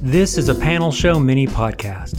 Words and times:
This 0.00 0.38
is 0.38 0.48
a 0.48 0.54
panel 0.54 0.90
show 0.90 1.20
mini 1.20 1.46
podcast. 1.46 2.17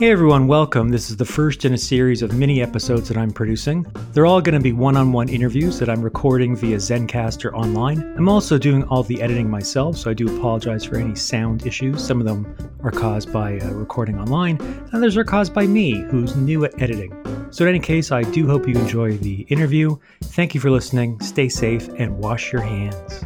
Hey 0.00 0.12
everyone, 0.12 0.46
welcome. 0.46 0.88
This 0.88 1.10
is 1.10 1.18
the 1.18 1.26
first 1.26 1.66
in 1.66 1.74
a 1.74 1.76
series 1.76 2.22
of 2.22 2.32
mini 2.32 2.62
episodes 2.62 3.06
that 3.08 3.18
I'm 3.18 3.30
producing. 3.30 3.84
They're 4.14 4.24
all 4.24 4.40
going 4.40 4.54
to 4.54 4.58
be 4.58 4.72
one 4.72 4.96
on 4.96 5.12
one 5.12 5.28
interviews 5.28 5.78
that 5.78 5.90
I'm 5.90 6.00
recording 6.00 6.56
via 6.56 6.78
Zencastr 6.78 7.52
online. 7.52 8.00
I'm 8.16 8.26
also 8.26 8.56
doing 8.56 8.82
all 8.84 9.02
the 9.02 9.20
editing 9.20 9.50
myself, 9.50 9.98
so 9.98 10.10
I 10.10 10.14
do 10.14 10.34
apologize 10.38 10.86
for 10.86 10.96
any 10.96 11.14
sound 11.14 11.66
issues. 11.66 12.02
Some 12.02 12.18
of 12.18 12.24
them 12.24 12.72
are 12.82 12.90
caused 12.90 13.30
by 13.30 13.58
uh, 13.58 13.72
recording 13.72 14.18
online, 14.18 14.56
and 14.62 14.94
others 14.94 15.18
are 15.18 15.22
caused 15.24 15.52
by 15.52 15.66
me, 15.66 16.00
who's 16.04 16.34
new 16.34 16.64
at 16.64 16.80
editing. 16.80 17.12
So, 17.50 17.66
in 17.66 17.74
any 17.74 17.78
case, 17.78 18.10
I 18.10 18.22
do 18.22 18.46
hope 18.46 18.66
you 18.66 18.76
enjoy 18.76 19.18
the 19.18 19.42
interview. 19.50 19.98
Thank 20.22 20.54
you 20.54 20.62
for 20.62 20.70
listening, 20.70 21.20
stay 21.20 21.50
safe, 21.50 21.90
and 21.98 22.16
wash 22.16 22.54
your 22.54 22.62
hands. 22.62 23.22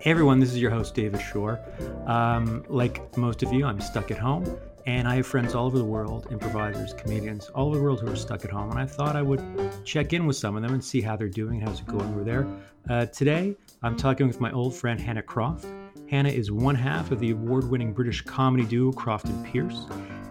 Hey 0.00 0.10
everyone, 0.10 0.38
this 0.38 0.50
is 0.50 0.60
your 0.60 0.72
host, 0.72 0.94
David 0.94 1.22
Shore. 1.22 1.60
Um, 2.06 2.64
like 2.68 3.16
most 3.16 3.42
of 3.42 3.54
you, 3.54 3.64
I'm 3.64 3.80
stuck 3.80 4.10
at 4.10 4.18
home 4.18 4.44
and 4.86 5.06
I 5.06 5.16
have 5.16 5.26
friends 5.26 5.54
all 5.54 5.66
over 5.66 5.78
the 5.78 5.84
world, 5.84 6.26
improvisers, 6.30 6.92
comedians, 6.94 7.48
all 7.50 7.68
over 7.68 7.76
the 7.76 7.82
world 7.82 8.00
who 8.00 8.10
are 8.10 8.16
stuck 8.16 8.44
at 8.44 8.50
home. 8.50 8.70
And 8.70 8.78
I 8.78 8.86
thought 8.86 9.16
I 9.16 9.22
would 9.22 9.42
check 9.84 10.12
in 10.12 10.26
with 10.26 10.36
some 10.36 10.56
of 10.56 10.62
them 10.62 10.74
and 10.74 10.84
see 10.84 11.00
how 11.00 11.16
they're 11.16 11.28
doing, 11.28 11.60
how's 11.60 11.80
it 11.80 11.86
going 11.86 12.08
over 12.08 12.24
there. 12.24 12.46
Uh, 12.88 13.06
today, 13.06 13.56
I'm 13.82 13.96
talking 13.96 14.26
with 14.26 14.40
my 14.40 14.50
old 14.52 14.74
friend 14.74 15.00
Hannah 15.00 15.22
Croft. 15.22 15.66
Hannah 16.10 16.30
is 16.30 16.50
one 16.50 16.74
half 16.74 17.10
of 17.10 17.20
the 17.20 17.30
award 17.30 17.70
winning 17.70 17.92
British 17.92 18.22
comedy 18.22 18.64
duo 18.64 18.92
Croft 18.92 19.26
and 19.26 19.46
Pearce. 19.46 19.86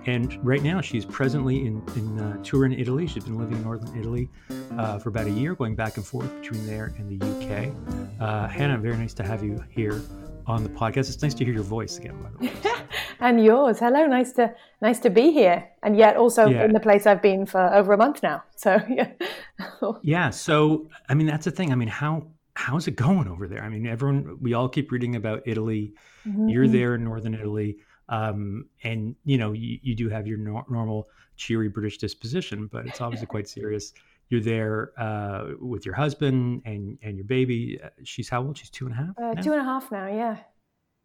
And 0.05 0.43
right 0.43 0.63
now, 0.63 0.81
she's 0.81 1.05
presently 1.05 1.65
in, 1.65 1.81
in 1.95 2.20
uh, 2.20 2.43
tour 2.43 2.65
in 2.65 2.73
Italy. 2.73 3.07
She's 3.07 3.23
been 3.23 3.37
living 3.37 3.57
in 3.57 3.63
northern 3.63 3.98
Italy 3.98 4.29
uh, 4.77 4.98
for 4.98 5.09
about 5.09 5.27
a 5.27 5.31
year, 5.31 5.55
going 5.55 5.76
back 5.76 5.98
and 5.98 6.05
forth 6.05 6.33
between 6.41 6.65
there 6.65 6.91
and 6.98 7.07
the 7.07 7.26
UK. 7.26 7.73
Uh, 8.20 8.48
Hannah, 8.48 8.77
very 8.79 8.98
nice 8.98 9.13
to 9.15 9.23
have 9.23 9.43
you 9.43 9.63
here 9.70 10.01
on 10.48 10.63
the 10.63 10.70
podcast. 10.70 11.09
It's 11.09 11.21
nice 11.21 11.35
to 11.35 11.45
hear 11.45 11.54
your 11.54 11.63
voice 11.63 11.98
again, 11.98 12.21
by 12.21 12.29
the 12.31 12.37
way. 12.37 12.85
and 13.21 13.43
yours. 13.43 13.79
Hello, 13.79 14.05
nice 14.05 14.33
to 14.33 14.53
nice 14.81 14.99
to 14.99 15.09
be 15.09 15.31
here, 15.31 15.69
and 15.83 15.95
yet 15.95 16.17
also 16.17 16.47
yeah. 16.47 16.65
in 16.65 16.73
the 16.73 16.79
place 16.79 17.05
I've 17.05 17.21
been 17.21 17.45
for 17.45 17.73
over 17.73 17.93
a 17.93 17.97
month 17.97 18.21
now. 18.23 18.43
So 18.57 18.81
yeah, 18.89 19.11
yeah. 20.01 20.29
So 20.31 20.89
I 21.07 21.13
mean, 21.13 21.27
that's 21.27 21.45
the 21.45 21.51
thing. 21.51 21.71
I 21.71 21.75
mean, 21.75 21.87
how 21.87 22.27
how's 22.55 22.87
it 22.87 22.95
going 22.95 23.27
over 23.27 23.47
there? 23.47 23.63
I 23.63 23.69
mean, 23.69 23.85
everyone 23.85 24.37
we 24.41 24.53
all 24.53 24.67
keep 24.67 24.91
reading 24.91 25.15
about 25.15 25.43
Italy. 25.45 25.93
Mm-hmm. 26.27 26.49
You're 26.49 26.67
there 26.67 26.95
in 26.95 27.03
northern 27.03 27.33
Italy, 27.33 27.77
um, 28.09 28.65
and 28.83 29.15
you 29.23 29.37
know 29.37 29.53
you, 29.53 29.79
you 29.81 29.95
do 29.95 30.09
have 30.09 30.27
your 30.27 30.37
no- 30.37 30.65
normal 30.69 31.07
cheery 31.37 31.69
British 31.69 31.97
disposition, 31.97 32.67
but 32.71 32.85
it's 32.87 33.01
obviously 33.01 33.27
quite 33.27 33.47
serious. 33.47 33.93
You're 34.29 34.41
there 34.41 34.93
uh, 34.97 35.51
with 35.59 35.85
your 35.85 35.95
husband 35.95 36.61
and 36.65 36.97
and 37.03 37.17
your 37.17 37.25
baby. 37.25 37.79
Uh, 37.83 37.89
she's 38.03 38.29
how 38.29 38.43
old? 38.43 38.57
She's 38.57 38.69
two 38.69 38.87
and 38.87 38.95
a 38.95 38.97
half. 38.97 39.09
Uh, 39.21 39.41
two 39.41 39.51
and 39.51 39.61
a 39.61 39.63
half 39.63 39.91
now. 39.91 40.07
Yeah. 40.07 40.37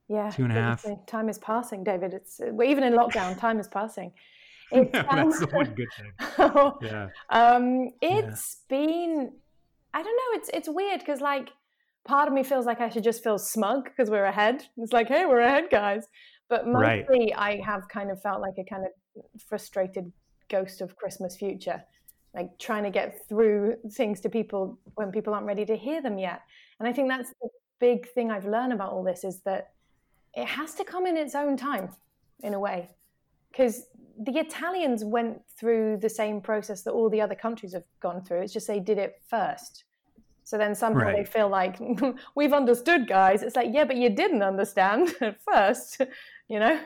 Yeah, 0.08 0.30
two 0.30 0.44
and 0.44 0.52
a 0.52 0.54
half. 0.54 0.84
Time 1.06 1.28
is 1.28 1.38
passing, 1.38 1.82
David. 1.82 2.14
It's 2.14 2.40
well, 2.40 2.68
even 2.68 2.84
in 2.84 2.92
lockdown, 2.92 3.38
time 3.38 3.58
is 3.60 3.68
passing. 3.68 4.12
It's, 4.72 4.90
yeah, 4.92 5.04
that's 5.14 5.38
the 5.38 5.46
one 5.46 5.72
good 5.76 5.86
thing. 5.96 6.12
yeah. 6.82 7.08
Um, 7.30 7.90
it's 8.02 8.56
yeah. 8.68 8.76
been, 8.76 9.32
I 9.94 10.02
don't 10.02 10.16
know. 10.16 10.40
It's 10.40 10.50
it's 10.52 10.68
weird 10.68 10.98
because 10.98 11.20
like 11.20 11.50
part 12.04 12.26
of 12.26 12.34
me 12.34 12.42
feels 12.42 12.66
like 12.66 12.80
I 12.80 12.88
should 12.88 13.04
just 13.04 13.22
feel 13.22 13.38
smug 13.38 13.84
because 13.84 14.10
we're 14.10 14.24
ahead. 14.24 14.64
It's 14.78 14.92
like, 14.92 15.06
hey, 15.06 15.24
we're 15.24 15.38
ahead, 15.38 15.70
guys. 15.70 16.08
But 16.48 16.66
mostly, 16.66 17.32
right. 17.32 17.32
I 17.36 17.60
have 17.64 17.88
kind 17.88 18.10
of 18.10 18.20
felt 18.22 18.40
like 18.40 18.54
a 18.58 18.64
kind 18.64 18.84
of 18.84 19.24
frustrated 19.48 20.10
ghost 20.48 20.80
of 20.80 20.96
Christmas 20.96 21.36
future, 21.36 21.82
like 22.34 22.48
trying 22.58 22.82
to 22.82 22.90
get 22.90 23.28
through 23.28 23.76
things 23.92 24.20
to 24.22 24.28
people 24.28 24.80
when 24.94 25.12
people 25.12 25.32
aren't 25.32 25.46
ready 25.46 25.64
to 25.64 25.76
hear 25.76 26.02
them 26.02 26.18
yet. 26.18 26.40
And 26.78 26.88
I 26.88 26.92
think 26.92 27.08
that's 27.08 27.30
the 27.40 27.48
big 27.80 28.08
thing 28.14 28.30
I've 28.30 28.46
learned 28.46 28.72
about 28.72 28.92
all 28.92 29.02
this 29.02 29.24
is 29.24 29.42
that 29.42 29.68
it 30.36 30.46
has 30.46 30.74
to 30.74 30.84
come 30.84 31.06
in 31.06 31.16
its 31.16 31.34
own 31.34 31.56
time, 31.56 31.88
in 32.40 32.54
a 32.54 32.60
way, 32.60 32.90
because 33.50 33.86
the 34.18 34.38
Italians 34.38 35.02
went 35.02 35.40
through 35.58 35.96
the 35.96 36.08
same 36.08 36.40
process 36.40 36.82
that 36.82 36.92
all 36.92 37.10
the 37.10 37.20
other 37.20 37.34
countries 37.34 37.72
have 37.72 37.84
gone 38.00 38.22
through. 38.22 38.42
It's 38.42 38.52
just 38.52 38.66
they 38.66 38.80
did 38.80 38.98
it 38.98 39.20
first. 39.28 39.84
So 40.44 40.56
then 40.56 40.74
somehow 40.74 41.06
right. 41.06 41.16
they 41.16 41.24
feel 41.24 41.48
like 41.48 41.80
we've 42.36 42.52
understood, 42.52 43.08
guys. 43.08 43.42
It's 43.42 43.56
like, 43.56 43.70
yeah, 43.72 43.84
but 43.84 43.96
you 43.96 44.10
didn't 44.10 44.42
understand 44.42 45.14
at 45.20 45.40
first, 45.42 46.00
you 46.48 46.60
know. 46.60 46.80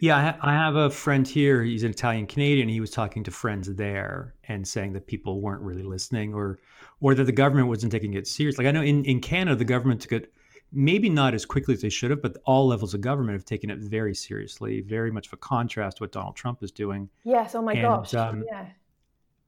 Yeah, 0.00 0.36
I 0.42 0.52
have 0.52 0.76
a 0.76 0.90
friend 0.90 1.26
here. 1.26 1.62
He's 1.62 1.82
an 1.82 1.90
Italian 1.90 2.26
Canadian. 2.26 2.68
He 2.68 2.80
was 2.80 2.90
talking 2.90 3.24
to 3.24 3.30
friends 3.30 3.74
there 3.74 4.34
and 4.48 4.68
saying 4.68 4.92
that 4.92 5.06
people 5.06 5.40
weren't 5.40 5.62
really 5.62 5.82
listening, 5.82 6.34
or 6.34 6.58
or 7.00 7.14
that 7.14 7.24
the 7.24 7.32
government 7.32 7.68
wasn't 7.68 7.90
taking 7.90 8.12
it 8.12 8.26
serious. 8.26 8.58
Like 8.58 8.66
I 8.66 8.70
know 8.70 8.82
in 8.82 9.02
in 9.06 9.20
Canada, 9.20 9.56
the 9.56 9.64
government 9.64 10.02
took 10.02 10.12
it 10.12 10.32
maybe 10.72 11.08
not 11.08 11.34
as 11.34 11.44
quickly 11.44 11.74
as 11.74 11.82
they 11.82 11.88
should 11.88 12.10
have, 12.10 12.22
but 12.22 12.36
all 12.44 12.66
levels 12.66 12.94
of 12.94 13.00
government 13.00 13.34
have 13.34 13.44
taken 13.44 13.70
it 13.70 13.78
very 13.78 14.14
seriously, 14.14 14.80
very 14.80 15.10
much 15.10 15.26
of 15.26 15.32
a 15.34 15.36
contrast 15.36 15.98
to 15.98 16.04
what 16.04 16.12
Donald 16.12 16.36
Trump 16.36 16.62
is 16.62 16.70
doing. 16.70 17.08
Yes. 17.24 17.54
Oh 17.54 17.62
my 17.62 17.72
and, 17.72 17.82
gosh. 17.82 18.14
Um, 18.14 18.44
yeah. 18.46 18.66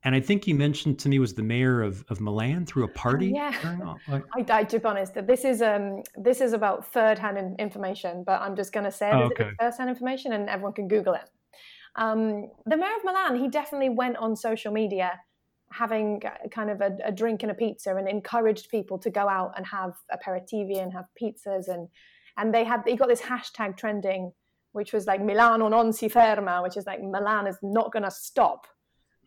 And 0.05 0.15
I 0.15 0.21
think 0.21 0.47
you 0.47 0.55
mentioned 0.55 0.99
to 1.01 1.09
me 1.09 1.19
was 1.19 1.33
the 1.33 1.43
mayor 1.43 1.83
of, 1.83 2.05
of 2.11 2.21
Milan 2.21 2.67
through 2.67 2.85
a 2.85 2.89
party. 2.89 3.33
Yeah, 3.35 3.95
like... 4.09 4.23
I, 4.37 4.59
I 4.59 4.65
to 4.65 4.79
be 4.79 4.85
honest, 4.85 5.15
that 5.15 5.27
this 5.27 5.47
is 5.47 5.63
um 5.63 6.03
this 6.15 6.43
is 6.43 6.53
about 6.53 6.93
third 6.93 7.19
hand 7.19 7.57
information, 7.59 8.23
but 8.23 8.43
I'm 8.43 8.55
just 8.55 8.73
going 8.73 8.85
to 8.85 8.93
say 8.93 9.11
oh, 9.11 9.31
okay. 9.33 9.51
first 9.59 9.79
hand 9.79 9.89
information, 9.89 10.35
and 10.35 10.51
everyone 10.51 10.75
can 10.75 10.89
Google 10.89 11.15
it. 11.15 11.31
Um, 11.97 12.51
the 12.67 12.77
mayor 12.77 12.97
of 12.97 13.05
Milan, 13.05 13.41
he 13.41 13.49
definitely 13.49 13.89
went 13.89 14.17
on 14.19 14.37
social 14.37 14.73
media 14.73 15.21
having 15.73 16.23
kind 16.51 16.71
of 16.71 16.81
a, 16.81 16.97
a, 17.05 17.13
drink 17.13 17.43
and 17.43 17.51
a 17.51 17.55
pizza 17.55 17.95
and 17.97 18.09
encouraged 18.09 18.69
people 18.71 18.99
to 18.99 19.11
go 19.11 19.29
out 19.29 19.53
and 19.57 19.67
have 19.67 19.95
aperitivi 20.13 20.81
and 20.81 20.93
have 20.93 21.07
pizzas. 21.21 21.69
And 21.69 21.89
and 22.37 22.55
they 22.55 22.65
had 22.65 22.85
they 22.85 22.97
got 22.97 23.09
this 23.09 23.21
hashtag 23.21 23.77
trending 23.77 24.33
which 24.73 24.93
was 24.93 25.07
like 25.07 25.23
Milano 25.23 25.69
non 25.69 25.93
si 25.93 26.09
ferma 26.09 26.63
which 26.63 26.77
is 26.77 26.87
like 26.87 27.03
Milan 27.03 27.47
is 27.47 27.57
not 27.63 27.93
going 27.93 28.03
to 28.03 28.11
stop 28.11 28.67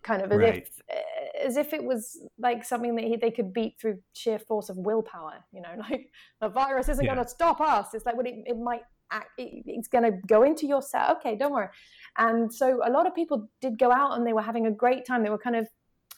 kind 0.04 0.22
of 0.22 0.32
as 0.32 0.38
right. 0.38 0.68
if 0.68 1.46
as 1.46 1.58
if 1.58 1.74
it 1.74 1.84
was 1.84 2.18
like 2.38 2.64
something 2.64 2.96
that 2.96 3.06
he, 3.06 3.16
they 3.16 3.32
could 3.32 3.54
beat 3.54 3.76
through 3.80 3.98
sheer 4.14 4.40
force 4.40 4.70
of 4.70 4.78
willpower 4.78 5.44
you 5.52 5.62
know 5.62 5.70
like 5.90 6.10
the 6.42 6.50
virus 6.50 6.90
isn't 6.90 7.06
yeah. 7.06 7.14
going 7.14 7.26
to 7.26 7.30
stop 7.30 7.60
us. 7.62 7.94
It's 7.94 8.06
like 8.06 8.16
well, 8.16 8.26
it, 8.26 8.36
it 8.46 8.58
might 8.58 8.82
act, 9.12 9.30
it, 9.38 9.64
it's 9.66 9.88
going 9.88 10.04
to 10.04 10.18
go 10.28 10.44
into 10.44 10.68
your 10.68 10.82
cell. 10.82 11.18
Okay 11.18 11.36
don't 11.36 11.54
worry. 11.54 11.70
And 12.18 12.54
so 12.54 12.82
a 12.86 12.92
lot 12.92 13.08
of 13.08 13.16
people 13.16 13.50
did 13.62 13.80
go 13.80 13.92
out 13.92 14.18
and 14.18 14.26
they 14.26 14.34
were 14.34 14.42
having 14.42 14.68
a 14.68 14.72
great 14.72 15.06
time. 15.06 15.24
They 15.24 15.30
were 15.30 15.38
kind 15.38 15.56
of 15.56 15.68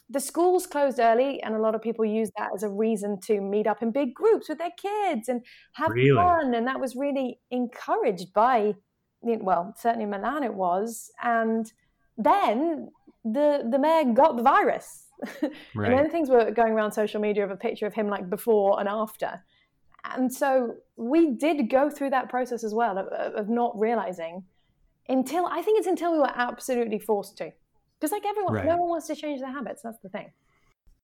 the 0.10 0.20
schools 0.20 0.66
closed 0.66 1.00
early, 1.00 1.42
and 1.44 1.54
a 1.54 1.60
lot 1.60 1.76
of 1.76 1.82
people 1.82 2.04
used 2.04 2.34
that 2.38 2.50
as 2.54 2.64
a 2.64 2.70
reason 2.70 3.20
to 3.22 3.40
meet 3.42 3.68
up 3.68 3.84
in 3.84 3.92
big 3.92 4.14
groups 4.14 4.50
with 4.50 4.58
their 4.58 4.72
kids 4.72 5.30
and 5.30 5.42
have 5.74 5.92
really? 5.92 6.16
fun. 6.16 6.54
And 6.56 6.66
that 6.68 6.80
was 6.80 6.96
really 6.96 7.40
encouraged 7.52 8.34
by, 8.34 8.74
well, 9.22 9.74
certainly 9.78 10.08
Milan 10.08 10.44
it 10.44 10.54
was. 10.54 11.12
And 11.22 11.72
then 12.18 12.90
the 13.24 13.68
the 13.70 13.78
mayor 13.78 14.14
got 14.14 14.36
the 14.36 14.44
virus. 14.44 15.06
Right. 15.42 15.52
and 15.92 16.00
then 16.00 16.10
things 16.10 16.30
were 16.30 16.50
going 16.52 16.74
around 16.74 16.92
social 16.94 17.22
media 17.22 17.44
of 17.44 17.52
a 17.52 17.58
picture 17.58 17.86
of 17.86 17.94
him 17.94 18.08
like 18.08 18.30
before 18.30 18.80
and 18.80 18.90
after. 18.90 19.44
And 20.06 20.34
so 20.34 20.76
we 20.96 21.32
did 21.32 21.70
go 21.70 21.90
through 21.90 22.12
that 22.12 22.30
process 22.30 22.64
as 22.64 22.74
well 22.74 22.98
of, 22.98 23.08
of 23.08 23.50
not 23.50 23.78
realizing 23.78 24.44
until 25.10 25.46
I 25.46 25.62
think 25.62 25.80
it's 25.80 25.88
until 25.88 26.14
we 26.14 26.20
were 26.20 26.32
absolutely 26.34 27.00
forced 27.00 27.38
to 27.38 27.52
because 28.00 28.12
like 28.12 28.26
everyone, 28.26 28.54
right. 28.54 28.66
no 28.66 28.78
one 28.78 28.90
wants 28.90 29.08
to 29.08 29.16
change 29.16 29.42
their 29.42 29.52
habits. 29.52 29.82
That's 29.82 30.00
the 30.00 30.10
thing. 30.10 30.32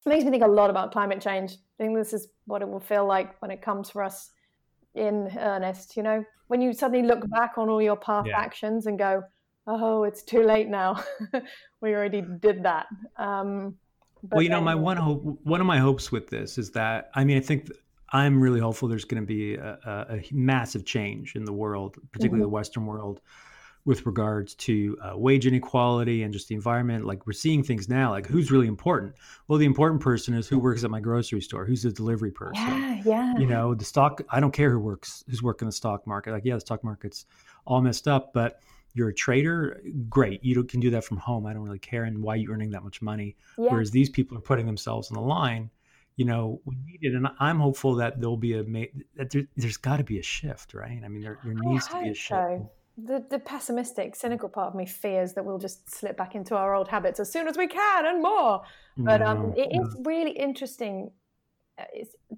It 0.05 0.09
makes 0.09 0.23
me 0.23 0.31
think 0.31 0.43
a 0.43 0.47
lot 0.47 0.69
about 0.69 0.91
climate 0.91 1.19
change. 1.19 1.53
I 1.53 1.83
think 1.83 1.97
this 1.97 2.13
is 2.13 2.27
what 2.45 2.61
it 2.61 2.69
will 2.69 2.79
feel 2.79 3.05
like 3.05 3.41
when 3.41 3.49
it 3.49 3.61
comes 3.61 3.89
for 3.89 4.03
us 4.03 4.31
in 4.93 5.35
earnest. 5.37 5.97
You 5.97 6.03
know, 6.03 6.25
when 6.47 6.61
you 6.61 6.73
suddenly 6.73 7.05
look 7.05 7.27
back 7.29 7.57
on 7.57 7.69
all 7.69 7.81
your 7.81 7.95
past 7.95 8.27
yeah. 8.27 8.39
actions 8.39 8.85
and 8.85 8.99
go, 8.99 9.23
"Oh, 9.67 10.03
it's 10.03 10.23
too 10.23 10.43
late 10.43 10.67
now. 10.67 11.03
we 11.81 11.93
already 11.93 12.21
did 12.21 12.63
that." 12.63 12.87
Um, 13.17 13.75
well, 14.31 14.41
you 14.41 14.49
know, 14.49 14.61
my 14.61 14.75
one 14.75 14.97
hope, 14.97 15.39
one 15.43 15.61
of 15.61 15.67
my 15.67 15.79
hopes 15.79 16.11
with 16.11 16.29
this 16.29 16.57
is 16.57 16.71
that 16.71 17.09
I 17.15 17.23
mean, 17.23 17.37
I 17.37 17.41
think 17.41 17.69
I'm 18.11 18.39
really 18.39 18.59
hopeful 18.59 18.87
there's 18.87 19.05
going 19.05 19.21
to 19.21 19.27
be 19.27 19.55
a, 19.55 19.77
a, 19.85 20.15
a, 20.15 20.25
massive 20.31 20.85
change 20.85 21.35
in 21.35 21.43
the 21.43 21.53
world, 21.53 21.97
particularly 22.11 22.41
mm-hmm. 22.41 22.43
the 22.43 22.49
Western 22.49 22.85
world, 22.85 23.21
with 23.85 24.05
regards 24.07 24.55
to 24.55 24.97
uh, 25.01 25.15
wage 25.15 25.45
inequality 25.45 26.23
and 26.23 26.33
just 26.33 26.47
the 26.47 26.55
environment. 26.55 27.05
Like 27.05 27.25
we're 27.27 27.33
seeing 27.33 27.63
things 27.63 27.87
now, 27.87 28.09
like 28.09 28.25
who's 28.25 28.51
really 28.51 28.67
important? 28.67 29.13
Well, 29.47 29.59
the 29.59 29.65
important 29.65 30.01
person 30.01 30.33
is 30.33 30.47
who 30.47 30.57
works 30.57 30.83
at 30.83 30.89
my 30.89 30.99
grocery 30.99 31.41
store, 31.41 31.65
who's 31.65 31.83
the 31.83 31.91
delivery 31.91 32.31
person. 32.31 32.63
Yeah, 32.65 33.01
yeah. 33.05 33.37
You 33.37 33.45
know, 33.45 33.75
the 33.75 33.85
stock. 33.85 34.21
I 34.29 34.39
don't 34.39 34.51
care 34.51 34.71
who 34.71 34.79
works, 34.79 35.23
who's 35.29 35.43
working 35.43 35.67
the 35.67 35.71
stock 35.71 36.05
market. 36.07 36.31
Like, 36.31 36.45
yeah, 36.45 36.55
the 36.55 36.61
stock 36.61 36.83
market's 36.83 37.25
all 37.65 37.81
messed 37.81 38.07
up, 38.07 38.33
but 38.33 38.59
you're 38.95 39.09
a 39.09 39.13
trader, 39.13 39.81
great. 40.09 40.43
You 40.43 40.63
can 40.63 40.79
do 40.79 40.89
that 40.91 41.03
from 41.03 41.17
home. 41.17 41.45
I 41.45 41.53
don't 41.53 41.63
really 41.63 41.79
care, 41.79 42.05
and 42.05 42.23
why 42.23 42.35
you 42.35 42.51
earning 42.51 42.71
that 42.71 42.83
much 42.83 43.01
money. 43.01 43.35
Yeah. 43.57 43.71
Whereas 43.71 43.91
these 43.91 44.09
people 44.09 44.37
are 44.37 44.41
putting 44.41 44.65
themselves 44.65 45.09
on 45.11 45.15
the 45.15 45.21
line. 45.21 45.69
You 46.15 46.23
know, 46.23 46.61
we 46.63 46.77
need 46.85 46.99
it, 47.01 47.13
and 47.13 47.27
I'm 47.39 47.59
hopeful 47.59 47.95
that 47.95 48.21
there'll 48.21 48.37
be 48.37 48.53
a 48.53 48.63
that 49.17 49.31
there, 49.31 49.43
has 49.61 49.75
got 49.75 49.97
to 49.97 50.03
be 50.05 50.17
a 50.17 50.23
shift, 50.23 50.73
right? 50.73 51.01
I 51.03 51.07
mean, 51.09 51.21
there, 51.21 51.39
there 51.43 51.53
needs 51.53 51.87
to 51.89 52.01
be 52.01 52.09
a 52.09 52.13
shift. 52.13 52.29
So 52.29 52.71
the, 52.97 53.25
the 53.29 53.39
pessimistic, 53.39 54.15
cynical 54.15 54.49
part 54.49 54.69
of 54.69 54.75
me 54.75 54.85
fears 54.85 55.33
that 55.33 55.43
we'll 55.43 55.57
just 55.57 55.93
slip 55.93 56.15
back 56.15 56.35
into 56.35 56.55
our 56.55 56.73
old 56.73 56.87
habits 56.87 57.19
as 57.19 57.31
soon 57.31 57.47
as 57.47 57.57
we 57.57 57.67
can 57.67 58.05
and 58.05 58.21
more. 58.21 58.61
But 58.97 59.21
um, 59.21 59.53
it 59.57 59.75
is 59.75 59.97
really 60.05 60.31
interesting 60.31 61.11
uh, 61.77 61.83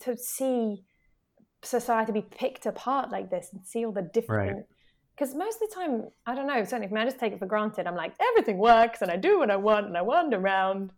to 0.01 0.17
see 0.17 0.83
society 1.63 2.11
be 2.11 2.21
picked 2.23 2.65
apart 2.65 3.11
like 3.11 3.29
this 3.29 3.49
and 3.53 3.65
see 3.65 3.85
all 3.85 3.91
the 3.91 4.01
different. 4.01 4.65
Because 5.15 5.35
right. 5.35 5.45
most 5.45 5.61
of 5.61 5.69
the 5.69 5.75
time, 5.75 6.05
I 6.25 6.33
don't 6.33 6.47
know, 6.47 6.63
certainly 6.63 6.87
if 6.87 6.93
I 6.93 7.05
just 7.05 7.19
take 7.19 7.33
it 7.33 7.39
for 7.39 7.45
granted, 7.45 7.85
I'm 7.85 7.95
like, 7.95 8.13
everything 8.31 8.57
works 8.57 9.03
and 9.03 9.11
I 9.11 9.17
do 9.17 9.37
what 9.37 9.51
I 9.51 9.55
want 9.55 9.85
and 9.85 9.97
I 9.97 10.01
wander 10.01 10.37
around. 10.39 10.93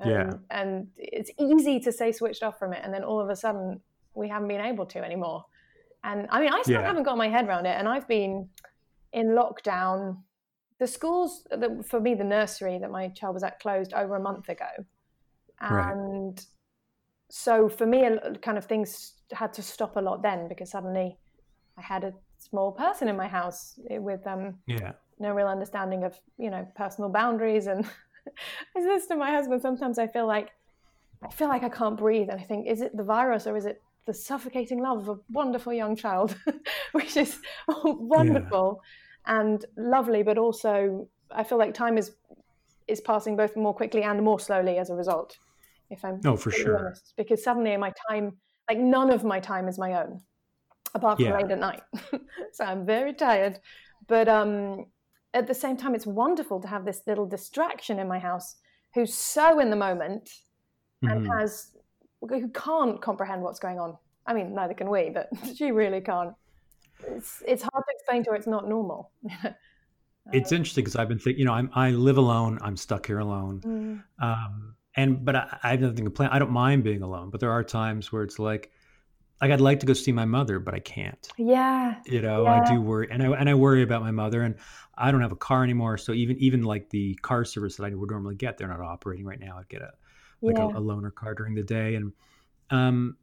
And, 0.00 0.10
yeah. 0.10 0.32
and 0.50 0.88
it's 0.96 1.30
easy 1.38 1.78
to 1.80 1.92
say 1.92 2.10
switched 2.10 2.42
off 2.42 2.58
from 2.58 2.72
it. 2.72 2.80
And 2.82 2.92
then 2.92 3.04
all 3.04 3.20
of 3.20 3.30
a 3.30 3.36
sudden, 3.36 3.80
we 4.14 4.28
haven't 4.28 4.48
been 4.48 4.60
able 4.60 4.86
to 4.86 5.04
anymore. 5.04 5.44
And 6.02 6.26
I 6.30 6.40
mean, 6.40 6.52
I 6.52 6.62
still 6.62 6.80
yeah. 6.80 6.86
haven't 6.86 7.04
got 7.04 7.16
my 7.16 7.28
head 7.28 7.46
around 7.46 7.66
it. 7.66 7.76
And 7.78 7.88
I've 7.88 8.08
been 8.08 8.48
in 9.16 9.28
lockdown. 9.28 10.18
The 10.78 10.86
schools, 10.86 11.46
for 11.88 11.98
me, 11.98 12.14
the 12.14 12.22
nursery 12.22 12.78
that 12.78 12.90
my 12.90 13.08
child 13.08 13.34
was 13.34 13.42
at 13.42 13.58
closed 13.58 13.94
over 13.94 14.14
a 14.14 14.20
month 14.20 14.50
ago. 14.50 14.68
And 15.60 16.36
right. 16.36 16.46
so 17.30 17.68
for 17.68 17.86
me, 17.86 18.06
kind 18.42 18.58
of 18.58 18.66
things 18.66 19.14
had 19.32 19.54
to 19.54 19.62
stop 19.62 19.96
a 19.96 20.00
lot 20.00 20.22
then 20.22 20.48
because 20.48 20.70
suddenly 20.70 21.16
I 21.78 21.80
had 21.80 22.04
a 22.04 22.12
small 22.38 22.72
person 22.72 23.08
in 23.08 23.16
my 23.16 23.26
house 23.26 23.80
with 23.88 24.24
um, 24.26 24.58
yeah. 24.66 24.92
no 25.18 25.32
real 25.32 25.48
understanding 25.48 26.04
of, 26.04 26.20
you 26.36 26.50
know, 26.50 26.68
personal 26.76 27.08
boundaries. 27.08 27.68
And 27.68 27.86
I 28.76 28.98
said 28.98 29.08
to 29.08 29.16
my 29.16 29.30
husband, 29.30 29.62
sometimes 29.62 29.98
I 29.98 30.06
feel 30.08 30.26
like, 30.26 30.50
I 31.24 31.30
feel 31.30 31.48
like 31.48 31.62
I 31.62 31.70
can't 31.70 31.96
breathe. 31.96 32.28
And 32.28 32.38
I 32.38 32.44
think, 32.44 32.66
is 32.66 32.82
it 32.82 32.94
the 32.94 33.02
virus 33.02 33.46
or 33.46 33.56
is 33.56 33.64
it 33.64 33.80
the 34.06 34.12
suffocating 34.12 34.80
love 34.80 35.08
of 35.08 35.18
a 35.18 35.20
wonderful 35.32 35.72
young 35.72 35.96
child, 35.96 36.36
which 36.92 37.16
is 37.16 37.38
wonderful 37.84 38.80
yeah. 38.82 39.05
And 39.26 39.64
lovely, 39.76 40.22
but 40.22 40.38
also 40.38 41.08
I 41.30 41.44
feel 41.44 41.58
like 41.58 41.74
time 41.74 41.98
is 41.98 42.12
is 42.88 43.00
passing 43.00 43.36
both 43.36 43.56
more 43.56 43.74
quickly 43.74 44.02
and 44.02 44.22
more 44.22 44.38
slowly 44.38 44.78
as 44.78 44.90
a 44.90 44.94
result. 44.94 45.38
If 45.90 46.04
I'm 46.04 46.20
no, 46.22 46.36
for 46.36 46.50
sure, 46.50 46.78
honest. 46.78 47.14
because 47.16 47.42
suddenly 47.42 47.76
my 47.76 47.92
time, 48.08 48.36
like 48.68 48.78
none 48.78 49.10
of 49.10 49.24
my 49.24 49.40
time 49.40 49.68
is 49.68 49.78
my 49.78 49.94
own, 49.94 50.20
apart 50.94 51.18
from 51.18 51.26
yeah. 51.26 51.36
late 51.36 51.50
at 51.50 51.58
night. 51.58 51.82
so 52.52 52.64
I'm 52.64 52.84
very 52.84 53.12
tired, 53.12 53.60
but 54.08 54.28
um, 54.28 54.86
at 55.34 55.46
the 55.46 55.54
same 55.54 55.76
time, 55.76 55.94
it's 55.94 56.06
wonderful 56.06 56.60
to 56.60 56.68
have 56.68 56.84
this 56.84 57.02
little 57.06 57.26
distraction 57.26 57.98
in 57.98 58.08
my 58.08 58.18
house 58.18 58.56
who's 58.94 59.14
so 59.14 59.60
in 59.60 59.70
the 59.70 59.76
moment 59.76 60.30
and 61.02 61.26
has 61.28 61.76
who 62.20 62.48
can't 62.48 63.00
comprehend 63.00 63.42
what's 63.42 63.60
going 63.60 63.78
on. 63.78 63.96
I 64.26 64.34
mean, 64.34 64.54
neither 64.54 64.74
can 64.74 64.90
we, 64.90 65.10
but 65.10 65.28
she 65.56 65.70
really 65.70 66.00
can't. 66.00 66.34
It's 67.04 67.42
it's 67.46 67.62
hard 67.62 67.84
to 67.86 67.94
explain 67.94 68.24
to 68.24 68.30
her 68.30 68.36
it's 68.36 68.46
not 68.46 68.68
normal. 68.68 69.12
it's 70.32 70.52
interesting 70.52 70.84
because 70.84 70.96
I've 70.96 71.08
been 71.08 71.18
thinking, 71.18 71.40
you 71.40 71.44
know, 71.44 71.52
I'm 71.52 71.70
I 71.74 71.90
live 71.90 72.16
alone. 72.16 72.58
I'm 72.62 72.76
stuck 72.76 73.06
here 73.06 73.18
alone, 73.18 73.60
mm. 73.64 74.24
um, 74.24 74.74
and 74.96 75.24
but 75.24 75.36
I, 75.36 75.58
I 75.62 75.70
have 75.70 75.80
nothing 75.80 76.04
to 76.04 76.10
plan. 76.10 76.30
I 76.30 76.38
don't 76.38 76.50
mind 76.50 76.84
being 76.84 77.02
alone, 77.02 77.30
but 77.30 77.40
there 77.40 77.50
are 77.50 77.62
times 77.62 78.12
where 78.12 78.22
it's 78.22 78.38
like, 78.38 78.70
like 79.40 79.50
I'd 79.50 79.60
like 79.60 79.80
to 79.80 79.86
go 79.86 79.92
see 79.92 80.12
my 80.12 80.24
mother, 80.24 80.58
but 80.58 80.74
I 80.74 80.80
can't. 80.80 81.28
Yeah, 81.36 81.96
you 82.06 82.22
know, 82.22 82.44
yeah. 82.44 82.62
I 82.62 82.72
do 82.72 82.80
worry, 82.80 83.08
and 83.10 83.22
I 83.22 83.26
and 83.26 83.48
I 83.48 83.54
worry 83.54 83.82
about 83.82 84.02
my 84.02 84.10
mother, 84.10 84.42
and 84.42 84.56
I 84.96 85.10
don't 85.10 85.20
have 85.20 85.32
a 85.32 85.36
car 85.36 85.62
anymore. 85.62 85.98
So 85.98 86.12
even 86.12 86.36
even 86.38 86.62
like 86.62 86.90
the 86.90 87.14
car 87.16 87.44
service 87.44 87.76
that 87.76 87.84
I 87.84 87.94
would 87.94 88.10
normally 88.10 88.36
get, 88.36 88.58
they're 88.58 88.68
not 88.68 88.80
operating 88.80 89.26
right 89.26 89.40
now. 89.40 89.58
I'd 89.58 89.68
get 89.68 89.82
a 89.82 89.92
like 90.42 90.56
yeah. 90.58 90.64
a, 90.64 90.78
a 90.78 90.80
loaner 90.80 91.14
car 91.14 91.34
during 91.34 91.54
the 91.54 91.62
day, 91.62 91.94
and 91.94 92.12
um, 92.70 93.16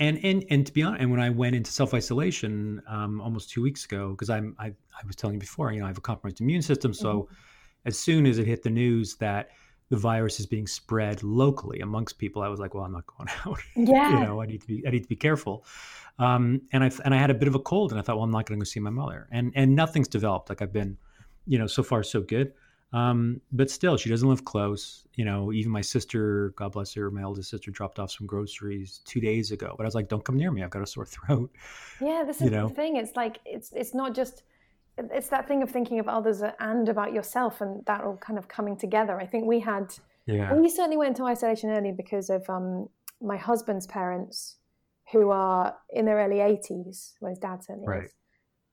and 0.00 0.18
and 0.24 0.44
and 0.50 0.66
to 0.66 0.72
be 0.72 0.82
honest, 0.82 1.02
and 1.02 1.10
when 1.10 1.20
I 1.20 1.30
went 1.30 1.54
into 1.54 1.70
self 1.70 1.94
isolation 1.94 2.82
um, 2.88 3.20
almost 3.20 3.50
two 3.50 3.62
weeks 3.62 3.84
ago, 3.84 4.10
because 4.10 4.30
I'm 4.30 4.56
I, 4.58 4.66
I 4.66 5.06
was 5.06 5.14
telling 5.14 5.34
you 5.34 5.40
before, 5.40 5.72
you 5.72 5.78
know, 5.78 5.84
I 5.84 5.88
have 5.88 5.98
a 5.98 6.02
compromised 6.02 6.40
immune 6.40 6.62
system, 6.62 6.92
so 6.92 7.22
mm-hmm. 7.22 7.34
as 7.84 7.98
soon 7.98 8.26
as 8.26 8.38
it 8.38 8.46
hit 8.46 8.62
the 8.62 8.70
news 8.70 9.16
that 9.16 9.50
the 9.90 9.96
virus 9.96 10.40
is 10.40 10.46
being 10.46 10.66
spread 10.66 11.22
locally 11.22 11.80
amongst 11.80 12.16
people, 12.18 12.42
I 12.42 12.48
was 12.48 12.60
like, 12.60 12.74
well, 12.74 12.84
I'm 12.84 12.92
not 12.92 13.06
going 13.06 13.28
out. 13.46 13.58
Yeah, 13.76 14.20
you 14.20 14.26
know, 14.26 14.40
I 14.40 14.46
need 14.46 14.62
to 14.62 14.66
be 14.66 14.82
I 14.86 14.90
need 14.90 15.02
to 15.02 15.08
be 15.08 15.16
careful. 15.16 15.64
Um, 16.18 16.62
and 16.72 16.82
I 16.82 16.90
and 17.04 17.14
I 17.14 17.18
had 17.18 17.30
a 17.30 17.34
bit 17.34 17.48
of 17.48 17.54
a 17.54 17.60
cold, 17.60 17.92
and 17.92 18.00
I 18.00 18.02
thought, 18.02 18.16
well, 18.16 18.24
I'm 18.24 18.30
not 18.30 18.46
going 18.46 18.58
to 18.58 18.64
go 18.64 18.68
see 18.68 18.80
my 18.80 18.90
mother, 18.90 19.28
and 19.30 19.52
and 19.54 19.76
nothing's 19.76 20.08
developed. 20.08 20.48
Like 20.48 20.62
I've 20.62 20.72
been, 20.72 20.96
you 21.46 21.58
know, 21.58 21.66
so 21.66 21.82
far 21.82 22.02
so 22.02 22.22
good. 22.22 22.52
Um, 22.92 23.40
but 23.52 23.70
still, 23.70 23.96
she 23.96 24.10
doesn't 24.10 24.28
live 24.28 24.44
close. 24.44 25.06
You 25.14 25.24
know, 25.24 25.52
even 25.52 25.70
my 25.70 25.80
sister, 25.80 26.52
God 26.56 26.72
bless 26.72 26.92
her, 26.94 27.10
my 27.10 27.22
eldest 27.22 27.50
sister 27.50 27.70
dropped 27.70 27.98
off 27.98 28.10
some 28.10 28.26
groceries 28.26 29.00
two 29.04 29.20
days 29.20 29.52
ago. 29.52 29.74
But 29.76 29.84
I 29.84 29.86
was 29.86 29.94
like, 29.94 30.08
don't 30.08 30.24
come 30.24 30.36
near 30.36 30.50
me. 30.50 30.62
I've 30.62 30.70
got 30.70 30.82
a 30.82 30.86
sore 30.86 31.06
throat. 31.06 31.50
Yeah, 32.00 32.24
this 32.26 32.36
is 32.36 32.44
you 32.44 32.50
know? 32.50 32.68
the 32.68 32.74
thing. 32.74 32.96
It's 32.96 33.14
like, 33.14 33.40
it's, 33.44 33.72
it's 33.72 33.94
not 33.94 34.14
just, 34.14 34.42
it's 34.96 35.28
that 35.28 35.46
thing 35.46 35.62
of 35.62 35.70
thinking 35.70 36.00
of 36.00 36.08
others 36.08 36.42
and 36.58 36.88
about 36.88 37.12
yourself 37.12 37.60
and 37.60 37.84
that 37.86 38.02
all 38.02 38.16
kind 38.16 38.38
of 38.38 38.48
coming 38.48 38.76
together. 38.76 39.20
I 39.20 39.26
think 39.26 39.44
we 39.44 39.60
had, 39.60 39.94
yeah. 40.26 40.54
we 40.54 40.70
certainly 40.70 40.96
went 40.96 41.10
into 41.10 41.24
isolation 41.24 41.70
early 41.70 41.92
because 41.92 42.30
of 42.30 42.48
um, 42.48 42.88
my 43.20 43.36
husband's 43.36 43.86
parents 43.86 44.56
who 45.12 45.30
are 45.30 45.76
in 45.90 46.06
their 46.06 46.16
early 46.16 46.36
80s. 46.36 47.12
Well, 47.20 47.30
his 47.30 47.38
dad 47.38 47.62
certainly 47.62 47.86
right. 47.86 48.04
is. 48.04 48.14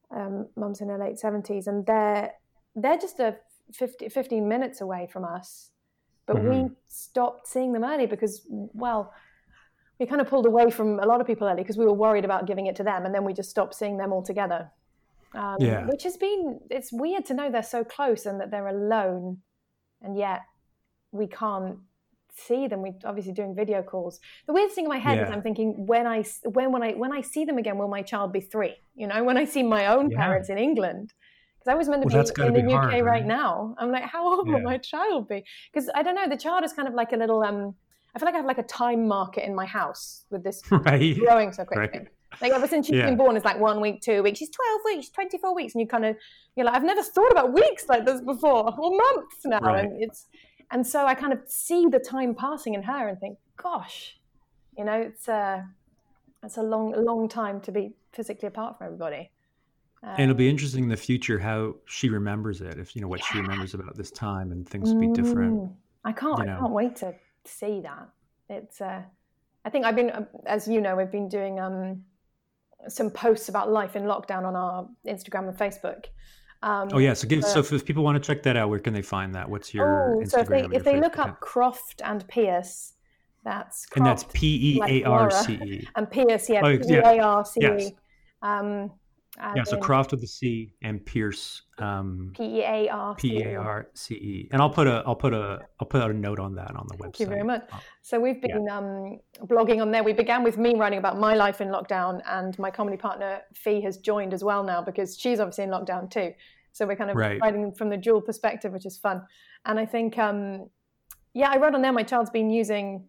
Um, 0.10 0.48
mum's 0.56 0.80
in 0.80 0.88
her 0.88 0.98
late 0.98 1.18
70s. 1.22 1.68
And 1.68 1.86
they're, 1.86 2.32
they're 2.76 2.98
just 2.98 3.20
a 3.20 3.36
50, 3.74 4.10
15 4.10 4.48
minutes 4.48 4.82
away 4.82 5.08
from 5.12 5.26
us. 5.26 5.72
But 6.26 6.38
mm-hmm. 6.38 6.64
we 6.64 6.70
stopped 6.88 7.48
seeing 7.48 7.74
them 7.74 7.84
early 7.84 8.06
because, 8.06 8.46
well, 8.50 9.14
we 10.00 10.06
kind 10.06 10.22
of 10.22 10.28
pulled 10.28 10.46
away 10.46 10.70
from 10.70 11.00
a 11.00 11.06
lot 11.06 11.22
of 11.22 11.28
people 11.28 11.48
early 11.48 11.64
because 11.64 11.78
we 11.78 11.86
were 11.86 11.94
worried 11.94 12.26
about 12.26 12.46
giving 12.46 12.68
it 12.68 12.76
to 12.78 12.84
them. 12.84 13.06
And 13.06 13.16
then 13.16 13.24
we 13.24 13.34
just 13.34 13.50
stopped 13.50 13.76
seeing 13.76 13.98
them 13.98 14.12
altogether. 14.12 14.70
Um, 15.34 15.58
yeah. 15.60 15.86
Which 15.86 16.04
has 16.04 16.18
been, 16.18 16.60
it's 16.70 16.92
weird 16.92 17.26
to 17.26 17.34
know 17.34 17.50
they're 17.50 17.64
so 17.64 17.84
close 17.84 18.26
and 18.26 18.40
that 18.42 18.52
they're 18.52 18.68
alone. 18.68 19.38
And 20.02 20.18
yet 20.18 20.42
we 21.12 21.28
can't 21.28 21.78
see 22.38 22.68
them. 22.68 22.82
We're 22.82 22.94
obviously 23.06 23.34
doing 23.34 23.56
video 23.56 23.82
calls. 23.82 24.20
The 24.46 24.54
weird 24.54 24.72
thing 24.72 24.86
in 24.86 24.90
my 24.90 24.98
head 24.98 25.18
yeah. 25.18 25.26
is 25.26 25.32
I'm 25.32 25.42
thinking 25.42 25.86
when 25.86 26.06
I 26.06 26.24
when 26.44 26.72
when 26.72 26.84
I 26.84 26.92
when 26.94 27.12
I 27.12 27.22
see 27.22 27.46
them 27.46 27.58
again, 27.58 27.78
will 27.78 27.88
my 27.88 28.02
child 28.02 28.32
be 28.32 28.42
three? 28.42 28.76
You 28.96 29.08
know, 29.08 29.24
when 29.24 29.38
I 29.38 29.46
see 29.46 29.64
my 29.64 29.88
own 29.88 30.12
yeah. 30.12 30.18
parents 30.18 30.50
in 30.50 30.58
England, 30.58 31.14
I 31.68 31.76
was 31.76 31.90
meant 31.90 32.04
to 32.04 32.08
well, 32.08 32.24
be 32.52 32.60
in 32.60 32.68
the 32.68 32.74
UK 32.74 32.92
hard, 32.92 33.06
right 33.06 33.26
now. 33.26 33.76
I'm 33.78 33.92
like, 33.92 34.04
how 34.04 34.28
old 34.28 34.48
yeah. 34.48 34.56
will 34.56 34.62
my 34.62 34.78
child 34.78 35.28
be? 35.28 35.44
Because 35.72 35.90
I 35.96 36.04
don't 36.04 36.16
know, 36.16 36.28
the 36.28 36.38
child 36.38 36.64
is 36.64 36.74
kind 36.74 36.88
of 36.88 36.94
like 36.94 37.14
a 37.14 37.18
little. 37.18 37.44
um 37.44 37.76
I 38.16 38.20
feel 38.20 38.26
like 38.26 38.36
I 38.36 38.38
have 38.38 38.48
like 38.48 38.58
a 38.58 38.64
time 38.64 39.08
market 39.08 39.46
in 39.46 39.54
my 39.54 39.66
house 39.66 40.26
with 40.32 40.44
this 40.44 40.62
right. 40.72 41.18
growing 41.20 41.52
so 41.52 41.66
quickly. 41.66 42.00
Right. 42.00 42.08
Like 42.42 42.52
ever 42.52 42.68
since 42.68 42.88
she's 42.88 42.96
yeah. 42.96 43.06
been 43.06 43.18
born, 43.18 43.36
it's 43.36 43.46
like 43.46 43.60
one 43.60 43.80
week, 43.80 44.02
two 44.02 44.24
weeks. 44.24 44.40
She's 44.40 44.50
twelve 44.50 44.82
weeks, 44.86 45.10
twenty 45.10 45.38
four 45.38 45.56
weeks, 45.56 45.74
and 45.74 45.82
you 45.82 45.88
kind 45.88 46.06
of 46.06 46.16
you're 46.56 46.66
like, 46.66 46.76
I've 46.76 46.84
never 46.84 47.04
thought 47.04 47.32
about 47.32 47.54
weeks 47.54 47.88
like 47.88 48.06
this 48.06 48.22
before, 48.22 48.74
or 48.78 48.98
months 48.98 49.38
now, 49.46 49.60
right. 49.60 49.86
and 49.86 50.04
it's 50.04 50.28
and 50.72 50.86
so 50.86 51.06
I 51.06 51.16
kind 51.16 51.34
of 51.34 51.40
see 51.48 51.86
the 51.90 52.00
time 52.00 52.36
passing 52.36 52.74
in 52.74 52.84
her 52.84 53.08
and 53.08 53.20
think, 53.20 53.38
gosh, 53.56 54.18
you 54.78 54.84
know, 54.84 54.94
it's 54.94 55.28
a 55.28 55.66
it's 56.44 56.58
a 56.58 56.64
long 56.64 56.94
long 57.06 57.30
time 57.30 57.62
to 57.62 57.72
be 57.72 57.94
physically 58.12 58.48
apart 58.48 58.78
from 58.78 58.88
everybody. 58.88 59.32
Um, 60.04 60.10
and 60.12 60.22
it'll 60.24 60.36
be 60.36 60.50
interesting 60.50 60.84
in 60.84 60.90
the 60.90 60.98
future 60.98 61.40
how 61.40 61.76
she 61.86 62.10
remembers 62.10 62.62
it. 62.62 62.78
If 62.78 62.96
you 62.96 63.02
know 63.02 63.08
what 63.08 63.20
yeah. 63.20 63.26
she 63.32 63.40
remembers 63.40 63.74
about 63.74 63.96
this 63.98 64.12
time, 64.12 64.52
and 64.52 64.68
things 64.68 64.94
will 64.94 65.02
be 65.02 65.12
different. 65.12 65.56
Mm, 65.56 65.74
I 66.06 66.12
can't. 66.12 66.40
You 66.40 66.46
know. 66.46 66.56
I 66.56 66.60
can't 66.60 66.74
wait 66.74 66.96
to 66.98 67.16
see 67.46 67.82
that. 67.82 68.10
It's. 68.50 68.82
Uh, 68.82 69.02
I 69.66 69.70
think 69.70 69.86
I've 69.86 69.96
been, 69.96 70.12
uh, 70.12 70.26
as 70.46 70.68
you 70.68 70.80
know, 70.80 70.96
we've 70.96 71.12
been 71.12 71.28
doing 71.28 71.60
um, 71.60 72.04
some 72.88 73.10
posts 73.10 73.50
about 73.50 73.70
life 73.70 73.96
in 73.96 74.04
lockdown 74.04 74.46
on 74.46 74.56
our 74.56 74.88
Instagram 75.06 75.50
and 75.50 75.58
Facebook. 75.58 76.06
Um, 76.64 76.90
oh 76.94 76.98
yeah, 76.98 77.14
so 77.14 77.28
give, 77.28 77.44
so 77.44 77.60
if 77.60 77.86
people 77.86 78.04
want 78.04 78.22
to 78.22 78.26
check 78.26 78.42
that 78.44 78.58
out, 78.58 78.70
where 78.70 78.80
can 78.80 78.94
they 78.94 79.02
find 79.02 79.36
that? 79.36 79.48
What's 79.50 79.74
your 79.74 80.16
oh, 80.16 80.20
Instagram 80.20 80.30
so 80.30 80.40
if 80.40 80.48
they 80.48 80.76
if 80.76 80.84
they 80.84 81.00
look 81.00 81.20
up 81.20 81.40
Croft 81.40 82.02
and 82.04 82.28
Pearce, 82.28 82.94
that's 83.44 83.86
Croft, 83.86 83.98
and 83.98 84.06
that's 84.06 84.26
P 84.34 84.78
E 84.78 85.04
A 85.04 85.04
R 85.04 85.30
C 85.30 85.54
E 85.54 85.88
and 85.96 86.10
Pearce, 86.10 86.50
yeah, 86.50 86.62
oh, 86.64 86.78
P 86.78 86.94
E 86.94 86.96
A 86.96 87.20
R 87.20 87.46
C 87.46 87.60
E. 87.62 87.96
Yeah, 89.56 89.64
so 89.64 89.78
Croft 89.78 90.12
with 90.12 90.22
the 90.22 90.28
C 90.28 90.74
and 90.82 91.06
Pearce. 91.06 91.62
Um, 91.78 92.34
P 92.36 92.62
A 92.62 92.90
R 92.90 93.16
P 93.16 93.44
A 93.44 93.56
R 93.56 93.88
C 93.94 94.16
E, 94.16 94.50
and 94.52 94.62
I'll 94.62 94.70
put 94.70 94.88
a 94.88 95.04
I'll 95.06 95.16
put 95.16 95.34
a 95.34 95.60
I'll 95.80 95.88
put 95.88 96.02
out 96.02 96.10
a 96.10 96.14
note 96.14 96.40
on 96.40 96.56
that 96.56 96.76
on 96.76 96.88
the 96.88 96.96
website. 96.96 97.02
Thank 97.02 97.20
you 97.20 97.26
very 97.28 97.44
much. 97.44 97.68
Oh, 97.72 97.80
so 98.02 98.20
we've 98.20 98.42
been 98.42 98.66
yeah. 98.66 98.78
um, 98.78 99.20
blogging 99.46 99.80
on 99.80 99.92
there. 99.92 100.04
We 100.04 100.14
began 100.14 100.44
with 100.44 100.58
me 100.58 100.74
writing 100.76 100.98
about 100.98 101.20
my 101.20 101.36
life 101.36 101.62
in 101.62 101.68
lockdown, 101.68 102.22
and 102.26 102.58
my 102.58 102.72
comedy 102.72 102.98
partner 102.98 103.42
Fee 103.54 103.80
has 103.82 103.98
joined 103.98 104.34
as 104.34 104.44
well 104.44 104.64
now 104.64 104.82
because 104.82 105.18
she's 105.18 105.40
obviously 105.40 105.66
in 105.66 105.70
lockdown 105.70 106.10
too. 106.10 106.34
So 106.72 106.86
we're 106.86 106.96
kind 106.96 107.12
of 107.12 107.16
right. 107.16 107.40
writing 107.40 107.72
from 107.74 107.90
the 107.90 107.98
dual 107.98 108.22
perspective, 108.22 108.72
which 108.72 108.86
is 108.86 108.98
fun. 108.98 109.24
And 109.66 109.80
I 109.80 109.86
think, 109.86 110.18
um, 110.18 110.70
yeah, 111.34 111.50
I 111.50 111.58
wrote 111.58 111.74
on 111.74 111.82
there. 111.82 111.92
My 111.92 112.04
child's 112.04 112.30
been 112.30 112.52
using 112.52 113.08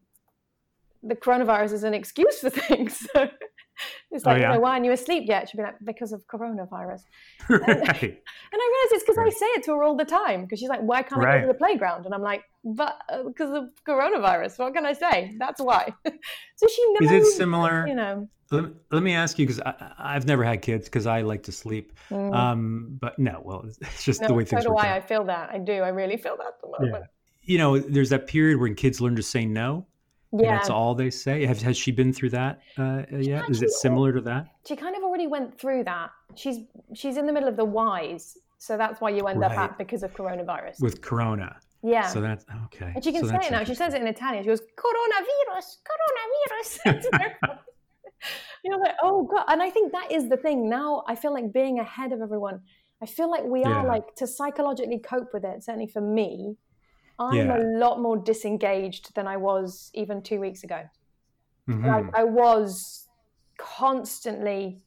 the 1.03 1.15
coronavirus 1.15 1.73
as 1.73 1.85
an 1.85 1.95
excuse 1.95 2.41
for 2.41 2.51
things. 2.51 3.07
So 3.15 3.29
it's 4.11 4.25
like, 4.25 4.37
oh, 4.37 4.41
yeah? 4.41 4.49
you 4.49 4.55
know, 4.55 4.61
why 4.61 4.73
aren't 4.73 4.85
you 4.85 4.93
asleep 4.93 5.25
yet? 5.27 5.49
She'd 5.49 5.57
be 5.57 5.63
like, 5.63 5.77
because 5.85 6.13
of 6.13 6.27
coronavirus. 6.27 7.03
right. 7.49 7.63
And, 7.63 7.71
and 7.81 7.89
I 7.89 8.73
realized 8.73 8.93
it's 8.93 9.05
because 9.05 9.17
right. 9.17 9.27
I 9.27 9.31
say 9.31 9.47
it 9.47 9.65
to 9.65 9.73
her 9.73 9.83
all 9.83 9.97
the 9.97 10.05
time 10.05 10.43
because 10.43 10.59
she's 10.59 10.69
like, 10.69 10.81
why 10.81 11.03
can't 11.03 11.23
right. 11.23 11.37
I 11.37 11.41
go 11.41 11.47
to 11.47 11.53
the 11.53 11.59
playground? 11.59 12.07
And 12.07 12.15
I'm 12.15 12.23
like, 12.23 12.45
but 12.65 12.99
because 13.27 13.51
uh, 13.51 13.63
of 13.63 13.69
coronavirus. 13.87 14.59
What 14.59 14.75
can 14.75 14.85
I 14.85 14.93
say? 14.93 15.35
That's 15.39 15.61
why. 15.61 15.93
so 16.57 16.67
she 16.67 16.93
knows. 16.93 17.11
Is 17.11 17.29
it 17.29 17.37
similar? 17.37 17.87
You 17.87 17.95
know. 17.95 18.29
Let, 18.51 18.65
let 18.91 19.03
me 19.03 19.13
ask 19.13 19.39
you 19.39 19.47
because 19.47 19.61
I've 19.99 20.27
never 20.27 20.43
had 20.43 20.63
kids 20.63 20.87
because 20.87 21.07
I 21.07 21.21
like 21.21 21.43
to 21.45 21.53
sleep. 21.53 21.93
Mm. 22.11 22.35
Um, 22.35 22.99
but 23.01 23.19
no, 23.19 23.43
well, 23.45 23.65
it's 23.81 24.05
just 24.05 24.23
no, 24.23 24.29
the 24.29 24.35
way 24.35 24.45
things 24.45 24.63
so 24.63 24.71
do 24.71 24.77
I. 24.77 24.97
I 24.97 25.01
feel 25.01 25.25
that. 25.25 25.51
I 25.53 25.59
do. 25.59 25.75
I 25.75 25.89
really 25.89 26.17
feel 26.17 26.37
that 26.39 26.47
at 26.47 26.61
the 26.63 26.69
moment. 26.69 27.05
Yeah. 27.05 27.53
You 27.53 27.59
know, 27.59 27.79
there's 27.79 28.11
that 28.11 28.27
period 28.27 28.59
when 28.59 28.75
kids 28.75 29.01
learn 29.01 29.17
to 29.17 29.23
say 29.23 29.45
no. 29.45 29.87
Yeah. 30.33 30.57
that's 30.57 30.69
all 30.69 30.95
they 30.95 31.11
say. 31.11 31.47
Has, 31.47 31.63
has 31.63 31.77
she 31.77 31.91
been 31.91 32.13
through 32.13 32.31
that 32.31 32.61
uh, 32.77 33.03
yet? 33.11 33.49
Is 33.49 33.63
it 33.63 33.71
similar 33.71 34.13
to 34.13 34.21
that? 34.23 34.49
She 34.67 34.77
kind 34.77 34.95
of 34.95 35.03
already 35.03 35.27
went 35.27 35.59
through 35.59 35.85
that. 35.85 36.11
She's 36.35 36.59
she's 36.95 37.17
in 37.17 37.27
the 37.27 37.33
middle 37.33 37.49
of 37.49 37.57
the 37.57 37.65
whys, 37.65 38.37
so 38.59 38.77
that's 38.77 39.01
why 39.01 39.11
you 39.11 39.27
end 39.27 39.41
right. 39.41 39.53
up 39.53 39.59
at 39.59 39.79
because 39.79 40.03
of 40.03 40.13
coronavirus. 40.15 40.81
With 40.81 41.01
corona. 41.01 41.57
Yeah. 41.83 42.09
So 42.09 42.21
that's 42.21 42.45
okay. 42.67 42.93
And 42.95 43.05
she 43.05 43.13
can 43.13 43.23
so 43.23 43.29
say 43.29 43.47
it 43.47 43.51
now. 43.51 43.65
She 43.65 43.75
says 43.75 43.95
it 43.95 44.01
in 44.01 44.09
Italian. 44.09 44.43
She 44.43 44.49
goes, 44.49 44.61
coronavirus, 44.61 45.77
coronavirus. 46.85 47.59
You're 48.65 48.81
like, 48.81 48.97
oh 49.03 49.25
God. 49.25 49.45
And 49.49 49.63
I 49.63 49.71
think 49.71 49.93
that 49.93 50.11
is 50.11 50.29
the 50.29 50.37
thing. 50.37 50.69
Now 50.69 51.05
I 51.07 51.15
feel 51.15 51.33
like 51.33 51.53
being 51.53 51.79
ahead 51.79 52.13
of 52.13 52.21
everyone, 52.21 52.61
I 53.01 53.07
feel 53.07 53.31
like 53.31 53.45
we 53.45 53.63
are 53.63 53.83
yeah. 53.83 53.89
like 53.89 54.15
to 54.17 54.27
psychologically 54.27 54.99
cope 54.99 55.33
with 55.33 55.45
it, 55.45 55.63
certainly 55.63 55.87
for 55.87 56.01
me, 56.01 56.57
I'm 57.19 57.35
yeah. 57.35 57.57
a 57.57 57.61
lot 57.79 58.01
more 58.01 58.17
disengaged 58.17 59.15
than 59.15 59.27
I 59.27 59.37
was 59.37 59.91
even 59.95 60.23
two 60.23 60.41
weeks 60.41 60.63
ago. 60.65 60.83
Mm-hmm. 61.69 61.87
Like 61.87 62.07
I 62.15 62.25
was 62.25 63.09
constantly 63.59 64.81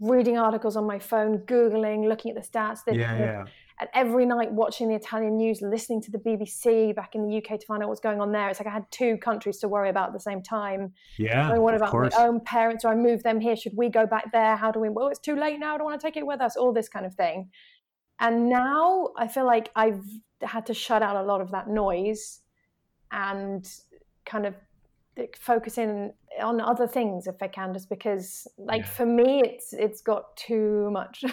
reading 0.00 0.38
articles 0.38 0.76
on 0.76 0.86
my 0.86 0.98
phone, 0.98 1.38
Googling, 1.38 2.08
looking 2.08 2.34
at 2.34 2.42
the 2.42 2.48
stats. 2.48 2.80
yeah, 2.86 3.18
yeah. 3.18 3.44
And 3.80 3.88
every 3.92 4.24
night 4.24 4.52
watching 4.52 4.88
the 4.88 4.94
Italian 4.94 5.36
news, 5.36 5.60
listening 5.60 6.00
to 6.02 6.12
the 6.12 6.18
BBC 6.18 6.94
back 6.94 7.16
in 7.16 7.28
the 7.28 7.38
UK 7.38 7.58
to 7.58 7.66
find 7.66 7.82
out 7.82 7.88
what's 7.88 8.00
going 8.00 8.20
on 8.20 8.30
there. 8.30 8.48
It's 8.48 8.60
like 8.60 8.68
I 8.68 8.72
had 8.72 8.88
two 8.92 9.16
countries 9.16 9.58
to 9.58 9.68
worry 9.68 9.88
about 9.88 10.08
at 10.08 10.12
the 10.12 10.20
same 10.20 10.42
time. 10.42 10.92
Yeah. 11.18 11.50
I 11.50 11.58
what 11.58 11.74
about 11.74 11.90
course. 11.90 12.14
my 12.16 12.24
own 12.24 12.38
parents? 12.40 12.84
Do 12.84 12.88
I 12.88 12.94
move 12.94 13.24
them 13.24 13.40
here? 13.40 13.56
Should 13.56 13.76
we 13.76 13.88
go 13.88 14.06
back 14.06 14.30
there? 14.30 14.54
How 14.54 14.70
do 14.70 14.78
we? 14.78 14.90
Well, 14.90 15.08
it's 15.08 15.18
too 15.18 15.34
late 15.34 15.58
now. 15.58 15.74
I 15.74 15.78
don't 15.78 15.86
want 15.86 16.00
to 16.00 16.06
take 16.06 16.16
it 16.16 16.24
with 16.24 16.40
us. 16.40 16.54
All 16.56 16.72
this 16.72 16.88
kind 16.88 17.04
of 17.04 17.16
thing. 17.16 17.50
And 18.20 18.48
now 18.48 19.10
I 19.16 19.28
feel 19.28 19.46
like 19.46 19.70
I've 19.74 20.04
had 20.42 20.66
to 20.66 20.74
shut 20.74 21.02
out 21.02 21.16
a 21.16 21.22
lot 21.22 21.40
of 21.40 21.50
that 21.50 21.68
noise 21.68 22.40
and 23.10 23.68
kind 24.24 24.46
of 24.46 24.54
focus 25.38 25.78
in 25.78 26.12
on 26.42 26.60
other 26.60 26.86
things 26.86 27.26
if 27.26 27.42
I 27.42 27.48
can, 27.48 27.72
just 27.72 27.88
because 27.88 28.46
like 28.58 28.82
yeah. 28.82 28.88
for 28.88 29.06
me 29.06 29.42
it's 29.44 29.72
it's 29.72 30.00
got 30.00 30.36
too 30.36 30.90
much, 30.90 31.24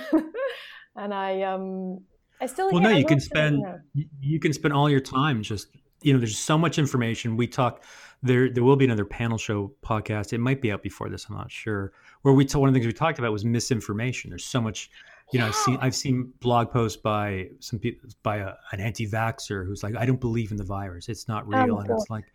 and 0.95 1.13
I 1.13 1.41
um 1.41 2.01
I 2.39 2.45
still 2.45 2.71
well 2.71 2.81
no 2.81 2.89
you 2.89 3.05
can 3.05 3.19
spend 3.19 3.63
you, 3.93 4.05
you 4.19 4.39
can 4.39 4.53
spend 4.53 4.73
all 4.73 4.89
your 4.89 4.99
time 4.99 5.41
just 5.41 5.67
you 6.01 6.13
know 6.13 6.19
there's 6.19 6.37
so 6.37 6.57
much 6.57 6.77
information. 6.77 7.37
We 7.37 7.47
talk 7.47 7.83
there 8.21 8.49
there 8.49 8.63
will 8.63 8.75
be 8.75 8.85
another 8.85 9.05
panel 9.05 9.37
show 9.37 9.73
podcast. 9.83 10.33
It 10.33 10.39
might 10.39 10.61
be 10.61 10.71
out 10.71 10.83
before 10.83 11.09
this 11.09 11.25
I'm 11.29 11.35
not 11.35 11.51
sure. 11.51 11.93
Where 12.21 12.33
we 12.33 12.45
t- 12.45 12.57
one 12.57 12.69
of 12.69 12.73
the 12.73 12.79
things 12.79 12.87
we 12.87 12.93
talked 12.93 13.19
about 13.19 13.31
was 13.31 13.45
misinformation. 13.45 14.29
There's 14.29 14.45
so 14.45 14.61
much 14.61 14.91
you 15.31 15.39
know. 15.39 15.47
I've 15.47 15.55
seen 15.55 15.77
I've 15.81 15.95
seen 15.95 16.33
blog 16.39 16.71
posts 16.71 17.01
by 17.01 17.49
some 17.59 17.79
people 17.79 18.09
by 18.23 18.37
a, 18.37 18.53
an 18.71 18.79
anti-vaxxer 18.79 19.65
who's 19.65 19.83
like, 19.83 19.95
I 19.95 20.05
don't 20.05 20.19
believe 20.19 20.51
in 20.51 20.57
the 20.57 20.63
virus. 20.63 21.09
It's 21.09 21.27
not 21.27 21.43
oh, 21.45 21.63
real, 21.63 21.75
oh, 21.75 21.79
and 21.79 21.89
it's 21.89 22.09
like, 22.09 22.25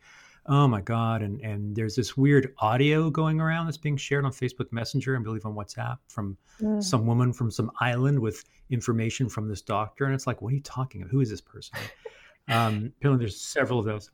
oh 0.47 0.67
my 0.69 0.81
god. 0.81 1.23
And 1.23 1.41
and 1.41 1.75
there's 1.75 1.97
this 1.97 2.17
weird 2.17 2.55
audio 2.59 3.11
going 3.11 3.41
around 3.41 3.67
that's 3.67 3.77
being 3.77 3.97
shared 3.97 4.25
on 4.25 4.33
Facebook 4.33 4.73
Messenger 4.73 5.15
and 5.15 5.23
I 5.23 5.25
believe 5.25 5.47
on 5.47 5.55
WhatsApp 5.55 5.99
from 6.09 6.37
mm. 6.61 6.83
some 6.83 7.07
woman 7.07 7.33
from 7.33 7.51
some 7.51 7.71
island 7.81 8.19
with 8.19 8.45
information 8.71 9.29
from 9.29 9.49
this 9.49 9.63
doctor, 9.63 10.05
and 10.05 10.15
it's 10.15 10.27
like, 10.27 10.43
what 10.43 10.53
are 10.53 10.57
you 10.57 10.63
talking 10.63 11.03
about? 11.03 11.11
Who 11.11 11.21
is 11.21 11.31
this 11.31 11.41
person? 11.41 11.79
um, 12.49 12.93
apparently, 12.99 13.25
there's 13.25 13.41
several 13.41 13.79
of 13.79 13.85
those 13.85 14.11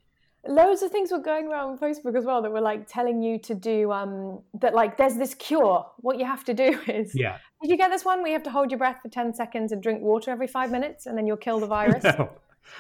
loads 0.47 0.83
of 0.83 0.91
things 0.91 1.12
were 1.12 1.19
going 1.19 1.47
around 1.47 1.71
on 1.71 1.79
Facebook 1.79 2.17
as 2.17 2.25
well 2.25 2.43
that 2.43 2.51
were 2.51 2.61
like 2.61 2.87
telling 2.89 3.23
you 3.23 3.39
to 3.39 3.55
do 3.55 3.93
um 3.93 4.41
that 4.55 4.75
like 4.75 4.97
there's 4.97 5.17
this 5.17 5.35
cure. 5.35 5.87
What 5.99 6.19
you 6.19 6.25
have 6.25 6.45
to 6.45 6.55
do 6.55 6.79
is 6.89 7.15
yeah. 7.15 7.39
Did 7.62 7.71
you 7.71 7.76
get 7.76 7.90
this 7.90 8.04
one? 8.04 8.23
We 8.23 8.33
have 8.33 8.42
to 8.45 8.50
hold 8.50 8.71
your 8.71 8.78
breath 8.78 8.99
for 9.02 9.09
ten 9.09 9.33
seconds 9.33 9.73
and 9.73 9.83
drink 9.83 10.02
water 10.02 10.31
every 10.31 10.49
five 10.49 10.71
minutes, 10.71 11.07
and 11.07 11.16
then 11.16 11.26
you'll 11.26 11.37
kill 11.37 11.61
the 11.61 11.66
virus. 11.66 12.04
no. 12.19 12.31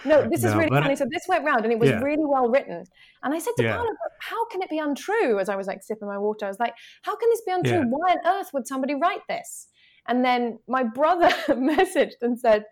No, 0.04 0.28
this 0.28 0.44
is 0.44 0.54
really 0.54 0.68
funny. 0.68 0.96
So 0.96 1.06
this 1.10 1.24
went 1.28 1.44
round 1.44 1.64
and 1.64 1.72
it 1.72 1.78
was 1.78 1.90
yeah. 1.90 2.00
really 2.00 2.24
well 2.24 2.48
written. 2.48 2.84
And 3.22 3.34
I 3.34 3.38
said 3.38 3.52
to 3.56 3.64
yeah. 3.64 3.76
Carla, 3.76 3.90
how 4.20 4.44
can 4.46 4.62
it 4.62 4.70
be 4.70 4.78
untrue? 4.78 5.38
As 5.38 5.48
I 5.48 5.56
was 5.56 5.66
like 5.66 5.82
sipping 5.82 6.08
my 6.08 6.18
water, 6.18 6.46
I 6.46 6.48
was 6.48 6.60
like, 6.60 6.74
how 7.02 7.16
can 7.16 7.28
this 7.30 7.42
be 7.44 7.52
untrue? 7.52 7.78
Yeah. 7.78 7.84
Why 7.88 8.12
on 8.12 8.18
earth 8.24 8.50
would 8.52 8.66
somebody 8.66 8.94
write 8.94 9.22
this? 9.28 9.68
And 10.06 10.24
then 10.24 10.58
my 10.68 10.82
brother 10.82 11.28
messaged 11.48 12.22
and 12.22 12.38
said 12.38 12.64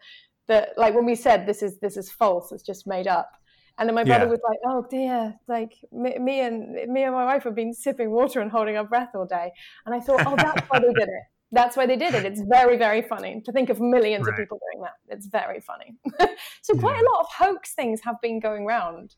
that 0.49 0.71
like 0.77 0.95
when 0.95 1.07
we 1.07 1.15
said 1.15 1.47
this 1.47 1.63
is 1.63 1.79
this 1.79 1.97
is 1.97 2.11
false, 2.11 2.53
it's 2.53 2.63
just 2.63 2.87
made 2.87 3.07
up. 3.07 3.31
And 3.79 3.89
then 3.89 3.95
my 3.95 4.05
brother 4.05 4.27
yeah. 4.27 4.31
was 4.31 4.41
like, 4.47 4.59
"Oh 4.67 4.85
dear, 4.91 5.35
like 5.49 5.73
me, 5.91 6.19
me, 6.19 6.41
and 6.41 6.75
me 6.93 7.05
and 7.05 7.15
my 7.15 7.25
wife 7.25 7.45
have 7.45 7.55
been 7.55 7.73
sipping 7.73 8.11
water 8.11 8.41
and 8.41 8.51
holding 8.51 8.77
our 8.77 8.85
breath 8.85 9.11
all 9.15 9.25
day." 9.25 9.53
And 9.87 9.95
I 9.95 10.01
thought, 10.01 10.23
"Oh, 10.27 10.37
that's 10.37 10.69
why 10.69 10.81
they 10.81 10.93
did 10.93 11.09
it. 11.09 11.25
That's 11.53 11.77
why 11.77 11.87
they 11.87 11.97
did 11.97 12.15
it. 12.15 12.25
It's 12.25 12.41
very, 12.43 12.77
very 12.77 13.03
funny 13.03 13.43
to 13.45 13.53
think 13.53 13.71
of 13.71 13.81
millions 13.81 14.27
right. 14.27 14.33
of 14.33 14.39
people 14.39 14.61
doing 14.73 14.83
that. 14.85 15.15
It's 15.15 15.27
very 15.27 15.61
funny." 15.61 15.97
so 16.63 16.75
quite 16.75 16.97
yeah. 16.97 17.03
a 17.03 17.07
lot 17.11 17.21
of 17.21 17.27
hoax 17.37 17.75
things 17.75 18.01
have 18.03 18.21
been 18.21 18.41
going 18.41 18.65
around, 18.65 19.15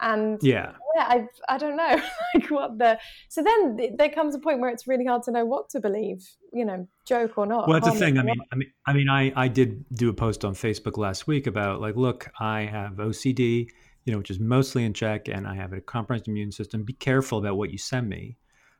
and 0.00 0.38
yeah, 0.42 0.72
yeah, 0.96 1.06
I, 1.08 1.26
I 1.48 1.58
don't 1.58 1.76
know, 1.76 2.00
like 2.34 2.50
what 2.50 2.78
the. 2.78 2.98
So 3.28 3.42
then 3.42 3.96
there 3.96 4.08
comes 4.08 4.34
a 4.34 4.38
point 4.38 4.60
where 4.60 4.70
it's 4.70 4.86
really 4.86 5.04
hard 5.04 5.22
to 5.24 5.30
know 5.30 5.44
what 5.44 5.68
to 5.70 5.80
believe, 5.80 6.26
you 6.52 6.64
know, 6.64 6.88
joke 7.06 7.36
or 7.36 7.46
not. 7.46 7.68
Well, 7.68 7.80
that's 7.80 7.92
the 7.92 7.98
thing. 7.98 8.18
I 8.18 8.22
mean, 8.22 8.36
I 8.52 8.56
mean, 8.56 8.72
I 8.86 8.92
mean, 8.92 9.08
I 9.08 9.32
I 9.36 9.48
did 9.48 9.84
do 9.90 10.08
a 10.08 10.14
post 10.14 10.44
on 10.44 10.54
Facebook 10.54 10.96
last 10.96 11.26
week 11.26 11.46
about 11.46 11.80
like, 11.80 11.96
look, 11.96 12.30
I 12.40 12.62
have 12.62 12.94
OCD 12.94 13.68
you 14.04 14.12
know, 14.12 14.18
which 14.18 14.30
is 14.30 14.38
mostly 14.38 14.84
in 14.84 14.92
check, 14.92 15.28
and 15.28 15.46
I 15.46 15.54
have 15.54 15.72
a 15.72 15.80
compromised 15.80 16.28
immune 16.28 16.52
system. 16.52 16.84
Be 16.84 16.92
careful 16.92 17.38
about 17.38 17.56
what 17.56 17.70
you 17.70 17.78
send 17.78 18.08
me. 18.08 18.36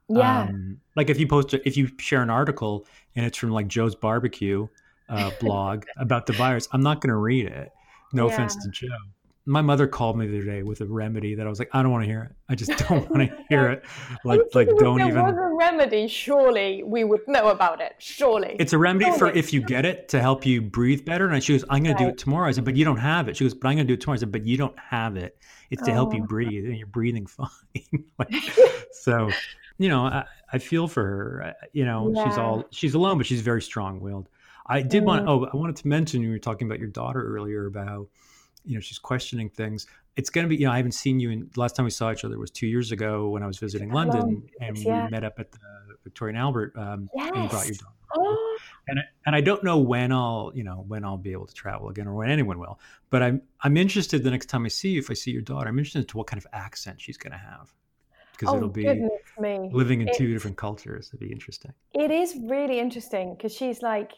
Yeah. 0.09 0.43
Um, 0.43 0.81
like 0.97 1.11
if 1.11 1.19
you 1.19 1.27
post, 1.27 1.55
if 1.55 1.77
you 1.77 1.91
share 1.99 2.23
an 2.23 2.31
article 2.31 2.87
and 3.17 3.25
it's 3.25 3.39
from 3.39 3.51
like 3.51 3.69
Joe's 3.69 3.95
barbecue 3.95 4.69
uh, 5.09 5.31
blog 5.41 5.85
about 5.97 6.27
the 6.27 6.33
virus, 6.33 6.69
I'm 6.73 6.83
not 6.83 7.01
going 7.01 7.11
to 7.11 7.17
read 7.17 7.47
it. 7.47 7.73
No 8.13 8.29
yeah. 8.29 8.35
offense 8.35 8.57
to 8.57 8.71
Joe 8.71 8.89
my 9.47 9.61
mother 9.61 9.87
called 9.87 10.17
me 10.17 10.27
the 10.27 10.39
other 10.39 10.47
day 10.47 10.63
with 10.63 10.81
a 10.81 10.87
remedy 10.87 11.35
that 11.35 11.47
I 11.47 11.51
was 11.51 11.59
like, 11.59 11.69
I 11.73 11.83
don't 11.83 11.93
want 11.93 12.05
to 12.05 12.07
hear 12.07 12.23
it. 12.23 12.33
I 12.49 12.55
just 12.55 12.71
don't 12.89 13.09
want 13.11 13.29
to 13.29 13.45
hear 13.51 13.69
it. 13.69 13.85
Like, 14.25 14.41
like 14.55 14.69
don't 14.79 14.99
there 14.99 15.09
even. 15.09 15.23
was 15.23 15.35
a 15.37 15.55
remedy, 15.55 16.09
surely 16.09 16.83
we 16.83 17.05
would 17.05 17.21
know 17.29 17.49
about 17.49 17.81
it. 17.81 17.95
Surely. 17.99 18.57
It's 18.59 18.73
a 18.73 18.79
remedy 18.79 19.07
surely. 19.07 19.19
for 19.19 19.29
if 19.31 19.53
you 19.53 19.61
get 19.61 19.85
it 19.85 20.09
to 20.11 20.21
help 20.21 20.47
you 20.47 20.63
breathe 20.63 21.05
better. 21.05 21.29
And 21.29 21.45
she 21.45 21.53
goes, 21.53 21.65
I'm 21.69 21.83
going 21.83 21.95
right. 21.95 21.99
to 21.99 22.05
do 22.05 22.11
it 22.11 22.19
tomorrow. 22.19 22.49
I 22.49 22.53
said, 22.53 22.65
but 22.65 22.77
you 22.77 22.87
don't 22.87 22.97
have 22.97 23.29
it. 23.29 23.37
She 23.37 23.45
goes, 23.45 23.53
but 23.53 23.69
I'm 23.69 23.77
going 23.77 23.87
to 23.87 23.91
do 23.91 23.95
it 23.95 24.01
tomorrow. 24.01 24.17
I 24.17 24.21
said, 24.21 24.33
but 24.33 24.47
you 24.47 24.57
don't 24.57 24.79
have 24.79 25.17
it. 25.17 25.37
It's 25.71 25.83
to 25.83 25.91
oh. 25.91 25.95
help 25.95 26.15
you 26.15 26.23
oh. 26.23 26.27
breathe, 26.27 26.65
and 26.65 26.77
you're 26.79 26.87
breathing 26.87 27.27
fine. 27.27 27.49
like, 28.19 28.35
so, 28.93 29.31
you 29.79 29.89
know, 29.89 30.05
I, 30.05 30.25
I, 30.53 30.59
feel 30.59 30.87
for 30.87 31.05
her. 31.05 31.55
You 31.73 31.85
know, 31.85 32.13
yeah. 32.15 32.29
she's 32.29 32.39
all 32.39 32.65
she's 32.71 32.95
alone, 32.95 33.19
but 33.19 33.27
she's 33.27 33.41
very 33.41 33.63
strong 33.63 34.01
willed. 34.01 34.29
I 34.67 34.83
did 34.83 35.03
mm. 35.03 35.07
want. 35.07 35.29
Oh, 35.29 35.47
I 35.53 35.57
wanted 35.57 35.77
to 35.77 35.89
mention 35.89 36.23
you 36.23 36.31
were 36.31 36.39
talking 36.39 36.69
about 36.69 36.79
your 36.79 36.89
daughter 36.89 37.23
earlier 37.37 37.67
about 37.67 38.09
you 38.65 38.75
know 38.75 38.81
she's 38.81 38.99
questioning 38.99 39.49
things 39.49 39.87
it's 40.17 40.31
going 40.31 40.45
to 40.45 40.49
be 40.49 40.57
you 40.57 40.67
know 40.67 40.73
i 40.73 40.77
haven't 40.77 40.93
seen 40.93 41.21
you 41.21 41.31
in 41.31 41.51
the 41.53 41.61
last 41.61 41.77
time 41.77 41.85
we 41.85 41.91
saw 41.91 42.11
each 42.11 42.25
other 42.25 42.39
was 42.39 42.51
two 42.51 42.67
years 42.67 42.93
ago 42.93 43.29
when 43.29 43.43
i 43.43 43.47
was 43.47 43.59
visiting 43.59 43.91
london 43.91 44.43
and 44.61 44.79
yeah. 44.79 45.05
we 45.05 45.11
met 45.11 45.25
up 45.25 45.39
at 45.39 45.53
the 45.53 45.59
victoria 46.03 46.31
and 46.31 46.39
albert 46.39 46.73
um, 46.77 47.09
yes. 47.15 47.31
and 47.35 47.43
you 47.43 47.49
brought 47.49 47.67
your 47.67 47.75
daughter 47.75 47.95
oh. 48.17 48.59
and, 48.89 48.99
I, 48.99 49.03
and 49.27 49.37
i 49.37 49.41
don't 49.41 49.63
know 49.63 49.79
when 49.79 50.13
i'll 50.13 50.51
you 50.55 50.65
know 50.65 50.85
when 50.89 51.05
i'll 51.05 51.19
be 51.19 51.33
able 51.33 51.47
to 51.47 51.55
travel 51.55 51.89
again 51.89 52.07
or 52.07 52.15
when 52.15 52.31
anyone 52.31 52.59
will 52.59 52.79
but 53.11 53.23
i'm 53.23 53.43
i'm 53.63 53.77
interested 53.77 54.23
the 54.23 54.31
next 54.31 54.47
time 54.47 54.65
i 54.65 54.69
see 54.69 54.91
you 54.91 54.99
if 54.99 55.11
i 55.11 55.15
see 55.15 55.31
your 55.31 55.43
daughter 55.43 55.69
i'm 55.69 55.79
interested 55.79 56.09
to 56.09 56.17
what 56.17 56.27
kind 56.27 56.43
of 56.43 56.47
accent 56.53 57.01
she's 57.01 57.17
going 57.17 57.33
to 57.33 57.39
have 57.39 57.73
because 58.37 58.53
oh, 58.53 58.57
it'll 58.57 58.69
be 58.69 59.09
living 59.73 60.01
in 60.01 60.09
two 60.15 60.33
different 60.33 60.57
cultures 60.57 61.09
it'd 61.11 61.21
be 61.21 61.33
interesting 61.33 61.73
it 61.93 62.11
is 62.11 62.37
really 62.43 62.79
interesting 62.79 63.35
because 63.35 63.55
she's 63.55 63.83
like 63.83 64.13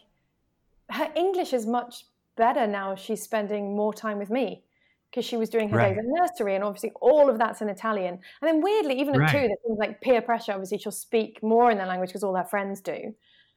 her 0.91 1.11
english 1.15 1.53
is 1.53 1.67
much 1.67 2.05
better 2.37 2.67
now 2.67 2.95
she's 2.95 3.23
spending 3.23 3.77
more 3.77 3.93
time 3.95 4.19
with 4.19 4.31
me 4.31 4.63
because 5.11 5.25
she 5.25 5.37
was 5.37 5.49
doing 5.49 5.69
her 5.71 5.79
right. 5.79 5.95
days 5.95 5.99
at 5.99 6.05
nursery 6.07 6.55
and 6.55 6.65
obviously 6.65 6.93
all 7.01 7.31
of 7.31 7.39
that's 7.39 7.63
in 7.63 7.69
Italian. 7.69 8.15
And 8.15 8.23
then 8.43 8.61
weirdly, 8.61 9.01
even 9.01 9.15
at 9.15 9.21
right. 9.21 9.31
two, 9.31 9.39
there's 9.39 9.59
things 9.67 9.79
like 9.79 10.01
peer 10.01 10.21
pressure. 10.21 10.53
Obviously, 10.53 10.77
she'll 10.79 10.93
speak 10.93 11.43
more 11.43 11.71
in 11.71 11.79
their 11.79 11.87
language 11.87 12.11
because 12.11 12.23
all 12.23 12.35
her 12.35 12.45
friends 12.45 12.81
do. 12.81 13.15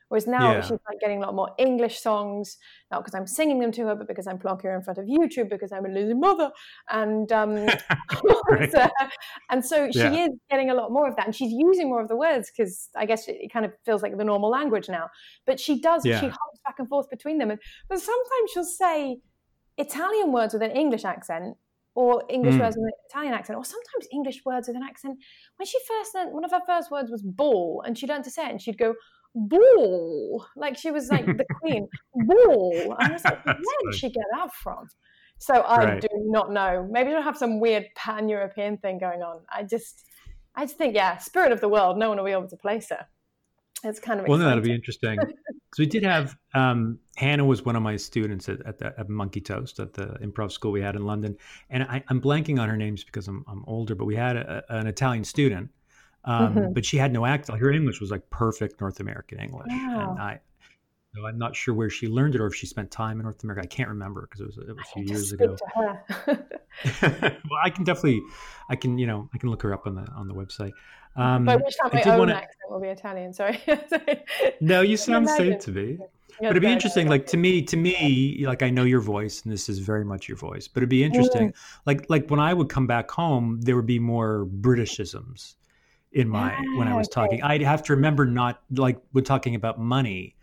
Whereas 0.09 0.27
now 0.27 0.53
yeah. 0.53 0.61
she's 0.61 0.71
like 0.71 0.99
getting 0.99 1.19
a 1.19 1.25
lot 1.25 1.35
more 1.35 1.51
English 1.57 1.99
songs, 1.99 2.57
not 2.91 3.03
because 3.03 3.13
I'm 3.13 3.27
singing 3.27 3.59
them 3.59 3.71
to 3.73 3.85
her, 3.85 3.95
but 3.95 4.07
because 4.07 4.27
I'm 4.27 4.39
plugging 4.39 4.69
her 4.69 4.75
in 4.75 4.83
front 4.83 4.97
of 4.97 5.05
YouTube 5.05 5.49
because 5.49 5.71
I'm 5.71 5.85
a 5.85 5.89
lazy 5.89 6.15
mother. 6.15 6.51
And 6.89 7.31
um, 7.31 7.55
right. 8.49 8.75
and 9.49 9.63
so 9.63 9.89
she 9.91 9.99
yeah. 9.99 10.25
is 10.25 10.31
getting 10.49 10.71
a 10.71 10.73
lot 10.73 10.91
more 10.91 11.07
of 11.07 11.15
that, 11.15 11.25
and 11.25 11.35
she's 11.35 11.51
using 11.51 11.89
more 11.89 12.01
of 12.01 12.07
the 12.07 12.15
words 12.17 12.51
because 12.51 12.89
I 12.95 13.05
guess 13.05 13.27
it 13.27 13.53
kind 13.53 13.65
of 13.65 13.71
feels 13.85 14.01
like 14.01 14.17
the 14.17 14.23
normal 14.23 14.49
language 14.49 14.89
now. 14.89 15.09
But 15.45 15.59
she 15.59 15.79
does 15.79 16.05
yeah. 16.05 16.19
she 16.19 16.27
hops 16.27 16.59
back 16.65 16.75
and 16.79 16.89
forth 16.89 17.09
between 17.09 17.37
them, 17.37 17.51
and 17.51 17.59
but 17.87 17.99
sometimes 17.99 18.51
she'll 18.51 18.63
say 18.63 19.19
Italian 19.77 20.31
words 20.31 20.53
with 20.53 20.63
an 20.63 20.71
English 20.71 21.05
accent 21.05 21.55
or 21.95 22.23
English 22.29 22.55
mm. 22.55 22.61
words 22.61 22.77
with 22.77 22.85
an 22.85 22.91
Italian 23.09 23.33
accent, 23.33 23.57
or 23.57 23.65
sometimes 23.65 24.07
English 24.11 24.45
words 24.45 24.67
with 24.67 24.77
an 24.77 24.83
accent. 24.83 25.17
When 25.57 25.65
she 25.65 25.77
first 25.87 26.15
learned, 26.15 26.33
one 26.33 26.45
of 26.45 26.51
her 26.51 26.61
first 26.65 26.91
words 26.91 27.11
was 27.11 27.21
ball, 27.21 27.83
and 27.85 27.97
she 27.97 28.07
learned 28.07 28.23
to 28.23 28.31
say 28.31 28.45
it, 28.45 28.51
and 28.51 28.61
she'd 28.61 28.77
go, 28.77 28.93
ball, 29.35 30.45
like 30.55 30.77
she 30.77 30.91
was 30.91 31.09
like 31.09 31.25
the 31.25 31.45
queen, 31.59 31.87
ball. 32.13 32.95
And 32.99 33.09
I 33.09 33.13
was 33.13 33.23
like, 33.23 33.45
where 33.45 33.55
did 33.55 33.95
she 33.95 34.09
get 34.09 34.25
that 34.33 34.53
from? 34.53 34.87
So 35.37 35.55
I 35.55 35.85
right. 35.85 36.01
do 36.01 36.07
not 36.13 36.51
know. 36.51 36.87
Maybe 36.91 37.11
she'll 37.11 37.21
have 37.21 37.37
some 37.37 37.59
weird 37.59 37.85
pan 37.95 38.27
European 38.27 38.77
thing 38.77 38.99
going 38.99 39.21
on. 39.21 39.39
I 39.53 39.63
just, 39.63 40.03
I 40.55 40.65
just 40.65 40.77
think, 40.77 40.95
yeah, 40.95 41.17
spirit 41.17 41.51
of 41.51 41.61
the 41.61 41.69
world, 41.69 41.97
no 41.97 42.09
one 42.09 42.17
will 42.17 42.25
be 42.25 42.31
able 42.31 42.49
to 42.49 42.57
place 42.57 42.89
her. 42.89 43.05
It's 43.83 43.99
kind 43.99 44.19
of 44.19 44.27
well, 44.27 44.37
no, 44.37 44.45
that'll 44.45 44.61
be 44.61 44.73
interesting 44.73 45.17
so 45.73 45.83
we 45.83 45.85
did 45.85 46.03
have 46.03 46.35
um, 46.53 46.99
Hannah 47.15 47.45
was 47.45 47.63
one 47.63 47.75
of 47.75 47.83
my 47.83 47.95
students 47.95 48.49
at, 48.49 48.65
at, 48.65 48.77
the, 48.77 48.93
at 48.99 49.07
Monkey 49.07 49.39
Toast 49.39 49.79
at 49.79 49.93
the 49.93 50.17
improv 50.21 50.51
school 50.51 50.71
we 50.71 50.81
had 50.81 50.95
in 50.95 51.05
London, 51.05 51.37
and 51.69 51.83
I, 51.83 52.03
am 52.09 52.19
blanking 52.19 52.59
on 52.59 52.67
her 52.69 52.75
names 52.75 53.03
because 53.03 53.27
I'm, 53.27 53.45
I'm 53.47 53.63
older, 53.67 53.95
but 53.95 54.05
we 54.05 54.15
had 54.15 54.35
a, 54.35 54.63
an 54.69 54.87
Italian 54.87 55.23
student, 55.23 55.69
um, 56.25 56.55
mm-hmm. 56.55 56.73
but 56.73 56.85
she 56.85 56.97
had 56.97 57.13
no 57.13 57.25
accent. 57.25 57.59
Her 57.59 57.71
English 57.71 58.01
was 58.01 58.11
like 58.11 58.29
perfect 58.29 58.81
North 58.81 58.99
American 58.99 59.39
English, 59.39 59.67
wow. 59.69 60.11
and 60.11 60.19
I 60.19 60.39
so 61.15 61.25
I'm 61.25 61.39
not 61.39 61.55
sure 61.55 61.73
where 61.73 61.89
she 61.89 62.07
learned 62.07 62.35
it 62.35 62.41
or 62.41 62.47
if 62.47 62.55
she 62.55 62.67
spent 62.67 62.91
time 62.91 63.19
in 63.19 63.23
North 63.23 63.43
America. 63.43 63.63
I 63.63 63.67
can't 63.67 63.89
remember 63.89 64.27
because 64.29 64.41
it 64.41 64.45
was, 64.45 64.57
it 64.57 64.75
was 64.75 64.77
a 64.79 64.93
few 64.93 65.03
years 65.05 65.31
ago. 65.31 65.57
well, 66.27 67.59
I 67.63 67.69
can 67.71 67.83
definitely, 67.83 68.21
I 68.69 68.75
can, 68.75 68.99
you 68.99 69.07
know, 69.07 69.27
I 69.33 69.39
can 69.39 69.49
look 69.49 69.63
her 69.63 69.73
up 69.73 69.87
on 69.87 69.95
the 69.95 70.07
on 70.11 70.27
the 70.27 70.35
website. 70.35 70.71
Um, 71.15 71.45
but 71.45 71.65
which 71.65 71.75
time 71.77 71.91
my 71.93 72.11
own 72.11 72.19
wanna... 72.19 72.33
accent 72.33 72.69
will 72.69 72.79
be 72.79 72.89
Italian. 72.89 73.33
Sorry. 73.33 73.59
no, 74.61 74.81
you 74.81 74.97
sound 74.97 75.27
the 75.27 75.35
same 75.35 75.57
to 75.59 75.71
me. 75.71 75.97
but 76.39 76.51
it'd 76.51 76.61
be 76.61 76.71
interesting, 76.71 77.07
like 77.07 77.25
to 77.27 77.37
me, 77.37 77.63
to 77.63 77.75
me, 77.75 78.45
like 78.45 78.61
I 78.61 78.69
know 78.69 78.83
your 78.83 79.01
voice, 79.01 79.41
and 79.41 79.51
this 79.51 79.67
is 79.67 79.79
very 79.79 80.05
much 80.05 80.27
your 80.27 80.37
voice. 80.37 80.67
But 80.67 80.81
it'd 80.81 80.89
be 80.89 81.03
interesting, 81.03 81.49
mm. 81.49 81.55
like 81.87 82.07
like 82.07 82.29
when 82.29 82.39
I 82.39 82.53
would 82.53 82.69
come 82.69 82.85
back 82.85 83.09
home, 83.09 83.59
there 83.61 83.75
would 83.75 83.87
be 83.87 83.99
more 83.99 84.45
Britishisms 84.45 85.55
in 86.11 86.27
my 86.27 86.51
yeah, 86.51 86.77
when 86.77 86.87
I 86.87 86.95
was 86.95 87.07
okay. 87.07 87.13
talking. 87.13 87.43
I'd 87.43 87.61
have 87.61 87.83
to 87.83 87.93
remember 87.95 88.25
not 88.25 88.61
like 88.71 88.99
when 89.11 89.23
talking 89.23 89.55
about 89.55 89.79
money 89.79 90.35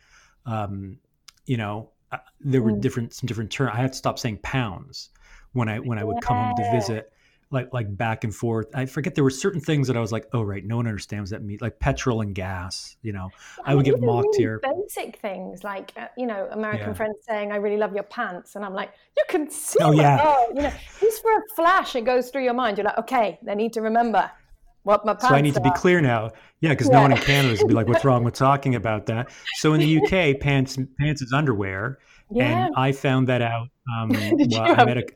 um, 0.47 0.99
you 1.45 1.57
know, 1.57 1.91
uh, 2.13 2.19
there 2.41 2.63
were 2.63 2.73
mm. 2.73 2.81
different 2.81 3.13
some 3.13 3.27
different 3.27 3.51
terms. 3.51 3.73
I 3.75 3.79
had 3.79 3.93
to 3.93 3.99
stop 3.99 4.19
saying 4.19 4.39
pounds 4.43 5.11
when 5.53 5.69
I 5.69 5.79
when 5.81 5.99
I 5.99 6.05
would 6.05 6.23
come 6.23 6.37
home 6.37 6.55
to 6.57 6.71
visit, 6.73 7.13
like 7.51 7.73
like 7.73 7.95
back 7.97 8.23
and 8.23 8.35
forth. 8.35 8.67
I 8.75 8.87
forget 8.87 9.17
there 9.17 9.25
were 9.25 9.31
certain 9.31 9.61
things 9.61 9.89
that 9.89 9.97
I 9.97 10.01
was 10.01 10.13
like, 10.13 10.29
oh 10.33 10.43
right, 10.43 10.65
no 10.65 10.77
one 10.77 10.87
understands 10.87 11.31
that 11.31 11.43
mean 11.43 11.59
like 11.61 11.81
petrol 11.81 12.21
and 12.21 12.33
gas. 12.35 12.97
You 13.03 13.13
know, 13.13 13.31
I 13.65 13.75
would 13.75 13.85
get 13.85 14.01
mocked 14.01 14.27
really 14.35 14.39
here. 14.39 14.61
Basic 14.63 15.19
things 15.19 15.65
like 15.65 15.93
uh, 15.97 16.07
you 16.17 16.27
know 16.27 16.49
American 16.53 16.89
yeah. 16.89 16.95
friends 16.95 17.19
saying, 17.27 17.51
"I 17.51 17.57
really 17.57 17.77
love 17.77 17.93
your 17.93 18.05
pants," 18.05 18.55
and 18.55 18.65
I'm 18.65 18.75
like, 18.75 18.91
you 19.17 19.25
can 19.29 19.51
see. 19.51 19.81
Oh 19.83 19.93
yeah. 19.93 20.21
Oh, 20.23 20.53
you 20.55 20.63
know, 20.63 20.73
just 21.01 21.23
for 21.23 21.39
a 21.39 21.43
flash, 21.57 21.97
it 21.97 22.05
goes 22.05 22.31
through 22.31 22.45
your 22.45 22.55
mind. 22.55 22.79
You're 22.79 22.85
like, 22.85 22.99
okay, 22.99 23.39
they 23.43 23.55
need 23.57 23.73
to 23.73 23.83
remember 23.83 24.31
what 24.87 25.05
my 25.05 25.17
so 25.19 25.29
I 25.29 25.41
need 25.41 25.55
to 25.55 25.61
be 25.61 25.73
clear 25.73 26.01
now. 26.01 26.31
Yeah, 26.61 26.71
because 26.71 26.87
yeah. 26.87 26.95
no 26.95 27.03
one 27.03 27.13
in 27.13 27.19
Canada 27.19 27.53
is 27.53 27.59
gonna 27.59 27.69
be 27.69 27.75
like, 27.75 27.89
"What's 27.89 28.05
wrong 28.05 28.23
with 28.23 28.35
talking 28.35 28.77
about 28.77 29.07
that?" 29.07 29.31
So 29.57 29.75
in 29.75 29.81
the 29.81 29.99
UK, 29.99 30.41
pants 30.41 30.79
pants 30.99 31.23
is 31.23 31.33
underwear, 31.33 31.99
yeah. 32.31 32.67
and 32.67 32.75
I 32.77 32.93
found 32.93 33.27
that 33.27 33.43
out. 33.43 33.69
Um, 33.93 34.11
well, 34.51 34.81
I 34.81 34.85
met 34.85 34.99
a. 34.99 35.07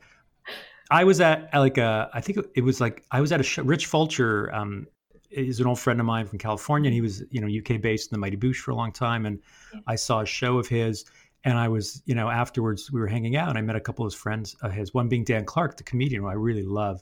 I 0.91 1.05
was 1.05 1.21
at 1.21 1.49
like 1.53 1.77
a, 1.77 2.09
I 2.13 2.19
think 2.19 2.39
it 2.53 2.61
was 2.61 2.81
like 2.81 3.05
I 3.11 3.21
was 3.21 3.31
at 3.31 3.39
a 3.39 3.43
show. 3.43 3.63
Rich 3.63 3.85
Fulcher 3.85 4.53
um, 4.53 4.87
is 5.29 5.61
an 5.61 5.67
old 5.67 5.79
friend 5.79 6.01
of 6.01 6.05
mine 6.05 6.27
from 6.27 6.37
California, 6.37 6.89
and 6.89 6.93
he 6.93 7.01
was 7.01 7.23
you 7.31 7.39
know 7.39 7.47
UK 7.47 7.81
based 7.81 8.11
in 8.11 8.15
the 8.15 8.19
Mighty 8.19 8.37
Boosh 8.37 8.57
for 8.57 8.71
a 8.71 8.75
long 8.75 8.91
time, 8.91 9.25
and. 9.25 9.39
I 9.87 9.95
saw 9.95 10.19
a 10.19 10.25
show 10.25 10.57
of 10.57 10.67
his, 10.67 11.05
and 11.45 11.57
I 11.57 11.69
was 11.69 12.03
you 12.05 12.13
know 12.13 12.29
afterwards 12.29 12.91
we 12.91 12.99
were 12.99 13.07
hanging 13.07 13.37
out, 13.37 13.47
and 13.47 13.57
I 13.57 13.61
met 13.61 13.77
a 13.77 13.79
couple 13.79 14.05
of 14.05 14.11
his 14.11 14.19
friends 14.19 14.53
of 14.61 14.73
his, 14.73 14.93
one 14.93 15.07
being 15.07 15.23
Dan 15.23 15.45
Clark, 15.45 15.77
the 15.77 15.83
comedian 15.83 16.23
who 16.23 16.27
I 16.27 16.33
really 16.33 16.63
love 16.63 17.01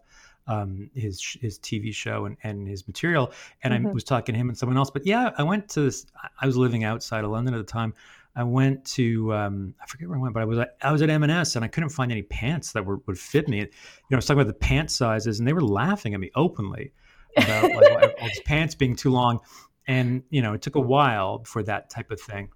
um, 0.49 0.89
his 0.93 1.37
his 1.39 1.59
TV 1.59 1.93
show 1.93 2.25
and, 2.25 2.35
and 2.43 2.67
his 2.67 2.87
material. 2.87 3.31
And 3.63 3.73
mm-hmm. 3.73 3.87
I 3.87 3.91
was 3.91 4.03
talking 4.03 4.33
to 4.33 4.39
him 4.39 4.49
and 4.49 4.57
someone 4.57 4.77
else. 4.77 4.89
But 4.89 5.05
yeah, 5.05 5.29
I 5.37 5.43
went 5.43 5.69
to 5.69 5.81
this. 5.81 6.07
I 6.41 6.45
was 6.45 6.57
living 6.57 6.83
outside 6.83 7.23
of 7.23 7.31
London 7.31 7.53
at 7.53 7.57
the 7.57 7.71
time. 7.71 7.93
I 8.35 8.43
went 8.43 8.83
to 8.85 9.33
um, 9.33 9.75
I 9.81 9.85
forget 9.85 10.09
where 10.09 10.17
I 10.17 10.21
went, 10.21 10.33
but 10.33 10.41
I 10.41 10.45
was 10.45 10.57
at, 10.57 10.75
I 10.81 10.91
was 10.91 11.01
at 11.01 11.09
M&S 11.09 11.55
and 11.55 11.63
I 11.63 11.67
couldn't 11.67 11.89
find 11.89 12.11
any 12.11 12.23
pants 12.23 12.73
that 12.73 12.85
were, 12.85 12.97
would 13.05 13.17
fit 13.17 13.47
me. 13.47 13.57
You 13.57 13.63
know, 13.63 13.69
I 14.13 14.15
was 14.17 14.25
talking 14.25 14.41
about 14.41 14.51
the 14.51 14.59
pant 14.59 14.91
sizes, 14.91 15.39
and 15.39 15.47
they 15.47 15.53
were 15.53 15.61
laughing 15.61 16.13
at 16.13 16.19
me 16.19 16.31
openly 16.35 16.91
about 17.37 17.71
like 17.71 17.91
all 18.19 18.27
these 18.27 18.41
pants 18.41 18.75
being 18.75 18.95
too 18.95 19.11
long. 19.11 19.39
And 19.87 20.23
you 20.29 20.41
know, 20.41 20.53
it 20.53 20.61
took 20.61 20.75
a 20.75 20.81
while 20.81 21.43
for 21.43 21.63
that 21.63 21.89
type 21.89 22.11
of 22.11 22.19
thing 22.19 22.49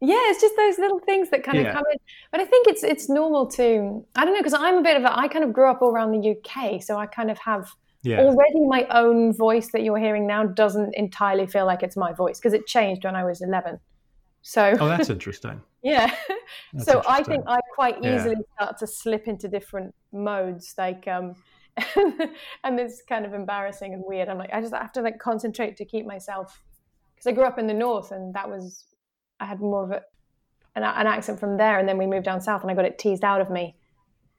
yeah 0.00 0.16
it's 0.30 0.40
just 0.40 0.56
those 0.56 0.78
little 0.78 0.98
things 0.98 1.30
that 1.30 1.42
kind 1.42 1.58
yeah. 1.58 1.68
of 1.68 1.74
come 1.74 1.84
in 1.92 1.98
but 2.32 2.40
i 2.40 2.44
think 2.44 2.66
it's 2.66 2.82
it's 2.82 3.08
normal 3.08 3.46
to 3.46 4.04
i 4.16 4.24
don't 4.24 4.34
know 4.34 4.40
because 4.40 4.54
i'm 4.54 4.78
a 4.78 4.82
bit 4.82 4.96
of 4.96 5.02
a 5.02 5.18
i 5.18 5.28
kind 5.28 5.44
of 5.44 5.52
grew 5.52 5.70
up 5.70 5.82
all 5.82 5.90
around 5.90 6.12
the 6.12 6.30
uk 6.30 6.82
so 6.82 6.96
i 6.96 7.06
kind 7.06 7.30
of 7.30 7.38
have 7.38 7.70
yeah. 8.02 8.20
already 8.20 8.66
my 8.66 8.86
own 8.90 9.32
voice 9.34 9.70
that 9.72 9.82
you're 9.82 9.98
hearing 9.98 10.26
now 10.26 10.44
doesn't 10.44 10.94
entirely 10.94 11.46
feel 11.46 11.66
like 11.66 11.82
it's 11.82 11.96
my 11.96 12.12
voice 12.12 12.38
because 12.38 12.54
it 12.54 12.66
changed 12.66 13.04
when 13.04 13.14
i 13.14 13.24
was 13.24 13.42
11 13.42 13.78
so 14.42 14.74
oh 14.80 14.88
that's 14.88 15.10
interesting 15.10 15.60
yeah 15.82 16.14
that's 16.72 16.86
so 16.86 16.98
interesting. 16.98 17.04
i 17.08 17.22
think 17.22 17.44
i 17.46 17.60
quite 17.74 17.98
easily 17.98 18.36
yeah. 18.36 18.64
start 18.64 18.78
to 18.78 18.86
slip 18.86 19.28
into 19.28 19.48
different 19.48 19.94
modes 20.12 20.74
like 20.78 21.06
um 21.08 21.34
and 22.64 22.80
it's 22.80 23.02
kind 23.08 23.24
of 23.24 23.34
embarrassing 23.34 23.92
and 23.92 24.02
weird 24.06 24.28
i'm 24.28 24.38
like 24.38 24.50
i 24.52 24.60
just 24.60 24.74
have 24.74 24.92
to 24.92 25.02
like 25.02 25.18
concentrate 25.18 25.76
to 25.76 25.84
keep 25.84 26.06
myself 26.06 26.62
because 27.14 27.26
i 27.26 27.32
grew 27.32 27.44
up 27.44 27.58
in 27.58 27.66
the 27.66 27.74
north 27.74 28.12
and 28.12 28.34
that 28.34 28.48
was 28.48 28.86
I 29.40 29.46
had 29.46 29.60
more 29.60 29.84
of 29.84 29.90
a, 29.90 30.02
an, 30.76 30.82
an, 30.84 31.06
accent 31.06 31.40
from 31.40 31.56
there, 31.56 31.78
and 31.78 31.88
then 31.88 31.98
we 31.98 32.06
moved 32.06 32.24
down 32.24 32.40
south, 32.40 32.62
and 32.62 32.70
I 32.70 32.74
got 32.74 32.84
it 32.84 32.98
teased 32.98 33.24
out 33.24 33.40
of 33.40 33.50
me 33.50 33.74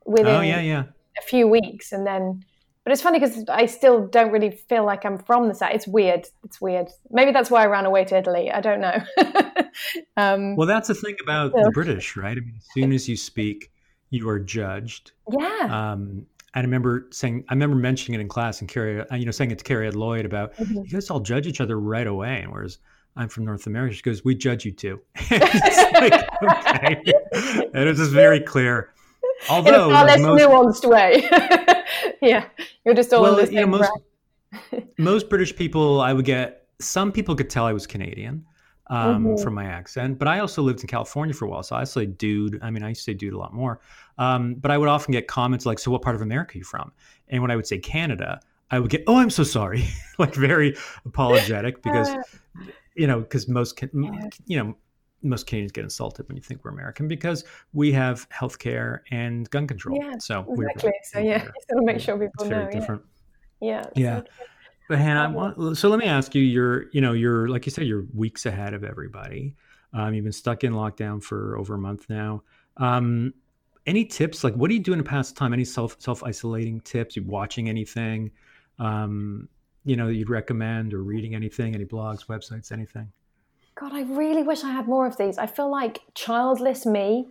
within 0.06 0.28
oh, 0.28 0.42
yeah, 0.42 0.62
yeah. 0.62 0.84
a 1.18 1.22
few 1.22 1.48
weeks, 1.48 1.92
and 1.92 2.06
then. 2.06 2.44
But 2.84 2.94
it's 2.94 3.02
funny 3.04 3.20
because 3.20 3.46
I 3.48 3.68
still 3.68 4.08
don't 4.08 4.32
really 4.32 4.50
feel 4.50 4.84
like 4.84 5.06
I'm 5.06 5.20
from 5.20 5.48
the 5.48 5.54
south. 5.54 5.70
It's 5.72 5.88
weird. 5.88 6.26
It's 6.44 6.60
weird. 6.60 6.88
Maybe 7.12 7.32
that's 7.32 7.52
why 7.52 7.62
I 7.62 7.68
ran 7.68 7.86
away 7.86 8.06
to 8.06 8.18
Italy. 8.18 8.52
I 8.52 8.60
don't 8.60 8.82
know. 8.82 8.98
um, 10.18 10.56
well, 10.56 10.66
that's 10.66 10.88
the 10.88 10.96
thing 10.96 11.16
about 11.22 11.54
the 11.54 11.70
British, 11.76 12.18
right? 12.18 12.36
I 12.36 12.40
mean, 12.40 12.56
as 12.58 12.66
soon 12.74 12.92
as 12.92 13.08
you 13.08 13.16
speak, 13.16 13.72
you 14.10 14.28
are 14.30 14.40
judged. 14.40 15.12
Yeah. 15.32 15.68
Um, 15.92 16.26
I 16.54 16.62
remember 16.62 17.08
saying, 17.12 17.46
I 17.50 17.54
remember 17.54 17.78
mentioning 17.78 18.20
it 18.20 18.22
in 18.22 18.28
class 18.28 18.60
and 18.60 18.70
Carrie, 18.70 19.04
you 19.12 19.26
know, 19.26 19.32
saying 19.32 19.52
it 19.52 19.58
to 19.60 19.64
Carrie 19.64 19.88
Ed 19.88 19.96
Lloyd 19.96 20.26
about 20.26 20.54
mm-hmm. 20.56 20.80
you 20.84 20.88
guys 20.88 21.10
all 21.10 21.22
judge 21.22 21.48
each 21.48 21.62
other 21.62 21.80
right 21.80 22.08
away. 22.08 22.42
And 22.42 22.52
whereas 22.52 22.78
I'm 23.16 23.28
from 23.28 23.46
North 23.46 23.68
America. 23.68 23.96
She 23.96 24.02
goes, 24.02 24.24
"We 24.24 24.36
judge 24.36 24.66
you 24.66 24.72
too." 24.72 25.02
like, 25.32 26.30
okay, 26.44 27.02
and 27.74 27.76
it 27.76 27.88
was 27.88 27.98
just 27.98 28.12
very 28.12 28.40
clear. 28.40 28.94
Although 29.50 29.90
in 29.90 29.92
a 29.92 29.96
far 29.96 30.06
less 30.06 30.20
most, 30.20 30.84
nuanced 30.84 30.90
way. 30.90 31.28
yeah, 32.22 32.46
you're 32.86 32.96
just 32.96 33.12
all 33.14 33.24
well, 33.24 33.40
in 33.40 33.46
the 33.46 33.52
you 33.52 33.62
know, 33.62 33.68
most, 33.68 33.92
most 34.98 35.30
British 35.30 35.56
people, 35.56 36.02
I 36.02 36.14
would 36.14 36.26
get. 36.26 36.68
Some 36.80 37.12
people 37.12 37.36
could 37.36 37.50
tell 37.50 37.66
I 37.66 37.74
was 37.74 37.86
Canadian 37.86 38.46
um, 38.88 39.26
mm-hmm. 39.26 39.44
from 39.44 39.54
my 39.54 39.66
accent, 39.66 40.18
but 40.18 40.28
I 40.28 40.40
also 40.40 40.62
lived 40.62 40.82
in 40.82 40.88
California 40.88 41.34
for 41.34 41.46
a 41.46 41.50
while, 41.50 41.64
so 41.64 41.76
I 41.76 41.84
say 41.84 42.06
dude. 42.06 42.60
I 42.62 42.72
mean, 42.72 42.84
I 42.84 42.90
used 42.90 43.02
to 43.02 43.12
say 43.12 43.14
dude 43.14 43.34
a 43.34 43.38
lot 43.38 43.54
more. 43.54 43.82
Um, 44.18 44.56
but 44.56 44.72
I 44.72 44.78
would 44.78 44.90
often 44.90 45.12
get 45.12 45.28
comments 45.28 45.66
like, 45.66 45.80
"So, 45.80 45.92
what 45.92 46.02
part 46.02 46.16
of 46.16 46.22
America 46.22 46.56
are 46.56 46.60
you 46.60 46.64
from?" 46.64 46.92
And 47.28 47.42
when 47.42 47.52
I 47.52 47.56
would 47.56 47.68
say 47.68 47.78
Canada, 47.78 48.40
I 48.70 48.80
would 48.80 48.90
get, 48.90 49.04
"Oh, 49.08 49.18
I'm 49.18 49.30
so 49.30 49.44
sorry," 49.44 49.86
like 50.18 50.34
very 50.34 50.76
apologetic 51.06 51.82
because 51.82 52.10
you 52.96 53.08
know, 53.08 53.20
because 53.22 53.48
most, 53.48 53.82
you 54.46 54.58
know, 54.58 54.76
most 55.24 55.48
Canadians 55.48 55.72
get 55.72 55.84
insulted 55.84 56.28
when 56.28 56.36
you 56.36 56.44
think 56.44 56.64
we're 56.64 56.72
American 56.72 57.08
because 57.08 57.44
we 57.74 57.92
have 57.92 58.28
health 58.30 58.60
care 58.60 59.04
and 59.12 59.50
gun 59.50 59.68
control. 59.68 59.98
Yeah, 60.02 60.18
so 60.20 60.46
exactly. 60.50 60.92
so 61.04 61.20
yeah, 61.20 61.38
just 61.44 61.68
to 61.70 61.82
make 61.84 62.00
sure 62.00 62.18
people 62.18 62.46
know. 62.46 62.70
Different. 62.72 63.02
Yeah. 63.60 63.86
Yeah. 63.96 64.16
yeah. 64.16 64.22
But 64.90 64.98
Hannah, 64.98 65.24
I 65.24 65.28
want, 65.28 65.78
so 65.78 65.90
let 65.90 66.00
me 66.00 66.06
ask 66.06 66.36
you: 66.36 66.42
You're, 66.42 66.90
you 66.92 67.02
know, 67.02 67.14
you're 67.14 67.48
like 67.48 67.66
you 67.66 67.72
said, 67.72 67.86
you're 67.86 68.06
weeks 68.14 68.46
ahead 68.46 68.74
of 68.74 68.84
everybody. 68.84 69.56
Um, 69.94 70.14
you've 70.14 70.24
been 70.24 70.34
stuck 70.34 70.64
in 70.64 70.74
lockdown 70.74 71.24
for 71.24 71.58
over 71.58 71.76
a 71.76 71.78
month 71.78 72.10
now. 72.10 72.44
Um, 72.78 73.34
any 73.86 74.06
tips? 74.06 74.44
Like, 74.44 74.54
what 74.56 74.70
are 74.70 74.74
you 74.74 74.80
to 75.00 75.04
pass 75.04 75.32
the 75.32 75.40
time? 75.40 75.54
Any 75.54 75.66
self 75.66 75.96
self 76.00 76.24
isolating 76.24 76.82
tips? 76.82 77.16
You 77.16 77.24
watching 77.24 77.70
anything? 77.70 78.32
Um, 78.80 79.48
you 79.84 79.96
know 79.96 80.08
you'd 80.08 80.30
recommend 80.30 80.94
or 80.94 81.02
reading 81.02 81.36
anything 81.36 81.74
any 81.76 81.86
blogs 81.86 82.26
websites 82.28 82.72
anything 82.72 83.12
god 83.76 83.94
i 83.94 84.02
really 84.04 84.44
wish 84.44 84.64
i 84.64 84.72
had 84.72 84.88
more 84.88 85.08
of 85.08 85.18
these 85.18 85.38
i 85.38 85.46
feel 85.46 85.70
like 85.70 86.02
childless 86.14 86.86
me 86.86 87.28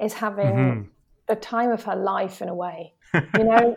is 0.00 0.14
having 0.14 0.46
mm-hmm. 0.46 0.88
the 1.28 1.36
time 1.36 1.70
of 1.70 1.82
her 1.84 1.96
life 1.96 2.42
in 2.42 2.48
a 2.48 2.54
way 2.54 2.92
you 3.14 3.44
know 3.44 3.76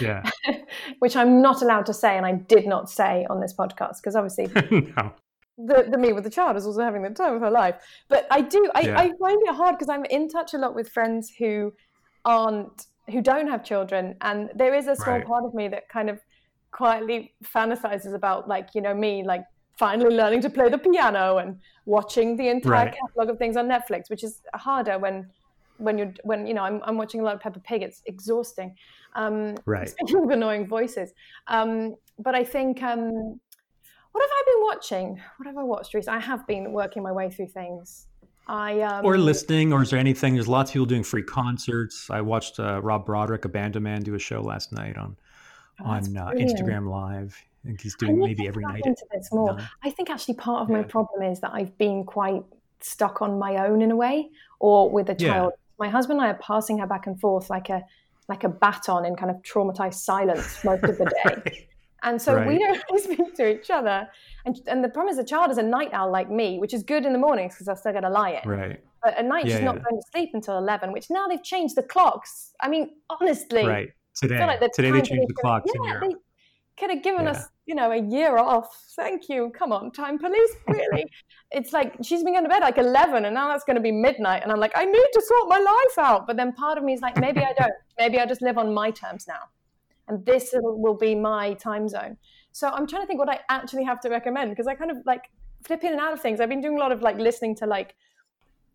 yeah 0.00 0.22
which 0.98 1.16
i'm 1.16 1.40
not 1.40 1.62
allowed 1.62 1.86
to 1.86 1.94
say 1.94 2.16
and 2.16 2.26
i 2.26 2.32
did 2.32 2.66
not 2.66 2.90
say 2.90 3.26
on 3.30 3.40
this 3.40 3.54
podcast 3.54 3.96
because 3.96 4.14
obviously 4.14 4.46
no. 4.96 5.12
the, 5.56 5.86
the 5.90 5.98
me 5.98 6.12
with 6.12 6.24
the 6.24 6.30
child 6.30 6.56
is 6.56 6.66
also 6.66 6.82
having 6.82 7.02
the 7.02 7.10
time 7.10 7.34
of 7.34 7.40
her 7.40 7.50
life 7.50 7.76
but 8.08 8.26
i 8.30 8.40
do 8.40 8.70
i, 8.74 8.80
yeah. 8.82 8.98
I 8.98 9.12
find 9.18 9.40
it 9.42 9.54
hard 9.54 9.76
because 9.76 9.88
i'm 9.88 10.04
in 10.06 10.28
touch 10.28 10.54
a 10.54 10.58
lot 10.58 10.74
with 10.74 10.90
friends 10.90 11.32
who 11.38 11.72
aren't 12.24 12.86
who 13.10 13.22
don't 13.22 13.48
have 13.48 13.64
children 13.64 14.16
and 14.20 14.50
there 14.54 14.74
is 14.74 14.86
a 14.86 14.94
small 14.94 15.16
right. 15.16 15.26
part 15.26 15.44
of 15.44 15.54
me 15.54 15.66
that 15.68 15.88
kind 15.88 16.10
of 16.10 16.20
quietly 16.70 17.34
fantasizes 17.44 18.14
about 18.14 18.48
like 18.48 18.68
you 18.74 18.80
know 18.80 18.94
me 18.94 19.22
like 19.22 19.44
finally 19.78 20.14
learning 20.14 20.40
to 20.42 20.50
play 20.50 20.68
the 20.68 20.78
piano 20.78 21.38
and 21.38 21.58
watching 21.86 22.36
the 22.36 22.48
entire 22.48 22.86
right. 22.86 22.96
catalog 23.00 23.30
of 23.30 23.38
things 23.38 23.56
on 23.56 23.68
Netflix, 23.68 24.10
which 24.10 24.24
is 24.24 24.42
harder 24.54 24.98
when 24.98 25.30
when 25.78 25.96
you're 25.96 26.12
when 26.24 26.46
you 26.46 26.54
know 26.54 26.62
I'm, 26.62 26.80
I'm 26.84 26.96
watching 26.96 27.20
a 27.20 27.24
lot 27.24 27.34
of 27.34 27.40
Peppa 27.40 27.60
Pig. 27.60 27.82
It's 27.82 28.02
exhausting. 28.06 28.74
Um, 29.14 29.56
right. 29.64 29.92
Of 30.14 30.30
annoying 30.30 30.66
voices. 30.66 31.12
Um, 31.46 31.94
but 32.18 32.34
I 32.34 32.44
think 32.44 32.82
um, 32.82 33.40
what 34.12 34.22
have 34.22 34.30
I 34.30 34.42
been 34.46 34.62
watching? 34.62 35.20
What 35.38 35.46
have 35.46 35.56
I 35.56 35.62
watched 35.62 35.94
recently? 35.94 36.18
I 36.18 36.22
have 36.22 36.46
been 36.46 36.72
working 36.72 37.02
my 37.02 37.12
way 37.12 37.30
through 37.30 37.48
things. 37.48 38.06
I 38.48 38.80
um, 38.80 39.04
or 39.04 39.18
listening, 39.18 39.72
or 39.72 39.82
is 39.82 39.90
there 39.90 40.00
anything? 40.00 40.34
There's 40.34 40.48
lots 40.48 40.70
of 40.70 40.74
people 40.74 40.86
doing 40.86 41.04
free 41.04 41.22
concerts. 41.22 42.08
I 42.10 42.20
watched 42.20 42.58
uh, 42.58 42.80
Rob 42.82 43.06
Broderick, 43.06 43.44
a 43.44 43.48
band 43.48 43.80
man, 43.80 44.02
do 44.02 44.14
a 44.14 44.18
show 44.18 44.40
last 44.40 44.72
night 44.72 44.96
on 44.96 45.16
on 45.84 46.16
uh, 46.16 46.30
Instagram 46.30 46.90
Live. 46.90 47.36
I 47.64 47.68
think 47.68 47.80
he's 47.80 47.96
doing 47.96 48.18
maybe 48.18 48.46
every 48.46 48.64
night. 48.64 48.82
Into 48.84 49.04
this 49.12 49.32
more. 49.32 49.58
I 49.82 49.90
think 49.90 50.10
actually 50.10 50.34
part 50.34 50.62
of 50.62 50.70
yeah. 50.70 50.78
my 50.78 50.82
problem 50.84 51.22
is 51.22 51.40
that 51.40 51.52
I've 51.52 51.76
been 51.78 52.04
quite 52.04 52.42
stuck 52.80 53.20
on 53.20 53.38
my 53.38 53.66
own 53.66 53.82
in 53.82 53.90
a 53.90 53.96
way, 53.96 54.30
or 54.60 54.90
with 54.90 55.10
a 55.10 55.14
child. 55.14 55.52
Yeah. 55.54 55.86
My 55.86 55.88
husband 55.88 56.20
and 56.20 56.26
I 56.26 56.30
are 56.30 56.38
passing 56.38 56.78
her 56.78 56.86
back 56.86 57.06
and 57.06 57.20
forth 57.20 57.50
like 57.50 57.68
a 57.68 57.84
like 58.28 58.44
a 58.44 58.48
baton 58.48 59.06
in 59.06 59.16
kind 59.16 59.30
of 59.30 59.36
traumatized 59.42 59.94
silence 59.94 60.62
most 60.62 60.84
of 60.84 60.98
the 60.98 61.04
day. 61.24 61.24
right. 61.24 61.68
And 62.02 62.20
so 62.20 62.34
right. 62.34 62.46
we 62.46 62.58
don't 62.58 62.80
speak 63.02 63.34
to 63.36 63.48
each 63.48 63.70
other. 63.70 64.08
And, 64.44 64.60
and 64.66 64.84
the 64.84 64.88
problem 64.88 65.10
is 65.10 65.16
the 65.16 65.24
child 65.24 65.50
is 65.50 65.58
a 65.58 65.62
night 65.62 65.90
owl 65.92 66.10
like 66.10 66.30
me, 66.30 66.58
which 66.58 66.72
is 66.72 66.82
good 66.82 67.04
in 67.04 67.12
the 67.12 67.18
mornings 67.18 67.54
because 67.54 67.68
I 67.68 67.74
still 67.74 67.92
get 67.92 68.02
to 68.02 68.10
lie 68.10 68.40
in. 68.42 68.48
Right. 68.48 68.80
But 69.02 69.16
at 69.16 69.24
night 69.24 69.46
yeah, 69.46 69.56
she's 69.56 69.64
not 69.64 69.76
yeah. 69.76 69.82
going 69.88 70.00
to 70.00 70.06
sleep 70.12 70.30
until 70.34 70.58
11, 70.58 70.92
which 70.92 71.10
now 71.10 71.26
they've 71.26 71.42
changed 71.42 71.76
the 71.76 71.82
clocks. 71.82 72.52
I 72.60 72.68
mean, 72.68 72.90
honestly. 73.20 73.66
Right. 73.66 73.90
Today. 74.20 74.46
Like 74.46 74.60
the 74.60 74.70
Today 74.74 74.90
they 74.90 75.02
changed 75.02 75.28
the 75.28 75.34
clocks. 75.34 75.70
Yeah, 75.84 76.00
they 76.00 76.14
could 76.76 76.90
have 76.90 77.02
given 77.02 77.24
yeah. 77.24 77.32
us, 77.32 77.48
you 77.66 77.74
know, 77.74 77.90
a 77.92 78.02
year 78.02 78.38
off. 78.38 78.68
Thank 78.96 79.28
you. 79.28 79.50
Come 79.56 79.72
on, 79.72 79.90
time 79.92 80.18
police. 80.18 80.50
Really? 80.68 81.06
it's 81.50 81.72
like 81.72 81.96
she's 82.02 82.22
been 82.22 82.34
going 82.34 82.44
to 82.44 82.50
bed 82.50 82.60
like 82.60 82.76
11 82.76 83.24
and 83.24 83.34
now 83.34 83.48
that's 83.48 83.64
going 83.64 83.76
to 83.76 83.82
be 83.82 83.90
midnight. 83.90 84.42
And 84.42 84.52
I'm 84.52 84.60
like, 84.60 84.72
I 84.76 84.84
need 84.84 85.08
to 85.14 85.22
sort 85.22 85.48
my 85.48 85.58
life 85.58 85.98
out. 85.98 86.26
But 86.26 86.36
then 86.36 86.52
part 86.52 86.76
of 86.76 86.84
me 86.84 86.92
is 86.92 87.00
like, 87.00 87.18
maybe 87.18 87.40
I 87.40 87.54
don't. 87.58 87.72
Maybe 87.98 88.20
I 88.20 88.26
just 88.26 88.42
live 88.42 88.58
on 88.58 88.72
my 88.72 88.90
terms 88.90 89.26
now 89.26 89.48
and 90.08 90.24
this 90.24 90.50
will 90.54 90.96
be 90.96 91.14
my 91.14 91.54
time 91.54 91.88
zone. 91.88 92.16
So 92.52 92.68
I'm 92.68 92.86
trying 92.86 93.02
to 93.02 93.06
think 93.06 93.18
what 93.18 93.28
I 93.28 93.40
actually 93.48 93.84
have 93.84 94.00
to 94.00 94.08
recommend 94.08 94.50
because 94.50 94.66
I 94.66 94.74
kind 94.74 94.90
of 94.90 94.98
like 95.06 95.30
flip 95.64 95.84
in 95.84 95.92
and 95.92 96.00
out 96.00 96.12
of 96.12 96.20
things. 96.20 96.40
I've 96.40 96.48
been 96.48 96.60
doing 96.60 96.76
a 96.76 96.80
lot 96.80 96.92
of 96.92 97.02
like 97.02 97.18
listening 97.18 97.54
to 97.56 97.66
like 97.66 97.94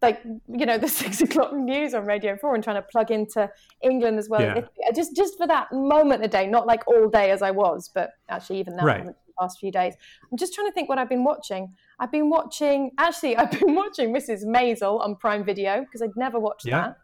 like 0.04 0.22
you 0.24 0.66
know 0.66 0.78
the 0.78 0.88
six 1.02 1.22
o'clock 1.22 1.54
news 1.54 1.96
on 1.96 2.06
Radio 2.06 2.38
Four 2.38 2.54
and 2.54 2.64
trying 2.64 2.76
to 2.76 2.84
plug 2.84 3.10
into 3.10 3.50
England 3.82 4.20
as 4.20 4.30
well. 4.30 4.42
Yeah. 4.42 4.62
Just 4.94 5.16
just 5.16 5.38
for 5.38 5.48
that 5.48 5.72
moment 5.72 6.24
a 6.24 6.28
day, 6.28 6.46
not 6.46 6.68
like 6.68 6.88
all 6.88 7.10
day 7.10 7.32
as 7.32 7.42
I 7.42 7.50
was, 7.50 7.90
but 7.94 8.12
actually 8.30 8.60
even 8.60 8.76
now 8.76 8.86
right. 8.86 9.06
the 9.06 9.16
past 9.40 9.60
few 9.60 9.72
days. 9.72 9.96
I'm 10.32 10.38
just 10.38 10.54
trying 10.54 10.68
to 10.68 10.74
think 10.74 10.90
what 10.90 11.00
I've 11.00 11.10
been 11.10 11.24
watching. 11.24 11.74
I've 12.00 12.12
been 12.12 12.30
watching 12.30 12.92
actually 13.00 13.36
I've 13.42 13.52
been 13.52 13.74
watching 13.74 14.14
Mrs. 14.14 14.46
Maisel 14.46 15.00
on 15.02 15.16
Prime 15.16 15.44
Video 15.44 15.82
because 15.82 16.04
I'd 16.04 16.16
never 16.16 16.40
watched 16.40 16.68
yeah. 16.68 16.82
that 16.82 16.98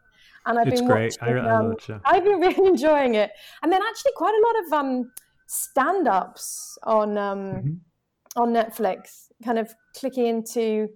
and 0.46 0.60
I've 0.60 0.68
it's 0.68 0.82
been 0.82 0.90
great. 0.90 1.18
Watching, 1.22 1.38
I, 1.38 1.50
um, 1.50 1.76
I 1.90 2.18
I've 2.18 2.24
been 2.24 2.40
really 2.40 2.68
enjoying 2.68 3.16
it. 3.16 3.32
And 3.64 3.72
then 3.72 3.82
actually 3.88 4.12
quite 4.16 4.34
a 4.34 4.44
lot 4.48 4.66
of 4.66 4.74
um, 4.86 5.12
stand-ups 5.48 6.78
on 6.84 7.18
um, 7.18 7.40
mm-hmm. 7.40 8.42
on 8.42 8.54
Netflix, 8.54 9.28
kind 9.44 9.60
of 9.60 9.74
clicking 9.96 10.26
into 10.26 10.90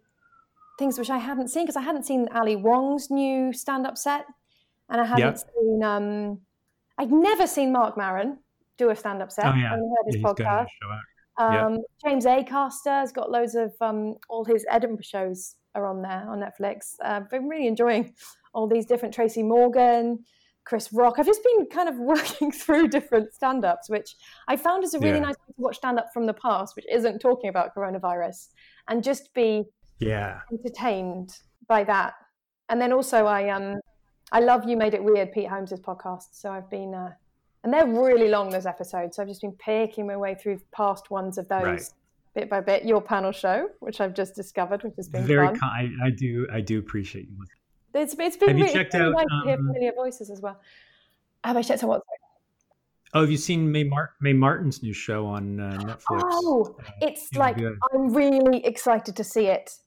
things 0.80 0.98
which 0.98 1.10
I 1.10 1.18
hadn't 1.18 1.50
seen 1.50 1.64
because 1.64 1.76
I 1.76 1.82
hadn't 1.82 2.06
seen 2.06 2.28
Ali 2.34 2.56
Wong's 2.56 3.10
new 3.10 3.54
stand-up 3.54 3.98
set, 3.98 4.26
and 4.90 5.02
I 5.02 5.06
hadn't 5.06 5.26
yep. 5.26 5.38
seen. 5.38 5.84
Um, 5.84 6.40
I'd 6.98 7.12
never 7.12 7.48
seen 7.48 7.72
Marc 7.72 7.98
Maron 7.98 8.40
do 8.78 8.90
a 8.90 8.96
stand-up 8.96 9.32
set. 9.32 9.46
Oh, 9.46 9.56
yeah. 9.56 9.74
I 9.74 9.78
heard 9.78 10.06
his 10.06 10.16
yeah, 10.18 10.22
podcast. 10.22 10.68
Um, 11.38 11.74
yep. 11.76 11.82
James 12.06 12.26
Acaster 12.26 13.00
has 13.00 13.12
got 13.12 13.32
loads 13.32 13.56
of 13.56 13.74
um, 13.82 14.16
all 14.30 14.46
his 14.46 14.66
Edinburgh 14.70 15.04
shows 15.04 15.56
are 15.76 15.88
on 15.88 16.02
there 16.02 16.26
on 16.30 16.40
Netflix. 16.40 16.96
Uh, 17.04 17.22
I've 17.22 17.30
been 17.30 17.48
really 17.48 17.68
enjoying 17.68 18.14
all 18.54 18.68
these 18.68 18.86
different 18.86 19.14
Tracy 19.14 19.42
Morgan, 19.42 20.24
Chris 20.66 20.94
Rock. 20.94 21.16
I've 21.18 21.26
just 21.26 21.44
been 21.44 21.66
kind 21.68 21.90
of 21.90 21.98
working 22.00 22.52
through 22.52 22.90
different 22.90 23.34
stand 23.34 23.66
ups, 23.66 23.90
which 23.90 24.16
I 24.48 24.56
found 24.56 24.84
is 24.84 24.94
a 24.94 25.00
really 25.00 25.18
yeah. 25.18 25.26
nice 25.26 25.36
way 25.36 25.54
to 25.56 25.62
watch 25.62 25.78
stand 25.78 26.00
up 26.00 26.14
from 26.14 26.26
the 26.26 26.34
past, 26.34 26.76
which 26.76 26.86
isn't 26.92 27.20
talking 27.20 27.50
about 27.50 27.76
coronavirus, 27.76 28.50
and 28.88 29.04
just 29.04 29.34
be 29.34 29.64
yeah 30.04 30.42
entertained 30.52 31.40
by 31.68 31.84
that. 31.84 32.14
And 32.70 32.82
then 32.82 32.94
also, 32.94 33.26
I 33.26 33.50
um 33.50 33.80
I 34.32 34.40
love 34.40 34.68
you 34.68 34.78
made 34.78 34.94
it 34.94 35.04
weird, 35.04 35.32
Pete 35.32 35.48
Holmes's 35.48 35.80
podcast. 35.80 36.30
So 36.32 36.52
I've 36.52 36.70
been 36.70 36.94
uh, 36.94 37.12
and 37.64 37.74
they're 37.74 37.88
really 37.88 38.30
long 38.30 38.50
those 38.50 38.66
episodes. 38.66 39.16
So 39.16 39.22
I've 39.22 39.30
just 39.30 39.42
been 39.42 39.54
picking 39.54 40.08
my 40.08 40.18
way 40.18 40.36
through 40.36 40.60
past 40.72 41.12
ones 41.12 41.38
of 41.38 41.48
those. 41.48 41.64
Right. 41.64 41.90
Bit 42.36 42.50
by 42.50 42.62
bit, 42.62 42.84
your 42.84 43.00
panel 43.00 43.32
show, 43.32 43.70
which 43.80 44.02
I've 44.02 44.16
just 44.16 44.34
discovered, 44.34 44.84
which 44.84 44.96
has 44.98 45.08
been 45.08 45.24
very. 45.24 45.48
Fun. 45.48 45.60
I, 45.62 45.92
I 46.06 46.10
do. 46.10 46.48
I 46.52 46.62
do 46.62 46.80
appreciate 46.80 47.28
you. 47.30 47.46
It's, 47.94 48.16
it's 48.18 48.38
been 48.38 48.50
have 48.50 48.58
you 48.58 48.64
really, 48.64 48.74
checked 48.74 48.96
out, 48.96 49.14
nice 49.14 49.26
um, 49.32 49.42
to 49.42 49.48
hear 49.50 49.60
um, 49.60 49.68
familiar 49.68 49.92
voices 49.96 50.32
as 50.32 50.42
well. 50.42 50.60
Have 51.44 51.58
I 51.58 51.62
checked 51.62 51.84
out 51.84 51.90
what? 51.90 52.02
Oh, 53.14 53.22
have 53.22 53.30
you 53.30 53.38
seen 53.38 53.72
Mae, 53.72 53.84
Mar- 53.84 54.14
Mae 54.20 54.34
Martin's 54.34 54.82
new 54.82 54.94
show 54.94 55.28
on 55.28 55.60
uh, 55.60 55.78
Netflix? 55.80 56.22
Oh, 56.24 56.76
uh, 56.80 56.92
it's 57.04 57.32
like 57.36 57.58
good. 57.58 57.78
I'm 57.94 58.12
really 58.12 58.66
excited 58.66 59.16
to 59.16 59.24
see 59.24 59.46
it. 59.46 59.78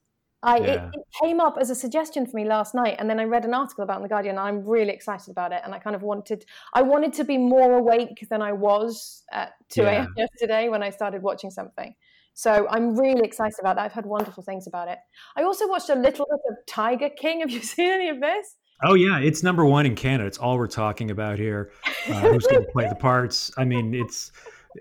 I 0.46 0.58
yeah. 0.58 0.64
it, 0.66 0.90
it, 0.94 1.06
came 1.22 1.40
up 1.40 1.58
as 1.60 1.70
a 1.70 1.74
suggestion 1.74 2.24
for 2.24 2.36
me 2.36 2.44
last 2.44 2.74
night, 2.74 2.96
and 2.98 3.10
then 3.10 3.18
I 3.18 3.24
read 3.24 3.44
an 3.44 3.52
article 3.52 3.82
about 3.82 3.94
it 3.94 3.96
in 3.96 4.02
the 4.04 4.08
Guardian. 4.08 4.38
And 4.38 4.46
I'm 4.46 4.64
really 4.64 4.92
excited 4.92 5.28
about 5.28 5.52
it, 5.52 5.60
and 5.64 5.74
I 5.74 5.78
kind 5.80 5.96
of 5.96 6.02
wanted 6.02 6.44
I 6.72 6.82
wanted 6.82 7.12
to 7.14 7.24
be 7.24 7.36
more 7.36 7.78
awake 7.78 8.26
than 8.30 8.42
I 8.42 8.52
was 8.52 9.24
at 9.32 9.54
2 9.70 9.82
a.m. 9.82 10.14
Yeah. 10.16 10.24
yesterday 10.24 10.68
when 10.68 10.82
I 10.84 10.90
started 10.90 11.20
watching 11.22 11.50
something. 11.50 11.94
So 12.34 12.68
I'm 12.70 12.94
really 12.94 13.24
excited 13.24 13.56
about 13.58 13.76
that. 13.76 13.86
I've 13.86 13.92
heard 13.92 14.06
wonderful 14.06 14.42
things 14.42 14.66
about 14.66 14.88
it. 14.88 14.98
I 15.36 15.42
also 15.42 15.66
watched 15.66 15.88
a 15.88 15.94
little 15.94 16.26
bit 16.30 16.40
of 16.50 16.56
Tiger 16.66 17.08
King. 17.08 17.40
Have 17.40 17.50
you 17.50 17.62
seen 17.62 17.90
any 17.90 18.08
of 18.08 18.20
this? 18.20 18.54
Oh 18.84 18.94
yeah, 18.94 19.18
it's 19.18 19.42
number 19.42 19.64
one 19.64 19.84
in 19.84 19.96
Canada. 19.96 20.28
It's 20.28 20.38
all 20.38 20.58
we're 20.58 20.68
talking 20.68 21.10
about 21.10 21.38
here. 21.38 21.72
Uh, 22.08 22.20
who's 22.20 22.46
going 22.46 22.62
to 22.62 22.70
play 22.70 22.88
the 22.88 22.94
parts? 22.94 23.50
I 23.58 23.64
mean, 23.64 23.92
it's 23.92 24.30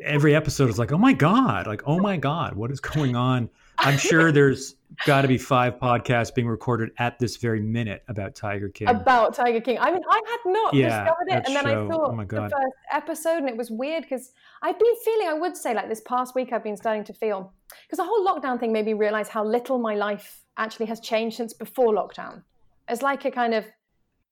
every 0.03 0.35
episode 0.35 0.69
is 0.69 0.77
like, 0.77 0.91
oh 0.91 0.97
my 0.99 1.11
god, 1.11 1.65
like 1.65 1.81
oh 1.87 1.97
my 1.97 2.17
god, 2.17 2.55
what 2.55 2.69
is 2.69 2.79
going 2.79 3.15
on? 3.15 3.49
I'm 3.77 3.97
sure 3.97 4.31
there's 4.31 4.75
got 5.05 5.21
to 5.21 5.27
be 5.27 5.37
five 5.37 5.75
podcasts 5.79 6.33
being 6.33 6.47
recorded 6.47 6.91
at 6.97 7.19
this 7.19 7.37
very 7.37 7.59
minute 7.59 8.03
about 8.07 8.35
Tiger 8.35 8.69
King. 8.69 8.87
About 8.87 9.33
Tiger 9.33 9.61
King. 9.61 9.77
I 9.79 9.91
mean, 9.91 10.01
I 10.09 10.21
had 10.27 10.51
not 10.51 10.73
yeah, 10.73 11.03
discovered 11.03 11.27
it, 11.27 11.47
and 11.47 11.55
then 11.55 11.63
show. 11.65 11.85
I 11.85 11.89
saw 11.89 12.11
oh 12.11 12.17
the 12.17 12.25
first 12.25 12.55
episode, 12.91 13.37
and 13.37 13.49
it 13.49 13.57
was 13.57 13.71
weird 13.71 14.03
because 14.03 14.31
I've 14.61 14.79
been 14.79 14.95
feeling. 15.03 15.27
I 15.27 15.33
would 15.33 15.57
say, 15.57 15.73
like 15.73 15.89
this 15.89 16.01
past 16.01 16.35
week, 16.35 16.53
I've 16.53 16.63
been 16.63 16.77
starting 16.77 17.03
to 17.05 17.13
feel 17.13 17.53
because 17.85 17.97
the 17.97 18.05
whole 18.05 18.25
lockdown 18.25 18.59
thing 18.59 18.71
made 18.71 18.85
me 18.85 18.93
realize 18.93 19.29
how 19.29 19.43
little 19.43 19.77
my 19.77 19.95
life 19.95 20.41
actually 20.57 20.85
has 20.87 20.99
changed 20.99 21.37
since 21.37 21.53
before 21.53 21.93
lockdown. 21.93 22.43
As 22.87 23.01
like 23.01 23.25
a 23.25 23.31
kind 23.31 23.53
of 23.53 23.65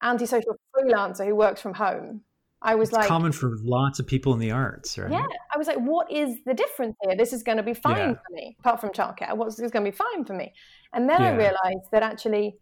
antisocial 0.02 0.56
freelancer 0.76 1.26
who 1.26 1.36
works 1.36 1.62
from 1.62 1.74
home, 1.74 2.22
I 2.64 2.76
was 2.76 2.90
it's 2.90 2.98
like 2.98 3.08
common 3.08 3.34
for 3.34 3.58
lots 3.62 4.00
of 4.00 4.08
people 4.08 4.34
in 4.34 4.40
the 4.40 4.52
arts, 4.52 4.98
right? 4.98 5.12
Yeah, 5.12 5.26
I 5.54 5.58
was 5.58 5.68
like, 5.68 5.78
what 5.78 6.10
is 6.10 6.38
the 6.46 6.54
difference 6.54 6.96
here? 7.04 7.16
This 7.16 7.34
is 7.34 7.44
going 7.44 7.58
to 7.58 7.64
be 7.64 7.74
fine 7.74 7.98
yeah. 7.98 8.14
for 8.14 8.34
me, 8.34 8.56
apart 8.60 8.80
from 8.80 8.92
childcare. 8.92 9.36
What's 9.36 9.58
this 9.58 9.70
going 9.70 9.84
to 9.84 9.92
be 9.92 9.96
fine 9.96 10.24
for 10.24 10.34
me? 10.34 10.54
And 10.94 11.10
then 11.10 11.22
yeah. 11.22 11.28
I 11.28 11.36
realized 11.36 11.92
that 11.92 12.04
actually, 12.04 12.56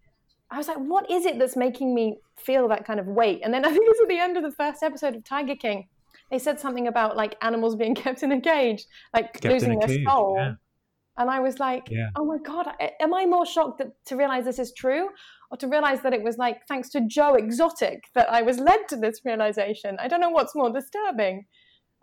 I 0.50 0.58
was 0.58 0.68
like, 0.68 0.78
what 0.78 1.10
is 1.12 1.26
it 1.26 1.38
that's 1.38 1.56
making 1.56 1.94
me 1.94 2.18
feel 2.38 2.68
that 2.70 2.84
kind 2.84 3.00
of 3.00 3.06
weight? 3.06 3.42
And 3.44 3.54
then 3.54 3.64
I 3.66 3.70
think 3.70 3.86
it 3.86 3.90
was 3.90 4.00
at 4.02 4.10
the 4.10 4.18
end 4.18 4.38
of 4.38 4.44
the 4.44 4.52
first 4.52 4.82
episode 4.82 5.16
of 5.16 5.24
Tiger 5.24 5.56
King. 5.56 5.88
They 6.32 6.40
said 6.40 6.60
something 6.60 6.88
about 6.88 7.16
like 7.16 7.36
animals 7.42 7.76
being 7.76 7.94
kept 8.04 8.24
in 8.24 8.32
a 8.32 8.42
cage, 8.42 8.86
like 9.14 9.34
kept 9.34 9.46
losing 9.46 9.78
their 9.78 9.88
cage, 9.88 10.08
soul. 10.08 10.36
Yeah. 10.38 10.54
And 11.18 11.30
I 11.30 11.40
was 11.40 11.60
like, 11.60 11.90
yeah. 11.90 12.10
oh 12.16 12.26
my 12.26 12.38
God, 12.38 12.68
am 13.00 13.14
I 13.14 13.26
more 13.26 13.46
shocked 13.46 13.80
that, 13.80 13.90
to 14.06 14.16
realize 14.16 14.46
this 14.46 14.60
is 14.60 14.74
true? 14.74 15.10
Or 15.52 15.58
to 15.58 15.68
realize 15.68 16.02
that 16.02 16.14
it 16.14 16.24
was 16.24 16.38
like, 16.38 16.66
thanks 16.68 16.90
to 16.92 17.02
Joe 17.06 17.36
Exotic, 17.36 18.06
that 18.16 18.32
I 18.32 18.42
was 18.42 18.58
led 18.60 18.88
to 18.88 18.96
this 18.96 19.22
realization? 19.26 19.98
I 20.00 20.08
don't 20.08 20.22
know 20.22 20.30
what's 20.30 20.56
more 20.56 20.72
disturbing. 20.72 21.46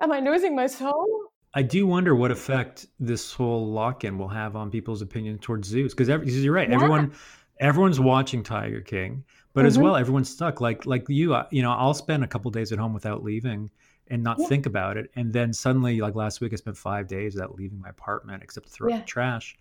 Am 0.02 0.12
I 0.12 0.20
losing 0.20 0.54
my 0.54 0.66
soul? 0.66 1.06
I 1.54 1.62
do 1.62 1.86
wonder 1.86 2.14
what 2.14 2.30
effect 2.30 2.86
this 3.00 3.32
whole 3.32 3.72
lock-in 3.72 4.18
will 4.18 4.28
have 4.28 4.54
on 4.54 4.70
people's 4.70 5.00
opinion 5.00 5.38
towards 5.38 5.66
zoos. 5.66 5.94
Because 5.94 6.08
you're 6.08 6.52
right, 6.52 6.68
yeah. 6.68 6.74
everyone, 6.74 7.14
everyone's 7.58 7.98
watching 7.98 8.42
Tiger 8.42 8.82
King, 8.82 9.24
but 9.54 9.62
mm-hmm. 9.62 9.66
as 9.66 9.78
well, 9.78 9.96
everyone's 9.96 10.28
stuck. 10.28 10.60
Like 10.60 10.84
like 10.84 11.08
you, 11.08 11.34
you 11.50 11.62
know, 11.62 11.72
I'll 11.72 11.94
spend 11.94 12.22
a 12.22 12.26
couple 12.26 12.50
days 12.50 12.70
at 12.70 12.78
home 12.78 12.92
without 12.92 13.24
leaving, 13.24 13.70
and 14.10 14.22
not 14.22 14.38
yeah. 14.38 14.46
think 14.46 14.66
about 14.66 14.96
it. 14.96 15.10
And 15.16 15.32
then 15.32 15.52
suddenly, 15.52 16.00
like 16.00 16.14
last 16.14 16.40
week, 16.40 16.52
I 16.52 16.56
spent 16.56 16.76
five 16.76 17.06
days 17.06 17.34
without 17.34 17.54
leaving 17.54 17.80
my 17.80 17.88
apartment 17.88 18.42
except 18.42 18.66
to 18.66 18.72
throw 18.72 18.88
yeah. 18.88 18.96
out 18.96 19.00
the 19.02 19.06
trash. 19.06 19.56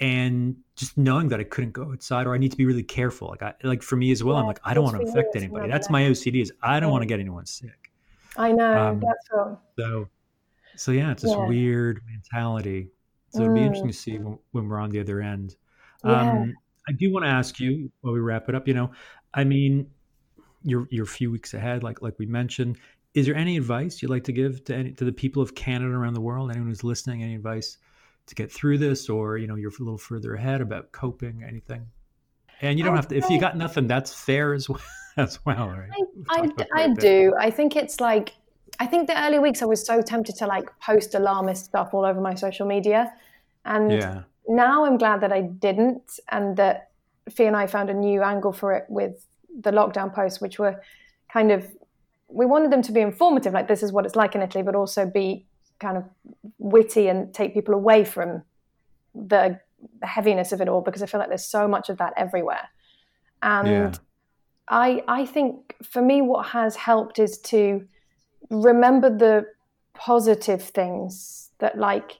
And 0.00 0.56
just 0.74 0.98
knowing 0.98 1.28
that 1.28 1.38
I 1.38 1.44
couldn't 1.44 1.70
go 1.70 1.92
outside 1.92 2.26
or 2.26 2.34
I 2.34 2.38
need 2.38 2.50
to 2.50 2.56
be 2.56 2.66
really 2.66 2.82
careful. 2.82 3.28
Like 3.28 3.42
I 3.42 3.54
like 3.62 3.82
for 3.82 3.96
me 3.96 4.10
as 4.10 4.24
well, 4.24 4.34
yeah, 4.34 4.40
I'm 4.40 4.46
like, 4.46 4.60
I 4.64 4.74
don't 4.74 4.82
want 4.82 4.96
to 4.96 5.06
infect 5.06 5.36
anybody. 5.36 5.68
That's 5.68 5.88
my 5.88 6.02
OCD 6.02 6.42
is 6.42 6.52
I 6.62 6.80
don't 6.80 6.90
want 6.90 7.02
to 7.02 7.06
get 7.06 7.20
anyone 7.20 7.46
sick. 7.46 7.92
I 8.36 8.50
know. 8.50 8.88
Um, 8.88 9.00
that's 9.00 9.28
true. 9.28 9.58
So 9.78 10.08
so 10.76 10.92
yeah, 10.92 11.12
it's 11.12 11.22
this 11.22 11.34
weird 11.36 12.00
mentality. 12.10 12.90
So 13.30 13.42
it'd 13.42 13.54
be 13.54 13.60
mm. 13.60 13.66
interesting 13.66 13.90
to 13.90 13.96
see 13.96 14.18
when, 14.18 14.38
when, 14.52 14.68
we're 14.68 14.78
on 14.78 14.90
the 14.90 15.00
other 15.00 15.20
end. 15.20 15.56
Um, 16.04 16.54
I 16.88 16.92
do 16.92 17.12
want 17.12 17.24
to 17.24 17.30
ask 17.30 17.58
you 17.58 17.90
while 18.00 18.14
we 18.14 18.20
wrap 18.20 18.48
it 18.48 18.54
up, 18.54 18.68
you 18.68 18.74
know, 18.74 18.92
I 19.32 19.44
mean, 19.44 19.90
you're 20.62 20.86
you're 20.90 21.04
a 21.04 21.08
few 21.08 21.30
weeks 21.30 21.54
ahead, 21.54 21.82
like 21.82 22.00
like 22.00 22.18
we 22.18 22.26
mentioned 22.26 22.78
is 23.14 23.26
there 23.26 23.34
any 23.34 23.56
advice 23.56 24.02
you'd 24.02 24.10
like 24.10 24.24
to 24.24 24.32
give 24.32 24.64
to 24.64 24.74
any, 24.74 24.92
to 24.92 25.04
the 25.04 25.12
people 25.12 25.42
of 25.42 25.54
Canada 25.54 25.94
around 25.94 26.14
the 26.14 26.20
world? 26.20 26.50
Anyone 26.50 26.68
who's 26.68 26.84
listening, 26.84 27.22
any 27.22 27.34
advice 27.34 27.78
to 28.26 28.34
get 28.34 28.50
through 28.50 28.78
this, 28.78 29.08
or 29.08 29.38
you 29.38 29.46
know, 29.46 29.54
you're 29.54 29.70
a 29.70 29.82
little 29.82 29.98
further 29.98 30.34
ahead 30.34 30.60
about 30.60 30.92
coping, 30.92 31.44
anything? 31.46 31.86
And 32.60 32.78
you 32.78 32.84
don't 32.84 32.96
have 32.96 33.08
to. 33.08 33.16
If 33.16 33.28
you 33.30 33.40
got 33.40 33.56
nothing, 33.56 33.86
that's 33.86 34.14
fair 34.14 34.54
as 34.54 34.68
well. 34.68 34.80
as 35.16 35.44
well, 35.44 35.68
right? 35.68 35.90
I, 36.28 36.50
I, 36.74 36.82
I 36.84 36.88
do. 36.88 37.34
I 37.38 37.50
think 37.50 37.76
it's 37.76 38.00
like, 38.00 38.34
I 38.80 38.86
think 38.86 39.06
the 39.06 39.20
early 39.24 39.38
weeks 39.38 39.62
I 39.62 39.66
was 39.66 39.84
so 39.84 40.02
tempted 40.02 40.36
to 40.36 40.46
like 40.46 40.68
post 40.80 41.14
alarmist 41.14 41.66
stuff 41.66 41.90
all 41.92 42.04
over 42.04 42.20
my 42.20 42.34
social 42.34 42.66
media. 42.66 43.12
And 43.64 43.92
yeah. 43.92 44.22
now 44.48 44.84
I'm 44.84 44.98
glad 44.98 45.20
that 45.20 45.32
I 45.32 45.42
didn't 45.42 46.18
and 46.30 46.56
that 46.56 46.90
Fee 47.30 47.44
and 47.44 47.56
I 47.56 47.66
found 47.66 47.90
a 47.90 47.94
new 47.94 48.22
angle 48.22 48.52
for 48.52 48.74
it 48.74 48.86
with 48.88 49.26
the 49.60 49.70
lockdown 49.70 50.12
posts, 50.12 50.40
which 50.40 50.58
were 50.58 50.82
kind 51.32 51.52
of, 51.52 51.66
we 52.28 52.46
wanted 52.46 52.70
them 52.70 52.82
to 52.82 52.92
be 52.92 53.00
informative, 53.00 53.52
like 53.52 53.68
this 53.68 53.82
is 53.82 53.92
what 53.92 54.04
it's 54.06 54.16
like 54.16 54.34
in 54.34 54.42
Italy, 54.42 54.62
but 54.62 54.74
also 54.74 55.06
be 55.06 55.46
kind 55.78 55.96
of 55.96 56.04
witty 56.58 57.08
and 57.08 57.32
take 57.34 57.54
people 57.54 57.74
away 57.74 58.04
from 58.04 58.42
the 59.14 59.60
heaviness 60.02 60.52
of 60.52 60.60
it 60.60 60.68
all 60.68 60.80
because 60.80 61.02
I 61.02 61.06
feel 61.06 61.20
like 61.20 61.28
there's 61.28 61.44
so 61.44 61.68
much 61.68 61.88
of 61.88 61.98
that 61.98 62.14
everywhere. 62.16 62.68
And 63.42 63.68
yeah. 63.68 63.92
I 64.68 65.02
I 65.06 65.26
think 65.26 65.76
for 65.82 66.02
me 66.02 66.22
what 66.22 66.46
has 66.46 66.76
helped 66.76 67.18
is 67.18 67.38
to 67.52 67.86
remember 68.50 69.10
the 69.10 69.46
positive 69.94 70.62
things 70.62 71.50
that 71.58 71.78
like 71.78 72.18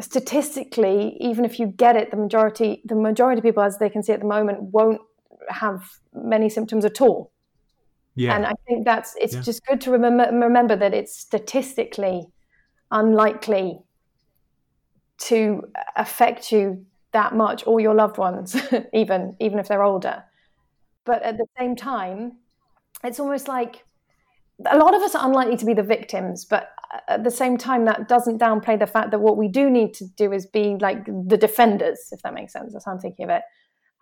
statistically 0.00 1.16
even 1.20 1.44
if 1.44 1.58
you 1.60 1.66
get 1.66 1.96
it 1.96 2.10
the 2.10 2.16
majority 2.16 2.82
the 2.84 2.94
majority 2.94 3.38
of 3.38 3.44
people 3.44 3.62
as 3.62 3.78
they 3.78 3.90
can 3.90 4.02
see 4.02 4.12
at 4.12 4.20
the 4.20 4.26
moment 4.26 4.62
won't 4.62 5.00
have 5.48 5.82
many 6.14 6.48
symptoms 6.48 6.84
at 6.84 7.00
all 7.00 7.30
yeah. 8.14 8.34
And 8.36 8.46
i 8.46 8.52
think 8.66 8.84
that's 8.84 9.16
it's 9.20 9.34
yeah. 9.34 9.40
just 9.40 9.64
good 9.66 9.80
to 9.82 9.90
remember 9.90 10.28
remember 10.32 10.76
that 10.76 10.94
it's 10.94 11.16
statistically 11.16 12.26
unlikely 12.90 13.80
to 15.18 15.62
affect 15.96 16.52
you 16.52 16.84
that 17.12 17.34
much 17.34 17.66
or 17.66 17.80
your 17.80 17.94
loved 17.94 18.18
ones 18.18 18.56
even 18.92 19.36
even 19.40 19.58
if 19.58 19.68
they're 19.68 19.82
older. 19.82 20.24
But 21.04 21.22
at 21.22 21.36
the 21.36 21.46
same 21.58 21.76
time 21.76 22.38
it's 23.04 23.18
almost 23.18 23.48
like 23.48 23.84
a 24.66 24.76
lot 24.76 24.94
of 24.94 25.02
us 25.02 25.14
are 25.14 25.26
unlikely 25.26 25.56
to 25.56 25.64
be 25.64 25.74
the 25.74 25.82
victims 25.82 26.44
but 26.44 26.70
uh, 26.94 26.98
at 27.08 27.24
the 27.24 27.30
same 27.30 27.56
time 27.56 27.84
that 27.84 28.08
doesn't 28.08 28.40
downplay 28.40 28.78
the 28.78 28.86
fact 28.86 29.10
that 29.10 29.20
what 29.20 29.36
we 29.36 29.48
do 29.48 29.68
need 29.70 29.94
to 29.94 30.06
do 30.16 30.32
is 30.32 30.46
be 30.46 30.76
like 30.80 31.04
the 31.06 31.36
defenders 31.36 32.08
if 32.12 32.22
that 32.22 32.34
makes 32.34 32.52
sense 32.52 32.72
that's 32.72 32.84
how 32.84 32.92
i'm 32.92 33.00
thinking 33.00 33.24
of 33.24 33.30
it 33.30 33.42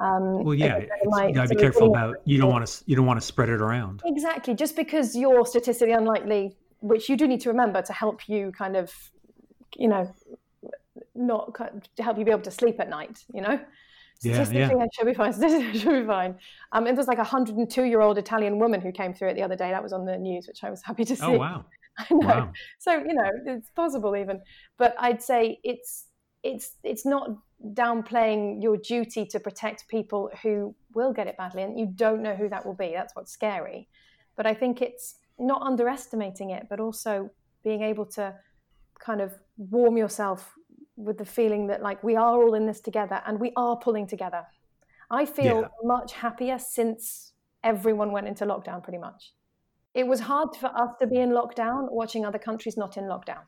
um, 0.01 0.43
well, 0.45 0.55
yeah, 0.55 0.79
you 0.79 1.35
gotta 1.35 1.49
be 1.49 1.57
careful 1.57 1.89
about 1.89 2.17
you 2.25 2.39
don't 2.39 2.51
want 2.51 2.67
to 2.67 2.85
you 2.87 2.97
don't 2.97 3.05
want 3.05 3.21
to 3.21 3.27
spread 3.27 3.51
it 3.51 3.61
around. 3.61 4.01
Exactly. 4.07 4.55
Just 4.55 4.75
because 4.75 5.15
you're 5.15 5.45
statistically 5.45 5.93
unlikely, 5.93 6.57
which 6.81 7.11
you 7.11 7.17
do 7.19 7.29
need 7.29 7.43
to 7.43 7.51
remember 7.51 7.83
to 7.83 7.93
help 7.93 8.27
you 8.27 8.51
kind 8.57 8.77
of, 8.77 8.91
you 9.77 9.89
know, 9.89 10.11
not 11.15 11.55
to 11.97 12.03
help 12.03 12.19
you 12.19 12.25
be 12.25 12.31
able 12.31 12.43
to 12.43 12.51
sleep 12.51 12.81
at 12.81 12.89
night. 12.89 13.25
You 13.35 13.43
know, 13.43 13.61
statistically 14.19 14.61
yeah, 14.61 14.73
yeah. 14.79 14.87
should 14.95 15.07
be 15.07 15.13
fine. 15.13 15.33
Statistically 15.35 15.79
should 15.79 16.01
be 16.01 16.07
fine. 16.07 16.35
Um, 16.73 16.87
and 16.87 16.97
there's 16.97 17.09
like 17.09 17.19
a 17.19 17.29
102 17.29 17.85
year 17.85 18.01
old 18.01 18.17
Italian 18.17 18.59
woman 18.59 18.81
who 18.81 18.93
came 18.93 19.13
through 19.13 19.29
it 19.29 19.35
the 19.35 19.43
other 19.43 19.57
day. 19.57 19.71
That 19.71 19.83
was 19.83 19.93
on 19.93 20.07
the 20.07 20.17
news, 20.17 20.49
which 20.49 20.65
I 20.65 20.71
was 20.71 20.83
happy 20.83 21.05
to 21.05 21.13
oh, 21.13 21.17
see. 21.17 21.25
Oh 21.27 21.33
wow. 21.33 21.67
I 21.99 22.07
know. 22.11 22.27
Wow. 22.27 22.53
So 22.79 22.95
you 22.95 23.13
know, 23.13 23.31
it's 23.45 23.69
possible 23.71 24.17
even, 24.17 24.41
but 24.79 24.95
I'd 24.99 25.23
say 25.23 25.61
it's 25.63 26.07
it's 26.43 26.77
it's 26.83 27.05
not 27.05 27.31
downplaying 27.75 28.63
your 28.63 28.77
duty 28.77 29.27
to 29.27 29.39
protect 29.39 29.87
people 29.89 30.31
who 30.43 30.75
will 30.95 31.13
get 31.13 31.27
it 31.27 31.37
badly, 31.37 31.63
and 31.63 31.79
you 31.79 31.87
don't 31.87 32.23
know 32.23 32.35
who 32.35 32.49
that 32.49 32.65
will 32.65 32.75
be. 32.75 32.93
That's 32.95 33.15
what's 33.15 33.33
scary. 33.33 33.89
But 34.37 34.47
I 34.47 34.55
think 34.55 34.81
it's 34.81 35.17
not 35.39 35.63
underestimating 35.63 36.51
it, 36.51 36.67
but 36.69 36.81
also 36.81 37.31
being 37.63 37.83
able 37.83 38.07
to 38.07 38.35
kind 38.99 39.21
of 39.21 39.33
warm 39.57 39.97
yourself 39.97 40.55
with 40.97 41.19
the 41.19 41.25
feeling 41.25 41.67
that 41.69 41.83
like 41.83 42.03
we 42.05 42.17
are 42.17 42.43
all 42.43 42.55
in 42.55 42.67
this 42.67 42.81
together 42.81 43.23
and 43.27 43.41
we 43.41 43.53
are 43.57 43.77
pulling 43.77 44.07
together. 44.07 44.45
I 45.11 45.25
feel 45.25 45.63
yeah. 45.63 45.69
much 45.83 46.13
happier 46.13 46.59
since 46.59 47.33
everyone 47.65 48.13
went 48.13 48.29
into 48.29 48.45
lockdown 48.45 48.83
pretty 48.83 48.99
much. 48.99 49.33
It 49.95 50.07
was 50.07 50.21
hard 50.21 50.55
for 50.55 50.67
us 50.67 50.91
to 51.01 51.07
be 51.07 51.17
in 51.17 51.31
lockdown 51.31 51.91
watching 51.91 52.25
other 52.25 52.39
countries 52.39 52.77
not 52.77 52.97
in 52.97 53.05
lockdown. 53.05 53.43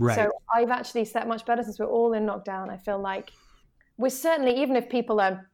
Right. 0.00 0.16
So 0.16 0.32
I've 0.52 0.70
actually 0.70 1.04
slept 1.04 1.28
much 1.28 1.44
better 1.44 1.62
since 1.62 1.78
we're 1.78 1.84
all 1.86 2.14
in 2.14 2.24
lockdown. 2.24 2.70
I 2.70 2.78
feel 2.78 2.98
like 2.98 3.30
we're 3.98 4.08
certainly, 4.08 4.62
even 4.62 4.74
if 4.74 4.88
people 4.88 5.20
are, 5.20 5.46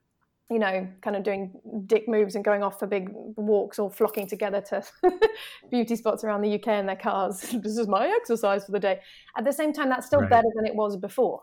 you 0.49 0.61
know, 0.61 0.87
kind 1.03 1.17
of 1.17 1.25
doing 1.25 1.53
dick 1.87 2.09
moves 2.09 2.37
and 2.37 2.45
going 2.45 2.63
off 2.63 2.79
for 2.79 2.87
big 2.87 3.09
walks 3.11 3.81
or 3.81 3.91
flocking 3.91 4.29
together 4.29 4.61
to 4.61 4.85
beauty 5.71 5.97
spots 5.97 6.23
around 6.23 6.43
the 6.43 6.55
UK 6.55 6.69
in 6.69 6.87
their 6.87 6.95
cars, 6.95 7.41
this 7.55 7.77
is 7.77 7.89
my 7.89 8.07
exercise 8.07 8.65
for 8.65 8.71
the 8.71 8.79
day. 8.79 9.01
At 9.37 9.45
the 9.45 9.53
same 9.53 9.73
time, 9.73 9.89
that's 9.89 10.07
still 10.07 10.21
right. 10.21 10.31
better 10.31 10.49
than 10.55 10.65
it 10.65 10.77
was 10.77 10.97
before. 10.97 11.43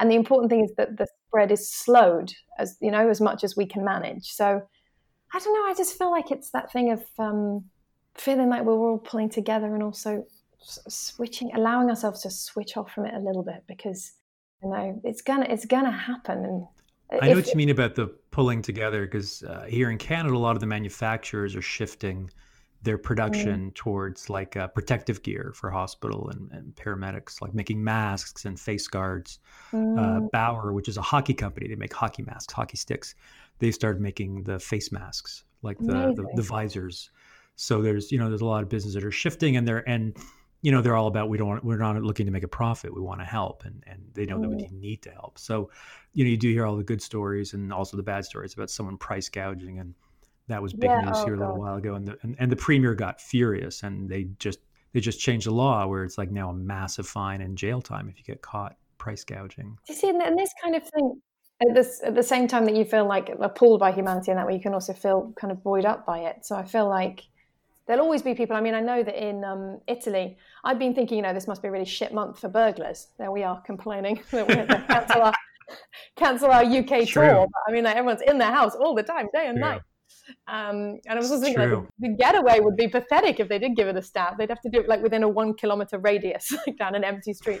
And 0.00 0.10
the 0.10 0.16
important 0.16 0.50
thing 0.50 0.64
is 0.64 0.72
that 0.76 0.96
the 0.96 1.06
spread 1.28 1.52
is 1.52 1.72
slowed 1.72 2.32
as, 2.58 2.76
you 2.80 2.90
know, 2.90 3.08
as 3.08 3.20
much 3.20 3.44
as 3.44 3.56
we 3.56 3.64
can 3.64 3.84
manage. 3.84 4.32
So 4.32 4.60
I 5.32 5.38
don't 5.38 5.54
know. 5.54 5.70
I 5.70 5.74
just 5.76 5.96
feel 5.96 6.10
like 6.10 6.32
it's 6.32 6.50
that 6.50 6.72
thing 6.72 6.90
of 6.90 7.04
um, 7.16 7.66
feeling 8.16 8.48
like 8.48 8.64
we're 8.64 8.72
all 8.72 8.98
pulling 8.98 9.28
together 9.28 9.72
and 9.72 9.84
also 9.84 10.26
switching, 10.62 11.50
allowing 11.54 11.88
ourselves 11.88 12.22
to 12.22 12.30
switch 12.30 12.76
off 12.76 12.92
from 12.92 13.06
it 13.06 13.14
a 13.14 13.18
little 13.18 13.42
bit 13.42 13.64
because 13.66 14.12
you 14.62 14.70
know 14.70 15.00
it's 15.04 15.22
gonna 15.22 15.46
it's 15.48 15.64
gonna 15.64 15.90
happen. 15.90 16.44
And 17.10 17.20
I 17.22 17.28
know 17.28 17.36
what 17.36 17.48
you 17.48 17.56
mean 17.56 17.70
about 17.70 17.94
the 17.94 18.06
pulling 18.30 18.62
together 18.62 19.04
because 19.04 19.42
uh, 19.42 19.66
here 19.68 19.90
in 19.90 19.98
Canada, 19.98 20.34
a 20.34 20.38
lot 20.38 20.56
of 20.56 20.60
the 20.60 20.66
manufacturers 20.66 21.56
are 21.56 21.62
shifting 21.62 22.30
their 22.82 22.96
production 22.96 23.70
mm. 23.70 23.74
towards 23.74 24.30
like 24.30 24.56
uh, 24.56 24.66
protective 24.68 25.22
gear 25.22 25.52
for 25.54 25.70
hospital 25.70 26.30
and, 26.30 26.50
and, 26.52 26.74
paramedics, 26.76 27.42
like 27.42 27.52
making 27.52 27.82
masks 27.82 28.46
and 28.46 28.58
face 28.58 28.88
guards. 28.88 29.38
Uh, 29.72 29.76
mm. 29.76 29.98
Uh, 29.98 30.28
Bauer, 30.32 30.72
which 30.72 30.88
is 30.88 30.96
a 30.96 31.02
hockey 31.02 31.34
company, 31.34 31.68
they 31.68 31.74
make 31.74 31.92
hockey 31.92 32.22
masks, 32.22 32.52
hockey 32.52 32.76
sticks. 32.76 33.14
They 33.58 33.70
started 33.70 34.00
making 34.00 34.44
the 34.44 34.58
face 34.58 34.90
masks, 34.90 35.44
like 35.62 35.78
the, 35.78 36.14
the, 36.14 36.26
the 36.36 36.42
visors. 36.42 37.10
So 37.56 37.82
there's 37.82 38.10
you 38.10 38.18
know 38.18 38.30
there's 38.30 38.40
a 38.40 38.46
lot 38.46 38.62
of 38.62 38.70
businesses 38.70 38.94
that 38.94 39.04
are 39.04 39.10
shifting, 39.10 39.58
and 39.58 39.68
they're 39.68 39.86
and 39.86 40.16
you 40.62 40.70
know 40.70 40.82
they're 40.82 40.96
all 40.96 41.06
about 41.06 41.28
we 41.28 41.38
don't 41.38 41.48
want, 41.48 41.64
we're 41.64 41.78
not 41.78 42.00
looking 42.02 42.26
to 42.26 42.32
make 42.32 42.42
a 42.42 42.48
profit 42.48 42.94
we 42.94 43.00
want 43.00 43.20
to 43.20 43.24
help 43.24 43.64
and 43.64 43.82
and 43.86 44.00
they 44.14 44.26
know 44.26 44.36
mm. 44.36 44.42
that 44.42 44.48
we 44.48 44.56
mm. 44.56 44.72
need 44.72 45.02
to 45.02 45.10
help 45.10 45.38
so 45.38 45.70
you 46.12 46.24
know 46.24 46.30
you 46.30 46.36
do 46.36 46.50
hear 46.50 46.66
all 46.66 46.76
the 46.76 46.84
good 46.84 47.02
stories 47.02 47.54
and 47.54 47.72
also 47.72 47.96
the 47.96 48.02
bad 48.02 48.24
stories 48.24 48.54
about 48.54 48.70
someone 48.70 48.96
price 48.96 49.28
gouging 49.28 49.78
and 49.78 49.94
that 50.48 50.60
was 50.60 50.72
big 50.72 50.90
yeah, 50.90 51.00
news 51.02 51.16
oh, 51.18 51.24
here 51.24 51.34
a 51.34 51.38
little 51.38 51.54
God. 51.54 51.60
while 51.60 51.76
ago 51.76 51.94
and 51.94 52.06
the 52.06 52.18
and, 52.22 52.36
and 52.38 52.50
the 52.50 52.56
premier 52.56 52.94
got 52.94 53.20
furious 53.20 53.82
and 53.82 54.08
they 54.08 54.28
just 54.38 54.60
they 54.92 55.00
just 55.00 55.20
changed 55.20 55.46
the 55.46 55.54
law 55.54 55.86
where 55.86 56.04
it's 56.04 56.18
like 56.18 56.30
now 56.30 56.50
a 56.50 56.54
massive 56.54 57.06
fine 57.06 57.40
and 57.40 57.56
jail 57.56 57.80
time 57.80 58.08
if 58.08 58.18
you 58.18 58.24
get 58.24 58.42
caught 58.42 58.76
price 58.98 59.24
gouging 59.24 59.78
you 59.88 59.94
see 59.94 60.08
and 60.08 60.38
this 60.38 60.52
kind 60.62 60.74
of 60.76 60.82
thing 60.88 61.20
at 61.62 61.74
this 61.74 62.00
at 62.04 62.14
the 62.14 62.22
same 62.22 62.48
time 62.48 62.64
that 62.64 62.74
you 62.74 62.84
feel 62.84 63.06
like 63.06 63.30
appalled 63.40 63.80
by 63.80 63.92
humanity 63.92 64.30
and 64.30 64.38
that 64.38 64.46
way 64.46 64.54
you 64.54 64.60
can 64.60 64.74
also 64.74 64.92
feel 64.92 65.32
kind 65.40 65.52
of 65.52 65.62
buoyed 65.62 65.84
up 65.84 66.04
by 66.04 66.18
it 66.18 66.44
so 66.44 66.56
i 66.56 66.64
feel 66.64 66.88
like 66.88 67.22
there'll 67.86 68.02
always 68.02 68.22
be 68.22 68.34
people. 68.34 68.56
I 68.56 68.60
mean, 68.60 68.74
I 68.74 68.80
know 68.80 69.02
that 69.02 69.16
in 69.16 69.44
um, 69.44 69.80
Italy, 69.86 70.36
I've 70.64 70.78
been 70.78 70.94
thinking, 70.94 71.16
you 71.16 71.22
know, 71.22 71.34
this 71.34 71.46
must 71.46 71.62
be 71.62 71.68
a 71.68 71.70
really 71.70 71.84
shit 71.84 72.12
month 72.12 72.38
for 72.38 72.48
burglars. 72.48 73.08
There 73.18 73.30
we 73.30 73.42
are 73.42 73.60
complaining 73.62 74.20
that 74.30 74.46
we 74.46 74.54
have 74.54 74.68
to 74.68 74.84
cancel 74.88 75.22
our, 75.22 75.34
cancel 76.16 76.50
our 76.50 76.64
UK 76.64 77.06
True. 77.06 77.26
tour. 77.26 77.46
But, 77.46 77.62
I 77.68 77.72
mean, 77.72 77.84
like, 77.84 77.96
everyone's 77.96 78.22
in 78.22 78.38
their 78.38 78.52
house 78.52 78.74
all 78.74 78.94
the 78.94 79.02
time, 79.02 79.28
day 79.32 79.46
and 79.46 79.58
night. 79.58 79.80
Um, 80.46 80.98
and 81.06 81.12
I 81.12 81.16
was 81.16 81.30
just 81.30 81.42
thinking 81.42 81.70
like, 81.70 81.88
the 81.98 82.08
getaway 82.10 82.60
would 82.60 82.76
be 82.76 82.88
pathetic 82.88 83.40
if 83.40 83.48
they 83.48 83.58
did 83.58 83.76
give 83.76 83.88
it 83.88 83.96
a 83.96 84.02
stab. 84.02 84.38
They'd 84.38 84.48
have 84.48 84.60
to 84.62 84.70
do 84.70 84.80
it 84.80 84.88
like 84.88 85.02
within 85.02 85.22
a 85.22 85.28
one 85.28 85.54
kilometer 85.54 85.98
radius, 85.98 86.52
like 86.66 86.78
down 86.78 86.94
an 86.94 87.04
empty 87.04 87.32
street. 87.32 87.60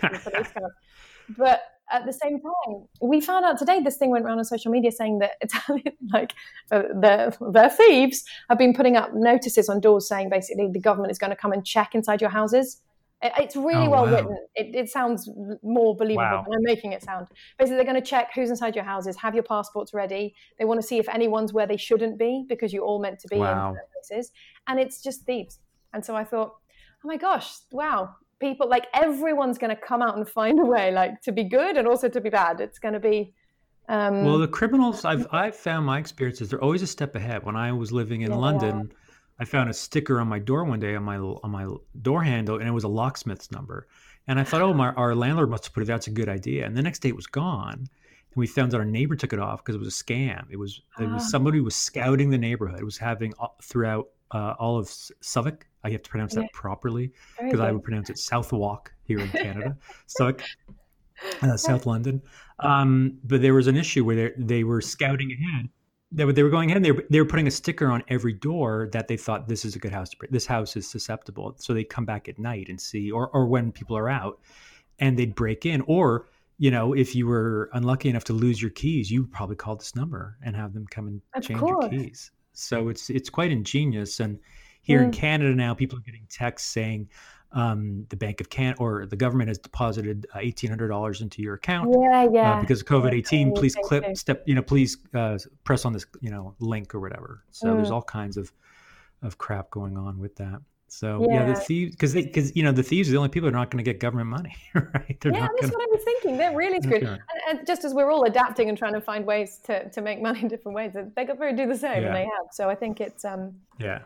but 1.36 1.62
at 1.90 2.06
the 2.06 2.12
same 2.12 2.40
time, 2.40 2.84
we 3.00 3.20
found 3.20 3.44
out 3.44 3.58
today 3.58 3.80
this 3.80 3.96
thing 3.96 4.10
went 4.10 4.24
around 4.24 4.38
on 4.38 4.44
social 4.44 4.70
media 4.70 4.92
saying 4.92 5.18
that 5.18 5.32
Italian, 5.40 5.96
like 6.12 6.34
uh, 6.70 6.82
the 6.82 7.36
their 7.52 7.70
thieves, 7.70 8.24
have 8.48 8.58
been 8.58 8.74
putting 8.74 8.96
up 8.96 9.10
notices 9.14 9.68
on 9.68 9.80
doors 9.80 10.08
saying 10.08 10.30
basically 10.30 10.68
the 10.72 10.80
government 10.80 11.10
is 11.10 11.18
going 11.18 11.30
to 11.30 11.36
come 11.36 11.52
and 11.52 11.64
check 11.64 11.94
inside 11.94 12.20
your 12.20 12.30
houses. 12.30 12.80
It, 13.22 13.32
it's 13.38 13.56
really 13.56 13.86
oh, 13.86 13.90
well 13.90 14.06
wow. 14.06 14.12
written. 14.12 14.46
It, 14.54 14.74
it, 14.74 14.88
sounds 14.88 15.28
more 15.62 15.94
believable 15.96 16.24
wow. 16.24 16.44
than 16.44 16.54
I'm 16.54 16.62
making 16.62 16.92
it 16.92 17.02
sound. 17.02 17.26
Basically, 17.58 17.76
they're 17.76 17.84
going 17.84 18.02
to 18.02 18.08
check 18.08 18.30
who's 18.34 18.50
inside 18.50 18.74
your 18.74 18.84
houses, 18.84 19.16
have 19.16 19.34
your 19.34 19.44
passports 19.44 19.92
ready. 19.92 20.34
They 20.58 20.64
want 20.64 20.80
to 20.80 20.86
see 20.86 20.98
if 20.98 21.08
anyone's 21.08 21.52
where 21.52 21.66
they 21.66 21.76
shouldn't 21.76 22.18
be 22.18 22.46
because 22.48 22.72
you're 22.72 22.84
all 22.84 23.00
meant 23.00 23.18
to 23.20 23.28
be 23.28 23.36
wow. 23.36 23.70
in 23.70 23.76
places. 23.92 24.32
And 24.66 24.78
it's 24.80 25.02
just 25.02 25.24
thieves. 25.24 25.58
And 25.92 26.04
so 26.04 26.16
I 26.16 26.24
thought, 26.24 26.54
oh 27.04 27.08
my 27.08 27.16
gosh, 27.16 27.50
wow, 27.72 28.14
people 28.40 28.68
like 28.68 28.86
everyone's 28.94 29.58
going 29.58 29.74
to 29.74 29.80
come 29.80 30.02
out 30.02 30.16
and 30.16 30.28
find 30.28 30.58
a 30.58 30.64
way 30.64 30.90
like 30.90 31.20
to 31.22 31.32
be 31.32 31.44
good 31.44 31.76
and 31.76 31.86
also 31.86 32.08
to 32.08 32.20
be 32.20 32.30
bad 32.30 32.60
it's 32.60 32.78
going 32.78 32.94
to 32.94 33.00
be 33.00 33.32
um, 33.88 34.24
well 34.24 34.38
the 34.38 34.48
criminals 34.48 35.04
i've 35.04 35.26
i've 35.32 35.54
found 35.54 35.84
my 35.86 35.98
experiences 35.98 36.48
they're 36.48 36.62
always 36.62 36.82
a 36.82 36.86
step 36.86 37.14
ahead 37.14 37.44
when 37.44 37.56
i 37.56 37.70
was 37.70 37.92
living 37.92 38.22
in 38.22 38.30
yeah. 38.30 38.36
london 38.36 38.92
i 39.38 39.44
found 39.44 39.68
a 39.68 39.72
sticker 39.72 40.20
on 40.20 40.28
my 40.28 40.38
door 40.38 40.64
one 40.64 40.80
day 40.80 40.94
on 40.94 41.02
my 41.02 41.16
on 41.16 41.50
my 41.50 41.66
door 42.02 42.22
handle 42.22 42.56
and 42.56 42.68
it 42.68 42.72
was 42.72 42.84
a 42.84 42.88
locksmith's 42.88 43.50
number 43.52 43.86
and 44.26 44.40
i 44.40 44.44
thought 44.44 44.62
oh 44.62 44.72
my 44.72 44.90
our 44.92 45.14
landlord 45.14 45.50
must 45.50 45.64
have 45.64 45.74
put 45.74 45.82
it 45.82 45.86
that's 45.86 46.06
a 46.06 46.10
good 46.10 46.28
idea 46.28 46.64
and 46.64 46.76
the 46.76 46.82
next 46.82 47.00
day 47.00 47.08
it 47.08 47.16
was 47.16 47.26
gone 47.26 47.78
and 47.78 48.36
we 48.36 48.46
found 48.46 48.70
that 48.70 48.78
our 48.78 48.84
neighbor 48.84 49.16
took 49.16 49.32
it 49.32 49.38
off 49.38 49.62
because 49.62 49.74
it 49.74 49.78
was 49.78 49.88
a 49.88 50.04
scam 50.04 50.44
it 50.50 50.56
was 50.56 50.80
it 50.98 51.08
was 51.08 51.22
ah. 51.22 51.28
somebody 51.28 51.60
was 51.60 51.74
scouting 51.74 52.30
the 52.30 52.38
neighborhood 52.38 52.80
it 52.80 52.84
was 52.84 52.98
having 52.98 53.32
throughout 53.62 54.08
uh, 54.32 54.54
all 54.58 54.78
of 54.78 54.88
Southwark. 54.88 55.66
I 55.84 55.90
have 55.90 56.02
to 56.02 56.10
pronounce 56.10 56.34
that 56.34 56.52
properly 56.52 57.12
because 57.40 57.60
I 57.60 57.72
would 57.72 57.82
pronounce 57.82 58.10
it 58.10 58.18
Southwark 58.18 58.94
here 59.04 59.20
in 59.20 59.28
Canada, 59.32 59.76
Southwark, 60.06 60.44
uh, 61.42 61.56
South 61.56 61.86
London. 61.86 62.22
Um, 62.58 63.18
but 63.24 63.40
there 63.42 63.54
was 63.54 63.66
an 63.66 63.76
issue 63.76 64.04
where 64.04 64.16
they, 64.16 64.32
they 64.36 64.64
were 64.64 64.80
scouting 64.80 65.32
ahead 65.32 65.70
they 66.12 66.24
were, 66.24 66.32
they 66.32 66.42
were 66.42 66.50
going 66.50 66.70
ahead. 66.70 66.82
They 66.82 66.92
were, 66.92 67.04
they 67.08 67.20
were 67.20 67.26
putting 67.26 67.46
a 67.46 67.50
sticker 67.50 67.88
on 67.88 68.02
every 68.08 68.32
door 68.32 68.88
that 68.92 69.08
they 69.08 69.16
thought 69.16 69.48
this 69.48 69.64
is 69.64 69.76
a 69.76 69.78
good 69.78 69.92
house 69.92 70.10
to 70.10 70.16
break. 70.16 70.30
This 70.30 70.46
house 70.46 70.76
is 70.76 70.88
susceptible, 70.88 71.54
so 71.58 71.72
they 71.72 71.84
come 71.84 72.04
back 72.04 72.28
at 72.28 72.38
night 72.38 72.68
and 72.68 72.80
see, 72.80 73.10
or 73.10 73.28
or 73.28 73.46
when 73.46 73.70
people 73.70 73.96
are 73.96 74.08
out, 74.08 74.40
and 74.98 75.18
they'd 75.18 75.34
break 75.34 75.66
in. 75.66 75.82
Or 75.82 76.26
you 76.58 76.70
know, 76.70 76.92
if 76.94 77.14
you 77.14 77.26
were 77.26 77.70
unlucky 77.72 78.08
enough 78.08 78.24
to 78.24 78.32
lose 78.32 78.60
your 78.60 78.72
keys, 78.72 79.10
you 79.10 79.26
probably 79.26 79.56
call 79.56 79.76
this 79.76 79.94
number 79.94 80.36
and 80.42 80.56
have 80.56 80.74
them 80.74 80.86
come 80.90 81.06
and 81.06 81.22
of 81.34 81.42
change 81.42 81.60
course. 81.60 81.92
your 81.92 82.02
keys. 82.02 82.32
So 82.52 82.88
it's 82.88 83.08
it's 83.08 83.30
quite 83.30 83.52
ingenious. 83.52 84.18
And 84.18 84.38
here 84.90 85.00
mm. 85.00 85.04
in 85.04 85.12
Canada 85.12 85.54
now, 85.54 85.74
people 85.74 85.98
are 85.98 86.02
getting 86.02 86.26
texts 86.28 86.70
saying, 86.70 87.08
um, 87.52 88.06
the 88.10 88.16
Bank 88.16 88.40
of 88.40 88.48
Can 88.48 88.74
or 88.78 89.06
the 89.06 89.16
government 89.16 89.48
has 89.48 89.58
deposited 89.58 90.26
uh, 90.34 90.38
eighteen 90.40 90.70
hundred 90.70 90.88
dollars 90.88 91.20
into 91.20 91.42
your 91.42 91.54
account. 91.54 91.94
Yeah, 91.98 92.28
yeah. 92.32 92.52
Uh, 92.52 92.60
because 92.60 92.80
of 92.80 92.86
COVID 92.86 93.12
eighteen, 93.12 93.52
please 93.52 93.74
click 93.74 94.04
step. 94.16 94.42
You 94.46 94.54
know, 94.54 94.62
please 94.62 94.98
uh, 95.14 95.38
press 95.64 95.84
on 95.84 95.92
this 95.92 96.06
you 96.20 96.30
know 96.30 96.54
link 96.60 96.94
or 96.94 97.00
whatever. 97.00 97.44
So 97.50 97.68
mm. 97.68 97.76
there's 97.76 97.90
all 97.90 98.02
kinds 98.02 98.36
of 98.36 98.52
of 99.22 99.36
crap 99.38 99.70
going 99.70 99.96
on 99.96 100.18
with 100.18 100.36
that. 100.36 100.60
So 100.86 101.24
yeah, 101.28 101.46
yeah 101.46 101.46
the 101.46 101.54
thieves 101.54 101.94
because 101.94 102.12
they 102.12 102.22
because 102.22 102.54
you 102.56 102.62
know 102.62 102.72
the 102.72 102.82
thieves 102.82 103.08
are 103.08 103.12
the 103.12 103.18
only 103.18 103.28
people 103.28 103.48
who 103.48 103.54
are 103.54 103.58
not 103.58 103.70
going 103.70 103.82
to 103.82 103.88
get 103.88 104.00
government 104.00 104.28
money, 104.28 104.56
right? 104.74 105.16
They're 105.20 105.32
yeah, 105.32 105.46
that's 105.46 105.70
gonna... 105.70 105.72
what 105.72 105.82
I 105.82 105.92
was 105.92 106.02
thinking. 106.04 106.36
They're 106.36 106.56
really 106.56 106.80
screwed. 106.80 107.02
And, 107.04 107.20
and, 107.48 107.66
just 107.66 107.84
as 107.84 107.94
we're 107.94 108.10
all 108.10 108.24
adapting 108.24 108.68
and 108.68 108.76
trying 108.76 108.94
to 108.94 109.00
find 109.00 109.24
ways 109.24 109.60
to, 109.64 109.88
to 109.88 110.02
make 110.02 110.20
money 110.20 110.42
in 110.42 110.48
different 110.48 110.74
ways, 110.74 110.94
they 110.94 111.24
got 111.24 111.38
to 111.38 111.52
do 111.52 111.66
the 111.66 111.76
same, 111.76 112.02
yeah. 112.02 112.08
and 112.08 112.16
they 112.16 112.24
have. 112.24 112.46
So 112.52 112.68
I 112.68 112.74
think 112.74 113.00
it's 113.00 113.24
um 113.24 113.54
yeah 113.78 114.00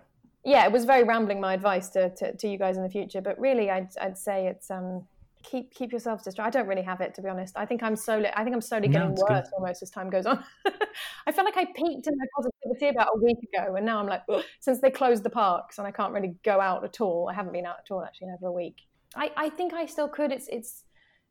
yeah, 0.44 0.64
it 0.64 0.72
was 0.72 0.84
very 0.84 1.04
rambling. 1.04 1.40
My 1.40 1.54
advice 1.54 1.88
to, 1.90 2.10
to, 2.16 2.36
to 2.36 2.48
you 2.48 2.58
guys 2.58 2.76
in 2.76 2.82
the 2.82 2.90
future, 2.90 3.20
but 3.20 3.38
really, 3.38 3.70
I'd, 3.70 3.88
I'd 4.00 4.18
say 4.18 4.46
it's 4.46 4.70
um, 4.70 5.06
keep 5.42 5.72
keep 5.72 5.92
yourselves 5.92 6.24
distracted. 6.24 6.58
I 6.58 6.60
don't 6.60 6.68
really 6.68 6.82
have 6.82 7.00
it 7.00 7.14
to 7.14 7.22
be 7.22 7.28
honest. 7.28 7.56
I 7.56 7.64
think 7.64 7.82
I'm 7.82 7.96
slowly. 7.96 8.28
I 8.34 8.44
think 8.44 8.54
I'm 8.54 8.60
slowly 8.60 8.88
getting 8.88 9.14
no, 9.14 9.24
worse 9.28 9.48
good. 9.48 9.54
almost 9.56 9.82
as 9.82 9.90
time 9.90 10.10
goes 10.10 10.26
on. 10.26 10.44
I 11.26 11.32
feel 11.32 11.44
like 11.44 11.56
I 11.56 11.64
peaked 11.64 12.06
in 12.06 12.14
my 12.18 12.26
positivity 12.36 12.88
about 12.88 13.08
a 13.14 13.24
week 13.24 13.38
ago, 13.52 13.76
and 13.76 13.86
now 13.86 14.00
I'm 14.00 14.06
like, 14.06 14.22
since 14.60 14.80
they 14.80 14.90
closed 14.90 15.22
the 15.22 15.30
parks 15.30 15.78
and 15.78 15.86
I 15.86 15.90
can't 15.90 16.12
really 16.12 16.34
go 16.44 16.60
out 16.60 16.84
at 16.84 17.00
all. 17.00 17.28
I 17.30 17.34
haven't 17.34 17.52
been 17.52 17.66
out 17.66 17.76
at 17.84 17.90
all 17.90 18.04
actually 18.04 18.28
in 18.28 18.34
over 18.34 18.46
a 18.46 18.52
week. 18.52 18.82
I, 19.16 19.30
I 19.36 19.48
think 19.48 19.72
I 19.72 19.86
still 19.86 20.08
could. 20.08 20.32
It's 20.32 20.48
it's 20.48 20.84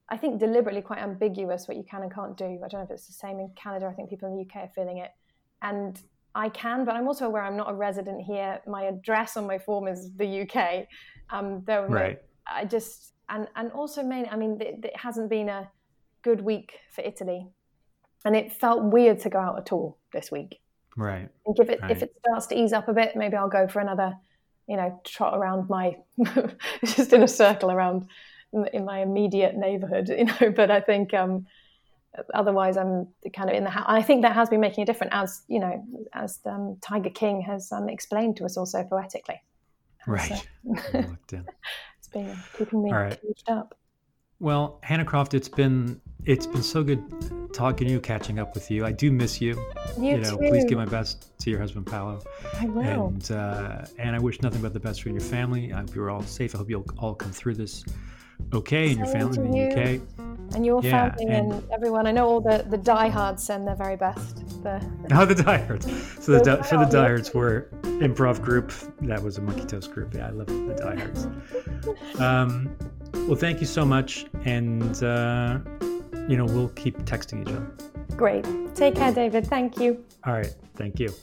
I 0.10 0.18
think 0.18 0.40
deliberately 0.40 0.82
quite 0.82 1.00
ambiguous 1.00 1.68
what 1.68 1.78
you 1.78 1.84
can 1.84 2.02
and 2.02 2.14
can't 2.14 2.38
do. 2.38 2.60
I 2.64 2.68
don't 2.68 2.80
know 2.80 2.86
if 2.86 2.92
it's 2.92 3.08
the 3.08 3.14
same 3.14 3.40
in 3.40 3.52
Canada. 3.56 3.88
I 3.88 3.94
think 3.94 4.10
people 4.10 4.30
in 4.30 4.36
the 4.36 4.42
UK 4.42 4.70
are 4.70 4.72
feeling 4.74 4.98
it, 4.98 5.12
and 5.62 6.02
I 6.36 6.50
can, 6.50 6.84
but 6.86 6.96
I'm 6.96 7.08
also 7.08 7.26
aware 7.28 7.44
I'm 7.44 7.58
not 7.58 7.70
a 7.70 7.74
resident 7.74 8.22
here. 8.22 8.60
My 8.68 8.84
address 8.84 9.38
on 9.38 9.46
my 9.46 9.60
form 9.60 9.88
is 9.88 10.12
the 10.16 10.42
UK. 10.42 10.88
Um, 11.30 11.64
though 11.66 11.86
right. 11.86 12.20
I 12.48 12.66
just 12.66 13.14
and 13.30 13.48
and 13.56 13.72
also 13.72 14.04
mainly, 14.04 14.30
I 14.30 14.36
mean, 14.36 14.60
it, 14.60 14.84
it, 14.84 14.98
hasn't 14.98 15.30
been 15.30 15.50
a 15.50 15.70
good 16.22 16.42
week 16.42 16.74
for 16.92 17.02
Italy, 17.02 17.48
and 18.26 18.36
it 18.36 18.52
felt 18.52 18.84
weird 18.84 19.20
to 19.22 19.30
go 19.30 19.40
out 19.40 19.58
at 19.58 19.72
all 19.72 19.98
this 20.12 20.32
week. 20.32 20.60
Right. 20.98 21.30
And 21.46 21.60
if 21.60 21.70
it 21.70 21.82
right. 21.82 21.92
if 21.92 22.04
it 22.04 22.14
starts 22.26 22.48
to 22.48 22.60
ease 22.60 22.74
up 22.74 22.88
a 22.88 22.94
bit, 22.94 23.16
maybe 23.16 23.36
I'll 23.36 23.50
go 23.50 23.68
for 23.68 23.80
another, 23.80 24.16
you 24.68 24.78
know, 24.78 25.00
trot 25.04 25.38
around 25.38 25.70
my 25.70 25.98
just 26.84 27.14
in 27.14 27.24
a 27.24 27.28
circle 27.28 27.72
around 27.72 28.08
in 28.74 28.86
my 28.86 29.02
immediate 29.02 29.56
neighborhood, 29.56 30.10
you 30.18 30.26
know. 30.26 30.52
But 30.56 30.72
I 30.72 30.82
think 30.82 31.14
um, 31.14 31.46
otherwise 32.34 32.78
I'm 32.78 33.08
kind 33.34 33.50
of 33.50 33.56
in 33.56 33.64
the 33.64 33.70
house. 33.70 33.86
I 33.88 34.02
think 34.02 34.22
that 34.22 34.34
has 34.34 34.50
been 34.50 34.62
making 34.62 34.84
a 34.84 34.86
difference, 34.86 35.12
as 35.14 35.42
you 35.48 35.60
know, 35.60 35.84
as 36.14 36.40
um, 36.46 36.78
Tiger 36.82 37.10
King 37.10 37.42
has 37.42 37.72
um, 37.72 37.90
explained 37.90 38.38
to 38.38 38.46
us 38.46 38.58
also 38.58 38.84
poetically. 38.84 39.42
Right. 40.06 40.48
So, 40.92 41.04
it's 41.34 42.08
been 42.12 42.38
keeping 42.58 42.84
me 42.84 42.92
right. 42.92 43.20
caged 43.22 43.50
up. 43.50 43.78
Well, 44.40 44.80
Hannah 44.84 45.06
Croft, 45.06 45.34
it's 45.34 45.48
been 45.48 46.02
it's 46.26 46.46
been 46.46 46.64
so 46.64 46.84
good 46.84 47.02
talking 47.54 47.88
to 47.88 47.94
you, 47.94 48.00
catching 48.00 48.40
up 48.40 48.54
with 48.54 48.70
you. 48.70 48.86
I 48.86 48.92
do 48.92 49.12
miss 49.12 49.40
you. 49.40 49.54
You, 49.98 50.04
you 50.04 50.18
know, 50.18 50.38
too. 50.38 50.50
please 50.50 50.66
give 50.66 50.78
my 50.78 50.86
best 50.86 51.38
to 51.40 51.50
your 51.50 51.60
husband 51.60 51.88
Paolo. 51.88 52.22
I 52.60 52.66
will. 52.66 53.08
And 53.08 53.32
uh, 53.32 53.86
and 53.98 54.16
I 54.16 54.20
wish 54.20 54.42
nothing 54.42 54.62
but 54.62 54.74
the 54.74 54.80
best 54.80 55.02
for 55.02 55.10
your 55.10 55.22
family. 55.22 55.72
I 55.72 55.80
hope 55.80 55.96
you're 55.96 56.10
all 56.10 56.24
safe. 56.24 56.56
I 56.56 56.58
hope 56.58 56.70
you'll 56.70 56.86
all 56.98 57.16
come 57.16 57.32
through 57.32 57.56
this 57.56 57.86
okay 58.54 58.90
and 58.90 58.98
your 58.98 59.08
family 59.08 59.38
in 59.38 59.52
the 59.52 59.72
UK. 59.72 60.02
And 60.56 60.66
your 60.66 60.84
yeah, 60.84 61.10
family 61.10 61.34
and, 61.34 61.52
and, 61.52 61.72
everyone. 61.72 62.06
I 62.06 62.12
know 62.12 62.28
all 62.28 62.42
the, 62.42 62.64
the 62.70 62.78
diehards 62.78 63.44
send 63.44 63.68
their 63.68 63.76
very 63.76 63.96
best. 63.96 64.38
The, 64.62 64.80
oh, 65.12 65.26
the 65.26 65.36
diehards. 65.36 65.86
So 66.24 66.34
the, 66.34 66.44
the 66.44 66.64
for 66.64 66.78
the 66.78 66.86
diehards 66.86 67.34
were 67.34 67.70
improv 67.82 68.42
group. 68.42 68.72
That 69.02 69.24
was 69.24 69.38
a 69.38 69.42
Monkey 69.42 69.66
Toast 69.66 69.92
group. 69.92 70.14
Yeah, 70.14 70.28
I 70.28 70.30
love 70.30 70.48
the 70.48 70.76
diehards. 70.76 71.28
um, 72.20 72.76
well, 73.28 73.36
thank 73.36 73.62
you 73.62 73.66
so 73.66 73.84
much. 73.84 74.26
And, 74.46 75.04
uh, 75.04 75.60
you 76.28 76.38
know, 76.38 76.46
we'll 76.46 76.70
keep 76.70 76.98
texting 77.00 77.42
each 77.42 77.54
other. 77.54 77.72
Great. 78.16 78.46
Take 78.76 78.96
care, 78.96 79.12
David. 79.12 79.48
Thank 79.48 79.80
you. 79.80 80.04
All 80.26 80.34
right. 80.34 80.54
Thank 80.76 81.00
you. 81.00 81.14